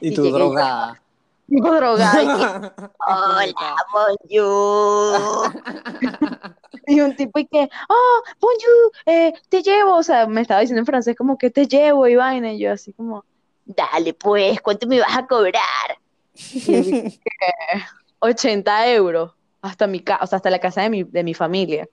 Y, 0.00 0.08
y 0.08 0.14
tu 0.14 0.30
drogada. 0.30 1.03
Yo 1.46 1.74
drogada. 1.74 2.74
Hola, 3.06 3.76
bonjour. 3.92 5.52
y 6.86 7.00
un 7.00 7.14
tipo 7.16 7.38
y 7.38 7.46
que, 7.46 7.68
oh, 7.88 8.22
bonjour, 8.40 8.92
eh, 9.06 9.32
te 9.48 9.62
llevo. 9.62 9.96
O 9.96 10.02
sea, 10.02 10.26
me 10.26 10.40
estaba 10.40 10.60
diciendo 10.60 10.80
en 10.80 10.86
francés 10.86 11.16
como 11.16 11.36
que 11.36 11.50
te 11.50 11.66
llevo 11.66 12.06
y 12.06 12.16
vaina. 12.16 12.52
Y 12.52 12.60
yo 12.60 12.72
así 12.72 12.92
como, 12.92 13.24
dale 13.64 14.14
pues, 14.14 14.60
¿cuánto 14.60 14.86
me 14.86 15.00
vas 15.00 15.16
a 15.16 15.26
cobrar? 15.26 15.98
Y 16.34 17.20
80 18.20 18.88
euros 18.92 19.32
hasta 19.62 19.86
mi 19.86 20.00
casa, 20.00 20.24
o 20.24 20.26
sea, 20.26 20.36
hasta 20.36 20.50
la 20.50 20.58
casa 20.58 20.82
de 20.82 20.90
mi, 20.90 21.04
de 21.04 21.24
mi 21.24 21.34
familia. 21.34 21.88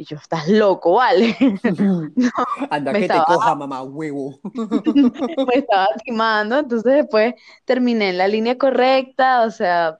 Y 0.00 0.04
yo, 0.04 0.16
estás 0.16 0.46
loco, 0.46 0.94
¿vale? 0.94 1.36
no, 2.14 2.30
Anda 2.70 2.92
que 2.92 3.00
estaba, 3.00 3.26
te 3.26 3.34
coja, 3.34 3.54
mamá, 3.56 3.82
huevo. 3.82 4.38
me 4.44 5.54
estaba 5.54 5.88
timando, 6.04 6.60
entonces 6.60 6.94
después 6.94 7.34
terminé 7.64 8.10
en 8.10 8.18
la 8.18 8.28
línea 8.28 8.56
correcta, 8.56 9.42
o 9.42 9.50
sea, 9.50 9.98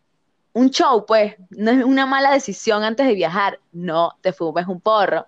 un 0.53 0.71
show, 0.71 1.05
pues, 1.05 1.35
no 1.51 1.73
es 1.73 1.85
una 1.85 2.07
mala 2.07 2.31
decisión 2.31 2.85
antes 2.85 3.09
de 3.09 3.15
viajar, 3.15 3.59
no 3.73 4.13
te 4.21 4.33
fumes 4.33 4.69
un 4.69 4.81
porro. 4.81 5.27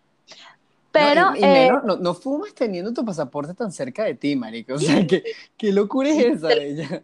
Pero. 0.93 1.33
No, 1.33 1.37
y, 1.37 1.41
y 1.41 1.45
eh, 1.45 1.67
menos, 1.67 1.83
no, 1.83 1.97
no, 1.97 2.15
fumas 2.15 2.55
teniendo 2.55 2.93
tu 2.93 3.05
pasaporte 3.05 3.55
tan 3.55 3.73
cerca 3.73 4.05
de 4.05 4.15
ti, 4.15 4.37
marico. 4.37 4.75
O 4.75 4.79
sea, 4.79 5.05
¿qué, 5.05 5.25
qué 5.57 5.73
locura 5.73 6.11
es 6.11 6.37
esa 6.37 6.47
de 6.47 6.71
ella? 6.71 7.01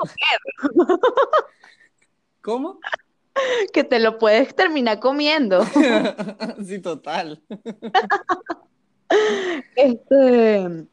¿Cómo? 2.42 2.78
que 3.72 3.84
te 3.84 3.98
lo 3.98 4.18
puedes 4.18 4.54
terminar 4.54 5.00
comiendo. 5.00 5.64
sí, 6.66 6.78
total. 6.80 7.42
Este, 9.76 10.84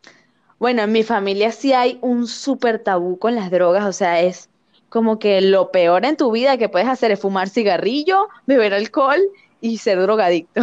bueno, 0.59 0.83
en 0.83 0.91
mi 0.91 1.01
familia 1.01 1.51
sí 1.51 1.73
hay 1.73 1.97
un 2.01 2.27
súper 2.27 2.77
tabú 2.77 3.17
con 3.17 3.33
las 3.33 3.49
drogas, 3.49 3.85
o 3.85 3.91
sea, 3.91 4.21
es 4.21 4.51
como 4.89 5.17
que 5.17 5.41
lo 5.41 5.71
peor 5.71 6.05
en 6.05 6.15
tu 6.15 6.31
vida 6.31 6.57
que 6.57 6.69
puedes 6.69 6.87
hacer 6.87 7.09
es 7.09 7.19
fumar 7.19 7.49
cigarrillo, 7.49 8.27
beber 8.45 8.75
alcohol 8.75 9.19
y 9.61 9.79
ser 9.79 9.99
drogadicto. 9.99 10.61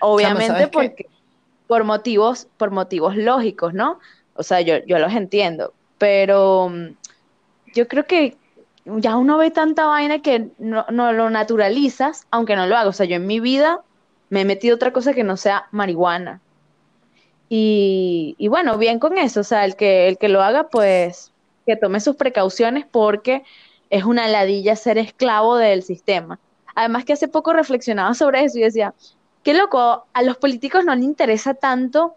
Obviamente 0.00 0.46
Chama, 0.46 0.70
porque 0.70 1.04
qué? 1.04 1.10
por 1.66 1.82
motivos, 1.82 2.46
por 2.56 2.70
motivos 2.70 3.16
lógicos, 3.16 3.74
¿no? 3.74 3.98
O 4.34 4.44
sea, 4.44 4.60
yo, 4.60 4.76
yo 4.86 5.00
los 5.00 5.12
entiendo, 5.12 5.72
pero 5.98 6.68
mm, 6.68 6.94
yo 7.74 7.88
creo 7.88 8.04
que 8.04 8.36
ya 8.96 9.16
uno 9.16 9.38
ve 9.38 9.50
tanta 9.50 9.86
vaina 9.86 10.20
que 10.20 10.48
no, 10.58 10.86
no, 10.90 11.12
lo 11.12 11.30
naturalizas, 11.30 12.26
aunque 12.30 12.56
no 12.56 12.66
lo 12.66 12.76
haga. 12.76 12.88
O 12.88 12.92
sea, 12.92 13.06
yo 13.06 13.16
en 13.16 13.26
mi 13.26 13.40
vida 13.40 13.82
me 14.30 14.42
he 14.42 14.44
metido 14.44 14.76
otra 14.76 14.92
cosa 14.92 15.14
que 15.14 15.24
no 15.24 15.36
sea 15.36 15.68
marihuana. 15.70 16.40
Y, 17.48 18.34
y, 18.38 18.48
bueno, 18.48 18.76
bien 18.78 18.98
con 18.98 19.18
eso. 19.18 19.40
O 19.40 19.44
sea, 19.44 19.64
el 19.64 19.76
que, 19.76 20.08
el 20.08 20.18
que 20.18 20.28
lo 20.28 20.42
haga, 20.42 20.68
pues 20.68 21.32
que 21.66 21.76
tome 21.76 22.00
sus 22.00 22.16
precauciones 22.16 22.86
porque 22.90 23.44
es 23.90 24.04
una 24.04 24.28
ladilla 24.28 24.76
ser 24.76 24.98
esclavo 24.98 25.56
del 25.56 25.82
sistema. 25.82 26.38
Además 26.74 27.04
que 27.04 27.14
hace 27.14 27.28
poco 27.28 27.52
reflexionaba 27.52 28.14
sobre 28.14 28.44
eso 28.44 28.58
y 28.58 28.62
decía, 28.62 28.94
qué 29.42 29.54
loco, 29.54 30.06
a 30.12 30.22
los 30.22 30.36
políticos 30.36 30.84
no 30.84 30.94
les 30.94 31.04
interesa 31.04 31.54
tanto 31.54 32.14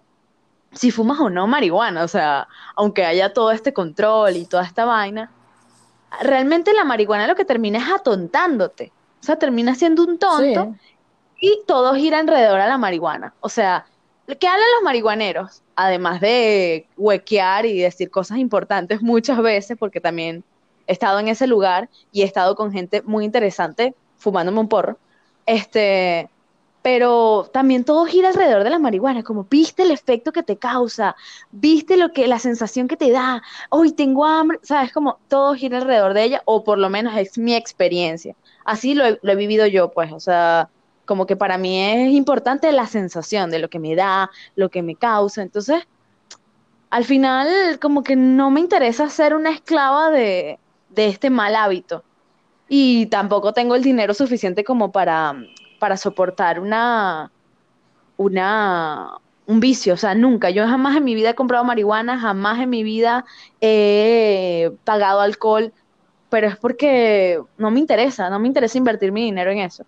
si 0.74 0.91
fumas 0.91 1.20
o 1.20 1.30
no 1.30 1.48
marihuana. 1.48 2.04
O 2.04 2.08
sea, 2.08 2.48
aunque 2.76 3.06
haya 3.06 3.34
todo 3.34 3.52
este 3.52 3.74
control 3.74 4.38
y 4.38 4.46
toda 4.46 4.64
esta 4.64 4.86
vaina 4.86 5.32
realmente 6.22 6.74
la 6.74 6.84
marihuana 6.84 7.28
lo 7.28 7.36
que 7.36 7.45
termina 7.45 7.80
es 7.80 7.91
atontándote. 7.91 8.91
O 9.20 9.24
sea, 9.24 9.38
termina 9.38 9.76
siendo 9.76 10.03
un 10.03 10.18
tonto 10.18 10.76
sí. 10.80 10.95
y 11.39 11.62
todo 11.68 11.93
gira 11.95 12.20
alrededor 12.20 12.59
a 12.59 12.68
la 12.68 12.78
marihuana. 12.78 13.34
O 13.39 13.49
sea, 13.49 13.86
¿qué 14.28 14.47
hablan 14.47 14.68
los 14.76 14.84
marihuaneros? 14.84 15.62
Además 15.76 16.22
de 16.22 16.88
huequear 16.97 17.66
y 17.66 17.80
decir 17.80 18.09
cosas 18.09 18.39
importantes 18.39 19.01
muchas 19.01 19.41
veces, 19.41 19.78
porque 19.78 20.01
también 20.01 20.43
he 20.88 20.93
estado 20.93 21.20
en 21.20 21.28
ese 21.28 21.47
lugar 21.47 21.89
y 22.12 22.24
he 22.24 22.26
estado 22.26 22.55
con 22.55 22.72
gente 22.72 23.01
muy 23.03 23.26
interesante 23.26 23.95
fumándome 24.18 24.59
un 24.59 24.68
porro. 24.68 24.97
Este, 25.45 26.30
pero 26.82 27.50
también 27.54 27.84
todo 27.84 28.06
gira 28.06 28.30
alrededor 28.30 28.64
de 28.64 28.70
la 28.72 28.80
marihuana, 28.80 29.24
como 29.24 29.46
viste 29.50 29.84
el 29.84 29.92
efecto 29.92 30.32
que 30.32 30.44
te 30.44 30.58
causa, 30.58 31.16
viste 31.52 31.98
lo 31.98 32.12
que 32.12 32.28
la 32.28 32.40
sensación 32.40 32.88
que 32.88 32.98
te 32.98 33.12
da, 33.12 33.44
hoy 33.70 33.92
tengo 33.92 34.26
hambre, 34.26 34.60
sabes, 34.64 34.92
como 34.92 35.20
todo 35.28 35.54
gira 35.54 35.78
alrededor 35.78 36.14
de 36.14 36.24
ella, 36.24 36.42
o 36.46 36.64
por 36.64 36.78
lo 36.80 36.90
menos 36.90 37.16
es 37.18 37.38
mi 37.38 37.56
experiencia. 37.56 38.36
Así 38.66 38.94
lo 38.96 39.06
he, 39.06 39.20
lo 39.22 39.32
he 39.32 39.36
vivido 39.36 39.68
yo, 39.68 39.92
pues, 39.92 40.12
o 40.12 40.20
sea, 40.20 40.70
como 41.06 41.26
que 41.26 41.36
para 41.36 41.58
mí 41.58 41.80
es 41.80 42.12
importante 42.14 42.72
la 42.72 42.88
sensación 42.88 43.52
de 43.52 43.60
lo 43.60 43.70
que 43.70 43.80
me 43.80 43.96
da, 43.96 44.32
lo 44.56 44.70
que 44.70 44.82
me 44.82 44.96
causa. 44.96 45.42
Entonces, 45.42 45.84
al 46.90 47.06
final, 47.06 47.80
como 47.80 48.04
que 48.04 48.16
no 48.16 48.52
me 48.52 48.60
interesa 48.60 49.10
ser 49.10 49.34
una 49.36 49.52
esclava 49.52 50.12
de, 50.12 50.60
de 50.90 51.08
este 51.08 51.30
mal 51.30 51.56
hábito. 51.56 52.04
y 52.70 53.08
tampoco 53.08 53.54
tengo 53.54 53.76
el 53.76 53.84
dinero 53.84 54.14
suficiente 54.14 54.64
como 54.64 54.92
para, 54.92 55.36
para 55.82 55.98
soportar 55.98 56.60
una, 56.60 57.32
una, 58.16 59.18
un 59.48 59.60
vicio, 59.60 59.96
o 59.96 59.98
sea, 59.98 60.14
nunca. 60.14 60.52
Yo 60.52 60.68
jamás 60.68 60.96
en 60.96 61.04
mi 61.04 61.16
vida 61.16 61.32
he 61.32 61.34
comprado 61.34 61.64
marihuana, 61.64 62.20
jamás 62.20 62.60
en 62.60 62.70
mi 62.70 62.84
vida 62.84 63.26
he 63.62 64.72
pagado 64.84 65.22
alcohol, 65.22 65.74
pero 66.30 66.48
es 66.48 66.56
porque 66.56 67.42
no 67.58 67.72
me 67.72 67.80
interesa, 67.80 68.30
no 68.30 68.38
me 68.38 68.48
interesa 68.48 68.78
invertir 68.78 69.12
mi 69.12 69.24
dinero 69.24 69.50
en 69.50 69.58
eso. 69.58 69.84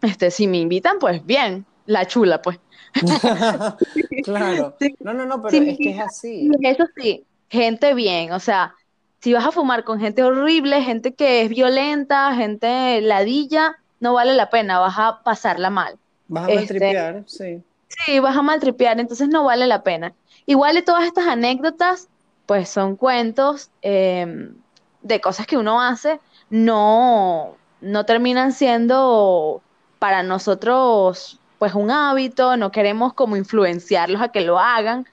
Este, 0.00 0.30
si 0.30 0.46
me 0.46 0.60
invitan, 0.60 0.98
pues 0.98 1.22
bien, 1.26 1.66
la 1.84 2.06
chula, 2.06 2.40
pues. 2.40 2.58
claro. 4.24 4.76
No, 5.00 5.12
no, 5.12 5.26
no, 5.26 5.42
pero 5.42 5.62
es 5.62 5.76
que 5.76 5.90
es 5.90 6.00
así. 6.00 6.50
Eso 6.62 6.86
sí, 6.96 7.26
gente 7.50 7.92
bien, 7.92 8.32
o 8.32 8.40
sea, 8.40 8.72
si 9.20 9.34
vas 9.34 9.44
a 9.44 9.52
fumar 9.52 9.84
con 9.84 10.00
gente 10.00 10.22
horrible, 10.22 10.80
gente 10.80 11.12
que 11.12 11.42
es 11.42 11.50
violenta, 11.50 12.34
gente 12.34 13.02
ladilla, 13.02 13.76
no 14.00 14.14
vale 14.14 14.34
la 14.34 14.50
pena, 14.50 14.78
vas 14.78 14.94
a 14.98 15.22
pasarla 15.22 15.70
mal. 15.70 15.98
Vas 16.28 16.48
a 16.48 16.54
maltripear, 16.54 17.16
este, 17.16 17.44
sí. 17.58 17.62
Sí, 17.88 18.18
vas 18.18 18.36
a 18.36 18.42
maltripear, 18.42 18.98
entonces 18.98 19.28
no 19.28 19.44
vale 19.44 19.66
la 19.66 19.82
pena. 19.82 20.12
Igual 20.46 20.74
de 20.74 20.82
todas 20.82 21.04
estas 21.04 21.26
anécdotas, 21.26 22.08
pues 22.46 22.68
son 22.68 22.96
cuentos 22.96 23.70
em, 23.82 24.54
de 25.02 25.20
cosas 25.20 25.46
que 25.46 25.56
uno 25.56 25.80
hace, 25.80 26.20
no, 26.50 27.56
no 27.80 28.04
terminan 28.04 28.52
siendo 28.52 29.62
para 29.98 30.22
nosotros 30.22 31.40
pues 31.58 31.74
un 31.74 31.90
hábito, 31.90 32.56
no 32.56 32.70
queremos 32.70 33.14
como 33.14 33.36
influenciarlos 33.36 34.20
a 34.20 34.28
que 34.28 34.42
lo 34.42 34.58
hagan, 34.58 35.06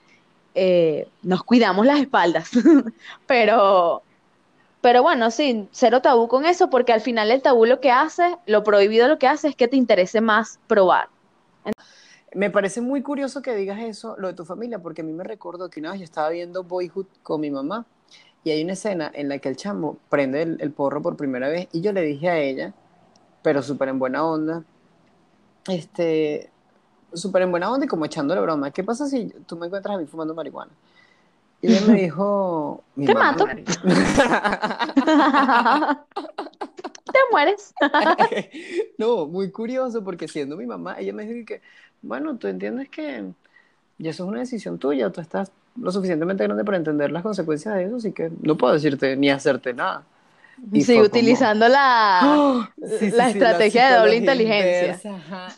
eh, 0.56 1.08
nos 1.22 1.44
cuidamos 1.44 1.86
las 1.86 2.00
espaldas, 2.00 2.52
pero, 3.28 4.04
pero 4.84 5.02
bueno, 5.02 5.32
sí, 5.32 5.70
cero 5.72 6.02
tabú 6.02 6.28
con 6.28 6.44
eso, 6.44 6.70
porque 6.70 6.92
al 6.92 7.00
final 7.00 7.32
el 7.32 7.42
tabú 7.42 7.66
lo 7.66 7.80
que 7.80 7.90
hace, 7.90 8.38
lo 8.46 8.66
prohibido 8.66 9.08
lo 9.08 9.18
que 9.18 9.28
hace 9.28 9.48
es 9.48 9.56
que 9.56 9.70
te 9.70 9.78
interese 9.78 10.20
más 10.20 10.60
probar. 10.68 11.08
Me 12.36 12.50
parece 12.50 12.82
muy 12.82 13.02
curioso 13.02 13.42
que 13.42 13.56
digas 13.56 13.80
eso, 13.80 14.18
lo 14.18 14.28
de 14.28 14.34
tu 14.34 14.44
familia, 14.44 14.80
porque 14.80 15.00
a 15.00 15.06
mí 15.06 15.14
me 15.14 15.24
recuerdo 15.24 15.70
que 15.70 15.80
una 15.80 15.92
vez 15.92 16.00
yo 16.00 16.04
estaba 16.04 16.28
viendo 16.32 16.66
Boyhood 16.66 17.06
con 17.24 17.40
mi 17.40 17.50
mamá 17.50 17.86
y 18.44 18.52
hay 18.52 18.62
una 18.62 18.74
escena 18.74 19.10
en 19.14 19.30
la 19.30 19.38
que 19.40 19.48
el 19.48 19.56
chamo 19.56 20.00
prende 20.10 20.42
el, 20.42 20.72
porro 20.74 21.02
por 21.02 21.16
primera 21.16 21.48
vez 21.48 21.70
y 21.72 21.80
yo 21.80 21.94
le 21.94 22.02
dije 22.02 22.30
a 22.30 22.38
ella, 22.38 22.74
pero 23.42 23.64
súper 23.64 23.88
en 23.88 24.00
buena 24.00 24.26
onda, 24.26 24.66
este, 25.70 26.52
súper 27.14 27.44
en 27.44 27.52
buena 27.52 27.72
onda 27.72 27.86
y 27.86 27.88
como 27.88 28.04
echándole 28.04 28.42
broma, 28.42 28.72
¿qué 28.72 28.84
pasa 28.84 29.08
si 29.08 29.30
tú 29.48 29.56
me 29.56 29.68
encuentras 29.68 29.96
a 29.96 30.00
mí 30.00 30.08
fumando 30.08 30.34
marihuana? 30.34 30.74
Y 31.64 31.72
ella 31.72 31.88
me 31.88 32.02
dijo, 32.02 32.84
te 33.04 33.16
mato. 33.16 33.46
te 37.06 37.20
mueres. 37.32 37.74
no, 38.98 39.26
muy 39.28 39.50
curioso 39.50 40.04
porque 40.04 40.28
siendo 40.28 40.58
mi 40.58 40.66
mamá, 40.66 41.00
ella 41.00 41.14
me 41.14 41.26
dijo 41.26 41.46
que, 41.46 41.62
bueno, 42.02 42.36
tú 42.36 42.48
entiendes 42.48 42.90
que 42.90 43.32
y 43.98 44.10
eso 44.10 44.24
es 44.24 44.30
una 44.30 44.40
decisión 44.40 44.80
tuya, 44.80 45.10
tú 45.12 45.22
estás 45.22 45.52
lo 45.80 45.92
suficientemente 45.92 46.44
grande 46.44 46.66
para 46.66 46.78
entender 46.78 47.12
las 47.12 47.24
consecuencias 47.24 47.76
de 47.76 47.86
eso, 47.86 47.96
así 47.96 48.12
que 48.12 48.30
no 48.42 48.58
puedo 48.58 48.74
decirte 48.74 49.16
ni 49.16 49.30
hacerte 49.30 49.74
nada. 49.74 50.04
Sí, 50.82 51.00
utilizando 51.00 51.68
la, 51.68 52.22
¡Oh! 52.24 52.68
la 52.78 53.30
estrategia 53.30 53.90
de 53.90 53.98
doble 53.98 54.16
inteligencia. 54.18 55.00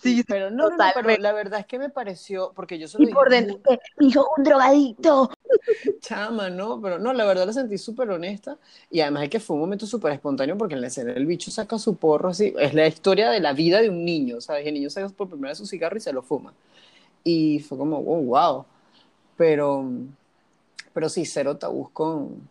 sí, 0.01 0.23
pero 0.27 0.49
no, 0.49 0.69
no, 0.69 0.77
pero 0.93 1.17
la 1.17 1.31
verdad 1.31 1.59
es 1.59 1.65
que 1.65 1.79
me 1.79 1.89
pareció, 1.89 2.51
porque 2.55 2.77
yo 2.79 2.87
solo 2.87 3.07
Y 3.07 3.13
por 3.13 3.29
dentro, 3.29 3.59
mi 3.97 4.07
hijo 4.07 4.27
un 4.37 4.43
drogadicto. 4.43 5.31
Chama, 6.01 6.49
¿no? 6.49 6.81
Pero 6.81 6.99
no, 6.99 7.13
la 7.13 7.25
verdad 7.25 7.45
la 7.45 7.53
sentí 7.53 7.77
súper 7.77 8.09
honesta 8.09 8.57
y 8.89 9.01
además 9.01 9.23
es 9.23 9.29
que 9.29 9.39
fue 9.39 9.55
un 9.55 9.61
momento 9.61 9.85
súper 9.85 10.13
espontáneo 10.13 10.57
porque 10.57 10.75
en 10.75 10.81
la 10.81 10.87
escena 10.87 11.13
el 11.13 11.25
bicho 11.25 11.51
saca 11.51 11.77
su 11.77 11.95
porro 11.95 12.29
así, 12.29 12.53
es 12.59 12.73
la 12.73 12.87
historia 12.87 13.29
de 13.29 13.39
la 13.39 13.53
vida 13.53 13.81
de 13.81 13.89
un 13.89 14.03
niño, 14.05 14.41
¿sabes? 14.41 14.65
El 14.65 14.73
niño 14.73 14.89
saca 14.89 15.09
por 15.09 15.29
primera 15.29 15.51
vez 15.51 15.57
su 15.57 15.65
cigarro 15.65 15.97
y 15.97 16.01
se 16.01 16.13
lo 16.13 16.21
fuma. 16.21 16.53
Y 17.23 17.59
fue 17.61 17.77
como, 17.77 17.97
oh, 17.97 18.21
wow. 18.21 18.65
Pero, 19.37 19.85
pero 20.93 21.09
sí, 21.09 21.25
cero 21.25 21.57
tabús 21.57 21.89
con, 21.91 22.47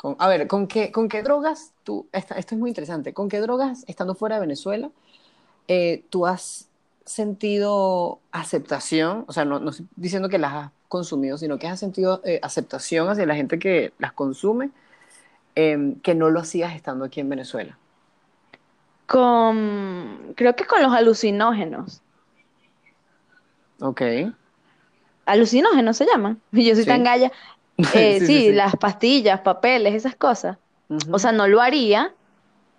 con, 0.00 0.16
a 0.18 0.28
ver, 0.28 0.46
¿con 0.46 0.66
qué, 0.66 0.90
¿con 0.90 1.10
qué 1.10 1.22
drogas 1.22 1.74
tú, 1.84 2.08
esto 2.12 2.34
es 2.34 2.52
muy 2.58 2.70
interesante, 2.70 3.12
¿con 3.12 3.28
qué 3.28 3.38
drogas, 3.38 3.84
estando 3.86 4.14
fuera 4.14 4.36
de 4.36 4.40
Venezuela, 4.40 4.90
eh, 5.68 6.06
tú 6.08 6.26
has 6.26 6.70
sentido 7.04 8.18
aceptación? 8.32 9.26
O 9.28 9.34
sea, 9.34 9.44
no, 9.44 9.60
no, 9.60 9.68
estoy 9.68 9.86
diciendo 9.96 10.30
que 10.30 10.38
las 10.38 10.54
has 10.54 10.70
consumido, 10.88 11.36
sino 11.36 11.58
que 11.58 11.68
has 11.68 11.78
sentido 11.78 12.22
eh, 12.24 12.40
aceptación 12.42 13.10
hacia 13.10 13.26
la 13.26 13.34
gente 13.34 13.58
que 13.58 13.92
las 13.98 14.14
consume, 14.14 14.70
eh, 15.54 15.96
que 16.02 16.14
no 16.14 16.30
lo 16.30 16.40
hacías 16.40 16.74
estando 16.74 17.04
aquí 17.04 17.20
en 17.20 17.28
Venezuela. 17.28 17.76
Con, 19.04 20.32
creo 20.34 20.56
que 20.56 20.64
con 20.64 20.82
los 20.82 20.94
alucinógenos. 20.94 22.00
Ok. 23.80 24.00
Alucinógenos 25.26 25.98
se 25.98 26.06
llaman. 26.06 26.40
Yo 26.52 26.74
soy 26.74 26.86
tan 26.86 27.04
galla. 27.04 27.30
Eh, 27.94 28.20
sí, 28.20 28.52
las 28.52 28.76
pastillas, 28.76 29.40
papeles, 29.40 29.94
esas 29.94 30.16
cosas. 30.16 30.58
O 31.10 31.18
sea, 31.18 31.32
no 31.32 31.46
lo 31.46 31.60
haría. 31.60 32.14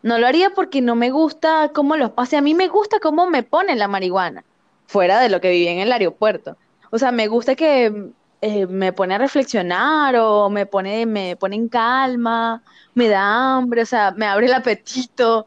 No 0.03 0.17
lo 0.17 0.27
haría 0.27 0.49
porque 0.51 0.81
no 0.81 0.95
me 0.95 1.11
gusta 1.11 1.71
cómo 1.73 1.95
los 1.95 2.11
pase. 2.11 2.37
A 2.37 2.41
mí 2.41 2.53
me 2.53 2.67
gusta 2.67 2.99
cómo 2.99 3.29
me 3.29 3.43
ponen 3.43 3.77
la 3.77 3.87
marihuana, 3.87 4.43
fuera 4.87 5.19
de 5.19 5.29
lo 5.29 5.39
que 5.41 5.51
viví 5.51 5.67
en 5.67 5.79
el 5.79 5.91
aeropuerto. 5.91 6.57
O 6.89 6.97
sea, 6.97 7.11
me 7.11 7.27
gusta 7.27 7.55
que 7.55 8.11
eh, 8.41 8.65
me 8.65 8.93
pone 8.93 9.13
a 9.13 9.19
reflexionar 9.19 10.15
o 10.17 10.49
me 10.49 10.65
pone, 10.65 11.05
me 11.05 11.35
pone 11.35 11.55
en 11.55 11.69
calma, 11.69 12.63
me 12.95 13.07
da 13.07 13.55
hambre, 13.57 13.83
o 13.83 13.85
sea, 13.85 14.11
me 14.11 14.25
abre 14.25 14.47
el 14.47 14.53
apetito. 14.53 15.45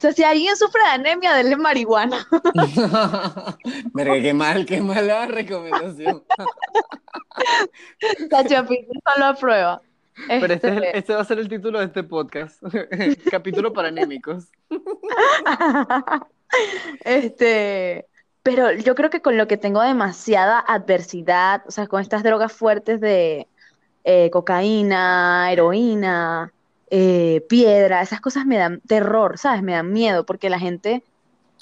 O 0.00 0.02
sea, 0.02 0.12
si 0.12 0.24
alguien 0.24 0.56
sufre 0.56 0.82
de 0.82 0.88
anemia, 0.88 1.34
denle 1.34 1.58
marihuana. 1.58 2.26
Pero 3.94 4.14
qué 4.14 4.32
mal, 4.32 4.64
qué 4.64 4.80
mala 4.80 5.26
recomendación. 5.26 6.24
Cachapito 8.30 8.92
solo 9.04 9.26
aprueba. 9.26 9.82
Pero 10.26 10.54
este, 10.54 10.68
este, 10.68 10.98
este, 10.98 11.12
va 11.12 11.20
a 11.20 11.24
ser 11.26 11.38
el 11.38 11.50
título 11.50 11.80
de 11.80 11.84
este 11.84 12.02
podcast. 12.02 12.62
Capítulo 13.30 13.74
para 13.74 13.88
anémicos. 13.88 14.48
este, 17.04 18.06
pero 18.42 18.72
yo 18.72 18.94
creo 18.94 19.10
que 19.10 19.20
con 19.20 19.36
lo 19.36 19.46
que 19.48 19.58
tengo 19.58 19.82
demasiada 19.82 20.60
adversidad, 20.60 21.62
o 21.68 21.70
sea, 21.72 21.86
con 21.88 22.00
estas 22.00 22.22
drogas 22.22 22.54
fuertes 22.54 23.02
de 23.02 23.48
eh, 24.04 24.30
cocaína, 24.30 25.52
heroína, 25.52 26.54
eh, 26.90 27.46
piedra, 27.48 28.02
esas 28.02 28.20
cosas 28.20 28.46
me 28.46 28.56
dan 28.56 28.80
terror, 28.80 29.38
¿sabes? 29.38 29.62
Me 29.62 29.72
dan 29.72 29.92
miedo 29.92 30.26
porque 30.26 30.50
la 30.50 30.58
gente, 30.58 31.04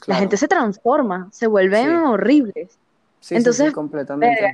la 0.06 0.16
gente 0.16 0.38
se 0.38 0.48
transforma, 0.48 1.28
se 1.32 1.46
vuelven 1.46 1.94
horribles. 1.96 2.78
Sí, 3.20 3.34
Entonces, 3.34 3.72
completamente. 3.72 4.52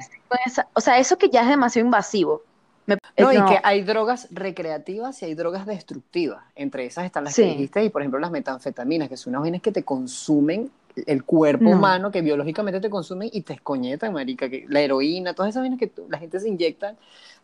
o 0.72 0.80
sea, 0.80 0.98
eso 0.98 1.16
que 1.16 1.28
ya 1.28 1.42
es 1.42 1.48
demasiado 1.48 1.84
invasivo. 1.84 2.42
no, 2.86 3.32
y 3.32 3.36
que 3.44 3.60
hay 3.62 3.82
drogas 3.82 4.26
recreativas 4.30 5.22
y 5.22 5.26
hay 5.26 5.34
drogas 5.34 5.64
destructivas. 5.64 6.42
Entre 6.56 6.86
esas 6.86 7.04
están 7.04 7.24
las 7.24 7.36
que 7.36 7.42
dijiste, 7.42 7.84
y 7.84 7.90
por 7.90 8.02
ejemplo 8.02 8.18
las 8.18 8.32
metanfetaminas, 8.32 9.08
que 9.08 9.16
son 9.16 9.30
unas 9.32 9.42
vainas 9.42 9.62
que 9.62 9.70
te 9.70 9.84
consumen 9.84 10.70
el 11.06 11.24
cuerpo 11.24 11.70
humano, 11.70 12.10
que 12.10 12.20
biológicamente 12.20 12.80
te 12.80 12.90
consumen 12.90 13.28
y 13.32 13.42
te 13.42 13.52
escoñetan, 13.52 14.12
marica. 14.12 14.48
Que 14.48 14.64
la 14.68 14.80
heroína, 14.80 15.34
todas 15.34 15.50
esas 15.50 15.62
vainas 15.62 15.78
que 15.78 15.92
la 16.08 16.18
gente 16.18 16.40
se 16.40 16.48
inyecta, 16.48 16.88
a 16.88 16.94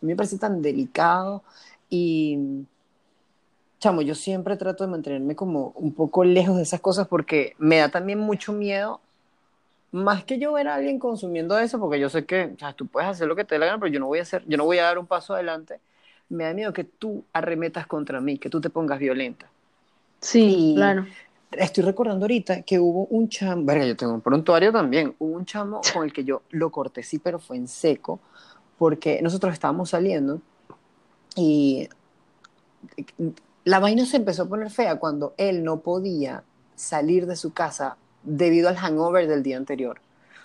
mí 0.00 0.08
me 0.08 0.16
parece 0.16 0.38
tan 0.38 0.62
delicado. 0.62 1.44
Y 1.88 2.66
chamo, 3.80 4.02
yo 4.02 4.14
siempre 4.14 4.56
trato 4.56 4.84
de 4.84 4.90
mantenerme 4.90 5.34
como 5.34 5.72
un 5.74 5.92
poco 5.92 6.22
lejos 6.22 6.56
de 6.56 6.62
esas 6.62 6.80
cosas 6.80 7.08
porque 7.08 7.54
me 7.58 7.78
da 7.78 7.88
también 7.88 8.18
mucho 8.18 8.52
miedo, 8.52 9.00
más 9.90 10.22
que 10.22 10.38
yo 10.38 10.52
ver 10.52 10.68
a 10.68 10.76
alguien 10.76 10.98
consumiendo 10.98 11.58
eso, 11.58 11.80
porque 11.80 11.98
yo 11.98 12.08
sé 12.08 12.24
que 12.24 12.52
o 12.54 12.58
sea, 12.58 12.74
tú 12.74 12.86
puedes 12.86 13.08
hacer 13.08 13.26
lo 13.26 13.34
que 13.34 13.44
te 13.44 13.56
dé 13.56 13.58
la 13.58 13.66
gana, 13.66 13.78
pero 13.78 13.90
yo 13.90 13.98
no 13.98 14.06
voy 14.06 14.20
a 14.20 14.22
hacer, 14.22 14.44
yo 14.46 14.56
no 14.56 14.66
voy 14.66 14.78
a 14.78 14.84
dar 14.84 14.98
un 14.98 15.06
paso 15.06 15.34
adelante. 15.34 15.80
Me 16.28 16.44
da 16.44 16.54
miedo 16.54 16.72
que 16.72 16.84
tú 16.84 17.24
arremetas 17.32 17.88
contra 17.88 18.20
mí, 18.20 18.38
que 18.38 18.50
tú 18.50 18.60
te 18.60 18.70
pongas 18.70 19.00
violenta. 19.00 19.46
Sí, 20.20 20.74
claro. 20.76 21.06
Estoy 21.50 21.82
recordando 21.82 22.24
ahorita 22.24 22.62
que 22.62 22.78
hubo 22.78 23.06
un 23.06 23.28
chamo, 23.28 23.64
verga, 23.64 23.84
yo 23.84 23.96
tengo 23.96 24.12
un 24.12 24.20
prontuario 24.20 24.70
también, 24.70 25.16
hubo 25.18 25.36
un 25.36 25.44
chamo 25.44 25.80
con 25.92 26.04
el 26.04 26.12
que 26.12 26.22
yo 26.22 26.42
lo 26.50 26.70
corté, 26.70 27.02
sí, 27.02 27.18
pero 27.18 27.40
fue 27.40 27.56
en 27.56 27.66
seco, 27.66 28.20
porque 28.78 29.20
nosotros 29.20 29.52
estábamos 29.52 29.90
saliendo 29.90 30.40
y 31.34 31.88
la 33.64 33.78
vaina 33.78 34.06
se 34.06 34.16
empezó 34.16 34.44
a 34.44 34.48
poner 34.48 34.70
fea 34.70 34.96
cuando 34.96 35.34
él 35.36 35.64
no 35.64 35.80
podía 35.80 36.44
salir 36.74 37.26
de 37.26 37.36
su 37.36 37.52
casa 37.52 37.96
debido 38.22 38.68
al 38.68 38.76
hangover 38.76 39.26
del 39.26 39.42
día 39.42 39.56
anterior. 39.56 40.00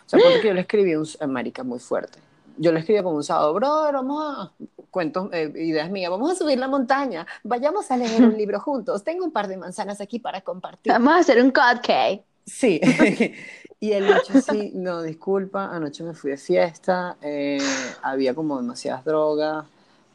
O 0.05 0.09
sea, 0.09 0.19
porque 0.21 0.47
yo 0.47 0.53
le 0.53 0.61
escribí 0.61 0.95
un 0.95 1.07
marica 1.27 1.63
muy 1.63 1.79
fuerte. 1.79 2.19
Yo 2.57 2.71
le 2.71 2.79
escribí 2.79 3.01
como 3.01 3.17
un 3.17 3.23
sábado, 3.23 3.53
brother, 3.53 3.95
vamos 3.95 4.23
a 4.23 4.51
cuentos, 4.89 5.29
eh, 5.33 5.51
ideas 5.55 5.89
mías, 5.89 6.09
vamos 6.09 6.31
a 6.31 6.35
subir 6.35 6.57
la 6.57 6.69
montaña, 6.69 7.27
vayamos 7.43 7.91
a 7.91 7.97
leer 7.97 8.23
un 8.23 8.37
libro 8.37 8.59
juntos. 8.59 9.03
Tengo 9.03 9.25
un 9.25 9.31
par 9.31 9.47
de 9.47 9.57
manzanas 9.57 9.99
aquí 9.99 10.19
para 10.19 10.41
compartir. 10.41 10.91
Vamos 10.91 11.13
a 11.13 11.17
hacer 11.17 11.41
un 11.41 11.51
cupcake. 11.51 12.23
Sí. 12.45 12.79
y 13.79 13.91
él 13.91 14.07
dicho, 14.07 14.39
sí, 14.41 14.71
no, 14.73 15.01
disculpa, 15.01 15.75
anoche 15.75 16.03
me 16.03 16.13
fui 16.13 16.31
de 16.31 16.37
fiesta, 16.37 17.17
eh, 17.21 17.57
había 18.01 18.33
como 18.33 18.57
demasiadas 18.57 19.03
drogas, 19.03 19.65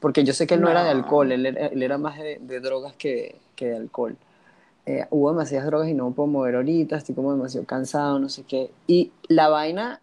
porque 0.00 0.24
yo 0.24 0.32
sé 0.32 0.46
que 0.46 0.54
él 0.54 0.60
no, 0.60 0.70
era 0.70 0.82
de 0.82 0.90
alcohol, 0.90 1.30
él 1.30 1.46
era, 1.46 1.98
más 1.98 2.18
de, 2.18 2.60
drogas 2.60 2.94
que, 2.94 3.36
que, 3.54 3.66
de 3.66 3.76
alcohol. 3.76 4.16
eh, 4.86 5.06
hubo 5.10 5.30
demasiadas 5.30 5.66
drogas 5.66 5.88
y 5.88 5.94
no 5.94 6.08
me 6.08 6.14
puedo 6.14 6.26
mover 6.26 6.56
ahorita, 6.56 6.96
estoy 6.96 7.14
como 7.14 7.32
demasiado 7.32 7.66
cansado, 7.66 8.18
no 8.18 8.28
sé 8.28 8.44
qué. 8.44 8.70
Y 8.86 9.12
la 9.28 9.48
vaina 9.48 10.00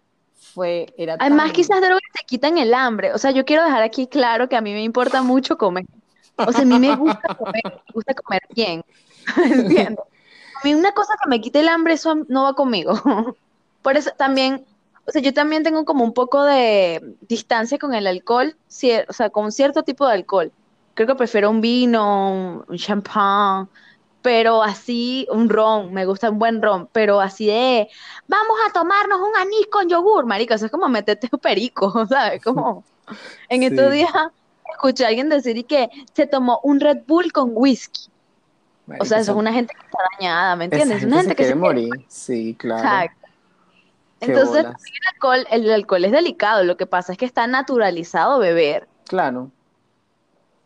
fue, 0.54 0.94
era 0.98 1.16
Además, 1.20 1.48
tan... 1.48 1.56
quizás 1.56 1.82
drogas 1.82 2.02
te 2.18 2.26
quitan 2.26 2.58
el 2.58 2.74
hambre. 2.74 3.14
O 3.14 3.18
sea, 3.18 3.32
yo 3.32 3.44
quiero 3.44 3.64
dejar 3.64 3.82
aquí 3.82 4.08
claro 4.08 4.48
que 4.48 4.56
a 4.56 4.62
mí 4.62 4.72
me 4.72 4.84
importa 4.84 5.22
mucho 5.24 5.58
comer. 5.58 5.86
O 6.38 6.52
sea, 6.52 6.62
a 6.62 6.66
mí 6.66 6.80
me 6.80 6.96
gusta 6.96 7.36
comer, 7.36 7.64
me 7.66 7.94
gusta 7.94 8.14
comer 8.14 8.42
bien. 8.56 8.84
¿Entiendes? 9.44 10.00
A 10.00 10.66
mí 10.66 10.74
una 10.74 10.92
cosa 10.94 11.14
que 11.22 11.30
me 11.30 11.42
quite 11.42 11.60
el 11.60 11.70
hambre, 11.70 11.94
eso 11.94 12.16
no 12.28 12.44
va 12.44 12.54
conmigo. 12.54 12.94
Por 13.82 13.98
eso 13.98 14.12
también, 14.18 14.66
o 15.08 15.12
sea, 15.12 15.22
yo 15.22 15.34
también 15.34 15.64
tengo 15.64 15.86
como 15.86 16.04
un 16.04 16.14
poco 16.14 16.44
de 16.44 17.16
distancia 17.22 17.78
con 17.80 17.94
el 17.94 18.08
alcohol, 18.08 18.58
o 19.10 19.14
sea, 19.14 19.30
con 19.32 19.52
cierto 19.52 19.84
tipo 19.84 20.06
de 20.08 20.14
alcohol. 20.14 20.54
Creo 20.96 21.08
que 21.08 21.16
prefiero 21.16 21.50
un 21.50 21.62
vino, 21.62 22.32
un, 22.32 22.66
un 22.68 22.78
champán, 22.78 23.70
pero 24.22 24.62
así, 24.64 25.28
un 25.32 25.50
ron, 25.50 25.94
me 25.94 26.06
gusta 26.06 26.30
un 26.30 26.40
buen 26.40 26.62
ron, 26.62 26.90
pero 26.92 27.22
así 27.22 27.48
de, 27.48 27.88
vamos 28.28 28.58
a 28.68 28.74
tomarnos 28.74 29.20
un 29.22 29.36
anís 29.38 29.68
con 29.72 29.88
yogur, 29.90 30.26
marica, 30.26 30.56
eso 30.56 30.66
es 30.66 30.72
como 30.72 30.90
meterte 30.90 31.30
un 31.32 31.40
perico, 31.40 32.06
¿sabes? 32.10 32.44
Como 32.44 32.86
en 33.50 33.64
estos 33.64 33.92
Sí, 33.92 33.94
días 33.94 34.12
escuché 34.72 35.06
a 35.06 35.10
alguien 35.10 35.30
decir 35.30 35.58
y 35.58 35.64
que 35.64 35.90
se 36.14 36.28
tomó 36.28 36.60
un 36.64 36.80
Red 36.82 37.04
Bull 37.08 37.32
con 37.32 37.52
whisky. 37.54 38.12
O 38.98 39.06
sea, 39.06 39.20
eso 39.20 39.32
esa, 39.32 39.32
es 39.32 39.38
una 39.38 39.54
gente 39.54 39.74
que 39.76 39.86
está 39.86 40.00
dañada, 40.20 40.56
¿me 40.56 40.66
esa 40.70 40.88
entiendes? 40.88 41.04
Una 41.04 41.18
gente 41.18 41.22
se 41.22 41.32
gente 41.32 41.36
que 41.36 41.46
quiere 41.46 41.56
se 41.56 41.56
quiere 41.56 41.56
morir, 41.56 42.06
sí, 42.08 42.56
claro, 42.60 42.84
Exacto. 42.84 43.17
Entonces, 44.20 44.66
el 44.66 45.08
alcohol, 45.14 45.46
el 45.52 45.72
alcohol 45.72 46.06
es 46.06 46.12
delicado, 46.12 46.64
lo 46.64 46.78
que 46.78 46.86
pasa 46.86 47.12
es 47.12 47.18
que 47.18 47.26
está 47.26 47.46
naturalizado 47.48 48.40
beber. 48.40 48.88
Claro, 49.06 49.52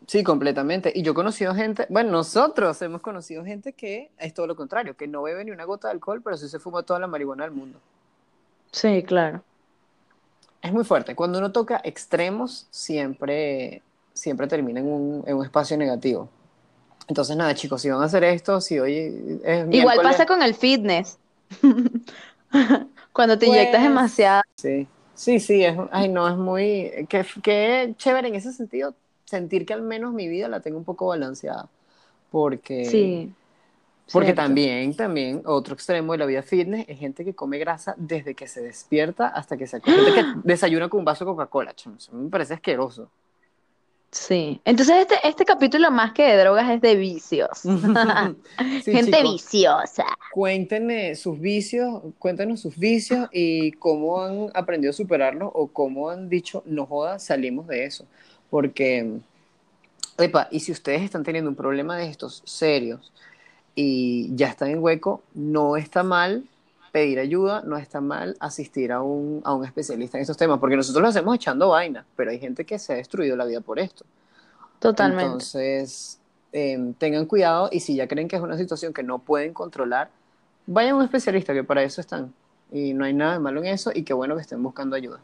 sí, 0.06 0.24
completamente. 0.24 0.92
Y 0.94 1.02
yo 1.02 1.12
he 1.12 1.14
conocido 1.14 1.54
gente, 1.54 1.86
bueno, 1.88 2.10
nosotros 2.10 2.80
hemos 2.82 3.02
conocido 3.02 3.44
gente 3.44 3.72
que 3.72 4.10
es 4.18 4.34
todo 4.34 4.46
lo 4.46 4.56
contrario, 4.56 4.96
que 4.96 5.06
no 5.06 5.22
bebe 5.22 5.44
ni 5.44 5.50
una 5.50 5.64
gota 5.64 5.88
de 5.88 5.92
alcohol, 5.92 6.22
pero 6.22 6.36
sí 6.36 6.48
se 6.48 6.58
fuma 6.58 6.82
toda 6.82 6.98
la 6.98 7.06
marihuana 7.06 7.44
del 7.44 7.52
mundo. 7.52 7.78
Sí, 8.70 9.02
claro. 9.02 9.42
Es 10.62 10.72
muy 10.72 10.84
fuerte. 10.84 11.14
Cuando 11.14 11.38
uno 11.38 11.52
toca 11.52 11.80
extremos, 11.84 12.66
siempre, 12.70 13.82
siempre 14.14 14.46
termina 14.46 14.80
en 14.80 14.86
un, 14.86 15.24
en 15.26 15.36
un 15.36 15.44
espacio 15.44 15.76
negativo. 15.76 16.28
Entonces, 17.08 17.36
nada, 17.36 17.54
chicos, 17.54 17.82
si 17.82 17.90
van 17.90 18.00
a 18.00 18.04
hacer 18.04 18.24
esto, 18.24 18.60
si 18.60 18.78
hoy 18.78 19.40
es 19.44 19.66
Igual 19.70 20.00
pasa 20.02 20.24
con 20.24 20.42
el 20.42 20.54
fitness. 20.54 21.18
Cuando 23.12 23.38
te 23.38 23.46
inyectas 23.46 23.82
pues, 23.82 23.82
demasiado. 23.82 24.42
sí, 24.56 24.88
sí, 25.14 25.40
sí, 25.40 25.64
es, 25.64 25.76
ay, 25.92 26.08
no, 26.08 26.28
es 26.28 26.36
muy, 26.36 27.06
qué, 27.08 27.24
qué 27.42 27.94
chévere 27.96 28.28
en 28.28 28.34
ese 28.36 28.52
sentido, 28.52 28.94
sentir 29.24 29.66
que 29.66 29.74
al 29.74 29.82
menos 29.82 30.12
mi 30.14 30.28
vida 30.28 30.48
la 30.48 30.60
tengo 30.60 30.78
un 30.78 30.84
poco 30.84 31.06
balanceada, 31.08 31.68
porque, 32.30 32.90
Sí, 32.90 33.34
porque 34.10 34.34
cierto. 34.34 34.34
también, 34.34 34.94
también, 34.96 35.42
otro 35.46 35.74
extremo 35.74 36.12
de 36.12 36.18
la 36.18 36.26
vida 36.26 36.42
fitness 36.42 36.86
es 36.88 36.98
gente 36.98 37.24
que 37.24 37.34
come 37.34 37.58
grasa 37.58 37.94
desde 37.98 38.34
que 38.34 38.46
se 38.48 38.62
despierta 38.62 39.28
hasta 39.28 39.56
que 39.56 39.66
se 39.66 39.76
acuesta, 39.78 40.02
gente 40.02 40.12
que 40.12 40.30
desayuna 40.42 40.88
con 40.88 41.00
un 41.00 41.04
vaso 41.06 41.24
de 41.24 41.30
Coca-Cola, 41.32 41.74
me 42.12 42.30
parece 42.30 42.54
asqueroso. 42.54 43.10
Sí. 44.12 44.60
Entonces 44.66 44.96
este, 44.98 45.14
este 45.26 45.44
capítulo 45.46 45.90
más 45.90 46.12
que 46.12 46.22
de 46.24 46.36
drogas 46.36 46.70
es 46.70 46.80
de 46.82 46.96
vicios. 46.96 47.62
Sí, 48.84 48.92
Gente 48.92 49.18
chicos, 49.18 49.22
viciosa. 49.22 50.04
cuéntenme 50.28 51.14
sus 51.16 51.40
vicios, 51.40 52.02
cuéntenos 52.18 52.60
sus 52.60 52.76
vicios 52.78 53.28
y 53.32 53.72
cómo 53.72 54.22
han 54.22 54.50
aprendido 54.54 54.90
a 54.90 54.94
superarlos 54.94 55.50
o 55.54 55.68
cómo 55.68 56.10
han 56.10 56.28
dicho, 56.28 56.62
no 56.66 56.86
joda, 56.86 57.18
salimos 57.18 57.66
de 57.66 57.86
eso. 57.86 58.06
Porque, 58.50 59.20
epa, 60.18 60.48
y 60.50 60.60
si 60.60 60.72
ustedes 60.72 61.02
están 61.02 61.24
teniendo 61.24 61.50
un 61.50 61.56
problema 61.56 61.96
de 61.96 62.08
estos 62.08 62.42
serios 62.44 63.12
y 63.74 64.34
ya 64.36 64.48
están 64.48 64.70
en 64.70 64.82
hueco, 64.82 65.22
no 65.34 65.76
está 65.76 66.02
mal 66.02 66.44
pedir 66.92 67.18
ayuda, 67.18 67.62
no 67.64 67.78
está 67.78 68.00
mal 68.00 68.36
asistir 68.38 68.92
a 68.92 69.02
un, 69.02 69.40
a 69.44 69.54
un 69.54 69.64
especialista 69.64 70.18
en 70.18 70.22
estos 70.22 70.36
temas, 70.36 70.60
porque 70.60 70.76
nosotros 70.76 71.02
lo 71.02 71.08
hacemos 71.08 71.34
echando 71.34 71.70
vaina, 71.70 72.04
pero 72.14 72.30
hay 72.30 72.38
gente 72.38 72.66
que 72.66 72.78
se 72.78 72.92
ha 72.92 72.96
destruido 72.96 73.34
la 73.34 73.46
vida 73.46 73.62
por 73.62 73.78
esto. 73.78 74.04
Totalmente. 74.78 75.24
Entonces, 75.24 76.20
eh, 76.52 76.92
tengan 76.98 77.24
cuidado 77.24 77.70
y 77.72 77.80
si 77.80 77.96
ya 77.96 78.06
creen 78.06 78.28
que 78.28 78.36
es 78.36 78.42
una 78.42 78.58
situación 78.58 78.92
que 78.92 79.02
no 79.02 79.18
pueden 79.18 79.54
controlar, 79.54 80.10
vayan 80.66 80.92
a 80.92 80.96
un 80.96 81.04
especialista, 81.04 81.54
que 81.54 81.64
para 81.64 81.82
eso 81.82 82.00
están. 82.00 82.32
Y 82.70 82.92
no 82.92 83.04
hay 83.04 83.14
nada 83.14 83.34
de 83.34 83.38
malo 83.38 83.60
en 83.60 83.66
eso 83.66 83.90
y 83.94 84.02
qué 84.02 84.12
bueno 84.12 84.34
que 84.36 84.42
estén 84.42 84.62
buscando 84.62 84.94
ayuda. 84.94 85.18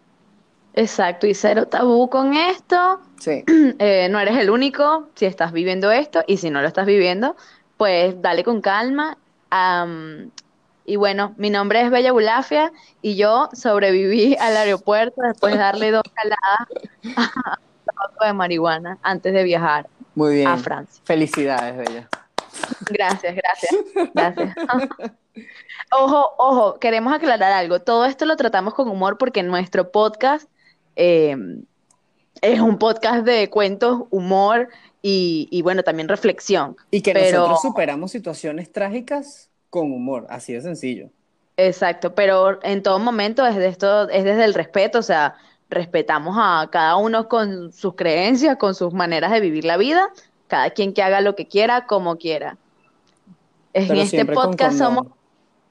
Exacto. 0.74 1.26
Y 1.26 1.34
cero 1.34 1.66
tabú 1.66 2.08
con 2.08 2.34
esto. 2.34 3.00
Sí, 3.18 3.44
Eh, 3.78 4.08
no 4.10 4.18
eres 4.20 4.38
el 4.38 4.48
único 4.50 5.08
si 5.14 5.26
estás 5.26 5.52
viviendo 5.52 5.90
esto 5.90 6.22
y 6.26 6.38
si 6.38 6.50
no 6.50 6.62
lo 6.62 6.68
estás 6.68 6.86
viviendo, 6.86 7.36
pues 7.76 8.20
dale 8.22 8.42
con 8.42 8.60
calma. 8.60 9.18
Am, 9.50 10.30
y 10.88 10.96
bueno, 10.96 11.34
mi 11.36 11.50
nombre 11.50 11.82
es 11.82 11.90
Bella 11.90 12.12
Bulafia 12.12 12.72
y 13.02 13.16
yo 13.16 13.50
sobreviví 13.52 14.36
al 14.40 14.56
aeropuerto 14.56 15.20
después 15.20 15.52
de 15.52 15.58
darle 15.58 15.90
dos 15.90 16.02
caladas 16.14 16.66
a 17.16 17.58
tabaco 17.84 18.24
de 18.24 18.32
marihuana 18.32 18.98
antes 19.02 19.34
de 19.34 19.44
viajar 19.44 19.86
muy 20.14 20.36
bien. 20.36 20.48
a 20.48 20.56
Francia. 20.56 21.02
Felicidades, 21.04 21.76
Bella. 21.76 22.08
Gracias, 22.90 23.36
gracias, 23.36 24.12
gracias. 24.14 24.56
Ojo, 25.90 26.34
ojo, 26.36 26.78
queremos 26.80 27.14
aclarar 27.14 27.52
algo. 27.52 27.80
Todo 27.80 28.04
esto 28.04 28.26
lo 28.26 28.36
tratamos 28.36 28.74
con 28.74 28.88
humor 28.88 29.16
porque 29.16 29.42
nuestro 29.42 29.90
podcast 29.90 30.46
eh, 30.96 31.34
es 32.42 32.60
un 32.60 32.78
podcast 32.78 33.24
de 33.24 33.48
cuentos, 33.48 34.02
humor 34.10 34.68
y, 35.00 35.48
y 35.50 35.62
bueno, 35.62 35.84
también 35.84 36.08
reflexión. 36.08 36.76
Y 36.90 37.00
que 37.00 37.14
Pero, 37.14 37.38
nosotros 37.38 37.62
superamos 37.62 38.10
situaciones 38.10 38.70
trágicas 38.70 39.47
con 39.70 39.92
humor, 39.92 40.26
así 40.30 40.52
de 40.52 40.60
sencillo. 40.62 41.10
exacto, 41.56 42.14
pero 42.14 42.62
en 42.62 42.82
todo 42.82 42.98
momento 42.98 43.46
es 43.46 43.56
de 43.56 43.68
esto, 43.68 44.08
es 44.08 44.24
desde 44.24 44.44
el 44.44 44.54
respeto, 44.54 44.98
o 45.00 45.02
sea, 45.02 45.36
respetamos 45.70 46.36
a 46.38 46.68
cada 46.70 46.96
uno 46.96 47.28
con 47.28 47.72
sus 47.72 47.94
creencias, 47.94 48.56
con 48.56 48.74
sus 48.74 48.92
maneras 48.94 49.30
de 49.32 49.40
vivir 49.40 49.64
la 49.64 49.76
vida, 49.76 50.08
cada 50.46 50.70
quien 50.70 50.94
que 50.94 51.02
haga 51.02 51.20
lo 51.20 51.34
que 51.36 51.46
quiera, 51.48 51.86
como 51.86 52.16
quiera. 52.16 52.56
En 53.72 53.98
este 53.98 54.24
podcast 54.26 54.78
somos 54.78 55.06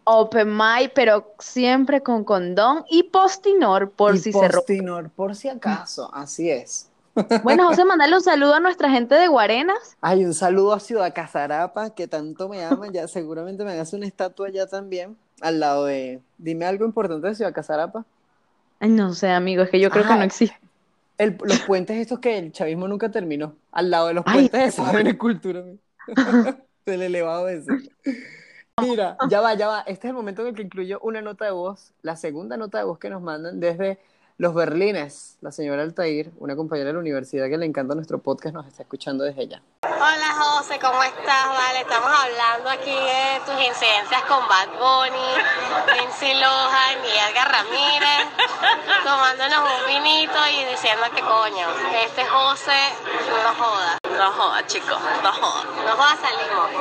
open 0.04 0.50
mind, 0.56 0.92
pero 0.94 1.34
siempre 1.40 2.02
con 2.02 2.24
condón 2.24 2.86
y 2.90 3.04
postinor 3.04 3.92
por 3.92 4.16
Y 4.16 4.20
si 4.20 4.34
se 4.34 4.48
rompe. 4.48 4.78
postinor, 4.78 5.10
por 5.12 5.36
si 5.36 5.50
acaso, 5.50 6.10
así 6.14 6.50
es. 6.50 6.87
Bueno, 7.44 7.68
José, 7.68 7.86
mandale 7.86 8.16
un 8.16 8.22
saludo 8.22 8.54
a 8.56 8.60
nuestra 8.60 8.90
gente 8.90 9.16
de 9.16 9.28
Guarenas. 9.28 9.98
Ay, 10.02 10.26
un 10.26 10.34
saludo 10.34 10.74
a 10.74 10.80
Ciudad 10.80 11.14
Casarapa, 11.14 11.92
que 11.96 12.08
tanto 12.08 12.50
me 12.50 12.64
aman, 12.64 12.92
ya 12.94 13.08
seguramente 13.08 13.64
me 13.64 13.72
hace 13.80 13.96
una 13.96 14.06
estatua 14.06 14.48
allá 14.48 14.68
también, 14.68 15.18
al 15.42 15.60
lado 15.60 15.86
de... 15.86 16.22
Dime 16.38 16.66
algo 16.66 16.86
importante 16.86 17.28
de 17.28 17.36
Ciudad 17.36 17.54
Casarapa. 17.54 18.06
Ay, 18.80 18.90
no 18.90 19.14
sé, 19.14 19.30
amigo, 19.32 19.64
es 19.64 19.70
que 19.70 19.80
yo 19.80 19.90
creo 19.90 20.04
que 20.06 20.14
no 20.14 20.22
Ah, 20.22 20.26
existe. 20.26 20.60
el- 21.18 21.38
los 21.44 21.60
puentes 21.62 21.98
estos 21.98 22.20
que 22.20 22.38
el 22.38 22.52
chavismo 22.52 22.88
nunca 22.88 23.10
terminó, 23.10 23.56
al 23.72 23.90
lado 23.90 24.08
de 24.08 24.14
los 24.14 24.24
Ay, 24.28 24.50
puentes 24.50 24.74
esos 24.80 24.94
de 24.94 25.18
cultura, 25.18 25.64
del 26.86 27.02
elevado 27.02 27.50
ese. 27.50 27.72
Mira, 28.80 29.18
ya 29.30 29.42
va, 29.42 29.56
ya 29.56 29.68
va. 29.68 29.80
Este 29.82 30.06
es 30.08 30.12
el 30.12 30.14
momento 30.14 30.44
en 30.44 30.50
el 30.50 30.54
que 30.56 30.62
incluyo 30.62 31.00
una 31.02 31.22
nota 31.24 31.46
de 31.46 31.52
voz, 31.52 31.92
la 32.04 32.16
segunda 32.16 32.58
nota 32.58 32.78
de 32.78 32.84
voz 32.84 33.00
que 33.00 33.10
nos 33.10 33.24
mandan 33.24 33.60
desde 33.60 33.98
los 34.38 34.54
Berlines. 34.54 35.38
La 35.42 35.52
señora 35.52 35.84
Altair, 35.84 36.32
una 36.40 36.56
compañera 36.56 36.88
de 36.88 36.94
la 36.94 37.00
universidad 37.00 37.48
que 37.48 37.58
le 37.58 37.66
encanta 37.66 37.94
nuestro 37.96 38.20
podcast, 38.20 38.56
nos 38.56 38.68
está 38.68 38.84
escuchando 38.84 39.24
desde 39.24 39.44
ella. 39.44 39.62
Hola 39.84 40.36
José, 40.40 40.80
¿cómo 40.80 41.02
estás? 41.04 41.48
Vale, 41.48 41.82
estamos 41.82 42.10
hablando 42.10 42.70
aquí 42.70 42.92
de 42.92 43.40
tus 43.46 43.54
incidencias 43.54 44.24
con 44.24 44.48
Bad 44.48 44.70
Bunny, 44.80 45.30
Lindsay 45.96 46.34
Lohan 46.40 47.06
y 47.06 47.12
Edgar 47.30 47.52
Ramírez, 47.52 48.28
tomándonos 49.04 49.70
un 49.80 49.86
vinito 49.88 50.40
y 50.52 50.66
diciendo 50.72 51.06
que 51.16 51.22
coño, 51.22 51.68
que 51.92 52.04
este 52.06 52.26
José 52.26 52.82
no 53.44 53.54
joda. 53.54 53.98
No 54.18 54.32
joda, 54.32 54.66
chicos, 54.66 55.00
no 55.22 55.32
joda. 55.32 55.64
No 55.86 55.96
joda, 55.96 56.18
salimos. 56.18 56.72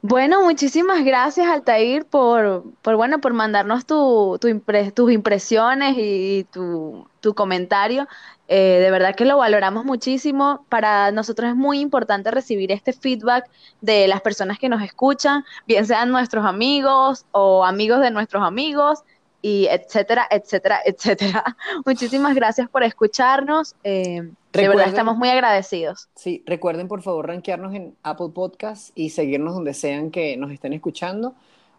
Bueno, 0.05 0.43
muchísimas 0.43 1.05
gracias, 1.05 1.47
Altair, 1.47 2.05
por, 2.07 2.65
por, 2.83 2.97
bueno, 2.97 3.21
por 3.21 3.35
mandarnos 3.35 3.87
tu, 3.87 4.37
tu 4.41 4.49
tus 4.93 5.13
impresiones 5.13 5.95
y 5.97 6.45
tu, 6.53 7.09
tu 7.21 7.35
comentario. 7.35 8.09
Eh, 8.49 8.81
de 8.81 8.91
verdad 8.91 9.15
que 9.15 9.25
lo 9.25 9.37
valoramos 9.39 9.85
muchísimo. 9.85 10.67
Para 10.69 11.13
nosotros 11.13 11.51
es 11.51 11.57
muy 11.57 11.79
importante 11.79 12.33
recibir 12.33 12.73
este 12.73 12.93
feedback 12.93 13.49
de 13.81 14.09
las 14.09 14.21
personas 14.21 14.59
que 14.59 14.69
nos 14.69 14.83
escuchan, 14.83 15.45
bien 15.69 15.87
sean 15.87 16.11
nuestros 16.11 16.45
amigos 16.45 17.25
o 17.31 17.65
amigos 17.65 18.01
de 18.01 18.11
nuestros 18.11 18.43
amigos, 18.43 19.05
y 19.41 19.67
etcétera, 19.67 20.27
etcétera, 20.31 20.81
etcétera. 20.85 21.45
Muchísimas 21.87 22.35
gracias 22.35 22.69
por 22.69 22.83
escucharnos. 22.83 23.77
eh, 23.85 24.33
de 24.53 24.69
verdad 24.69 24.89
estamos 24.89 25.17
muy 25.17 25.29
agradecidos. 25.29 26.09
Sí, 26.15 26.43
recuerden 26.47 26.89
por 26.89 27.03
favor 27.03 27.27
rankearnos 27.27 27.75
en 27.75 27.97
Apple 28.03 28.31
Podcast 28.35 28.91
y 28.95 29.11
seguirnos 29.11 29.55
donde 29.55 29.75
sean 29.75 30.11
que 30.11 30.37
nos 30.37 30.51
estén 30.53 30.73
escuchando. 30.73 31.35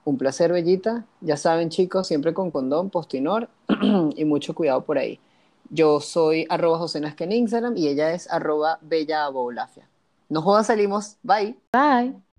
Un 0.06 0.18
placer, 0.18 0.52
Bellita. 0.52 1.06
Ya 1.22 1.38
saben, 1.38 1.70
chicos, 1.70 2.08
siempre 2.08 2.34
con 2.34 2.52
condón, 2.52 2.90
postinor 2.90 3.50
y 4.16 4.26
mucho 4.26 4.54
cuidado 4.54 4.84
por 4.84 4.98
ahí. 4.98 5.20
Yo 5.70 6.00
soy 6.00 6.46
arroba 6.50 6.86
en 6.94 7.32
Instagram 7.32 7.78
y 7.78 7.88
ella 7.88 8.14
es 8.14 8.30
arroba 8.30 8.80
Bella 8.82 9.26
Abolafia. 9.26 9.88
No 10.30 10.42
jodas, 10.42 10.68
salimos. 10.68 11.18
Bye. 11.24 11.58
Bye. 11.72 12.33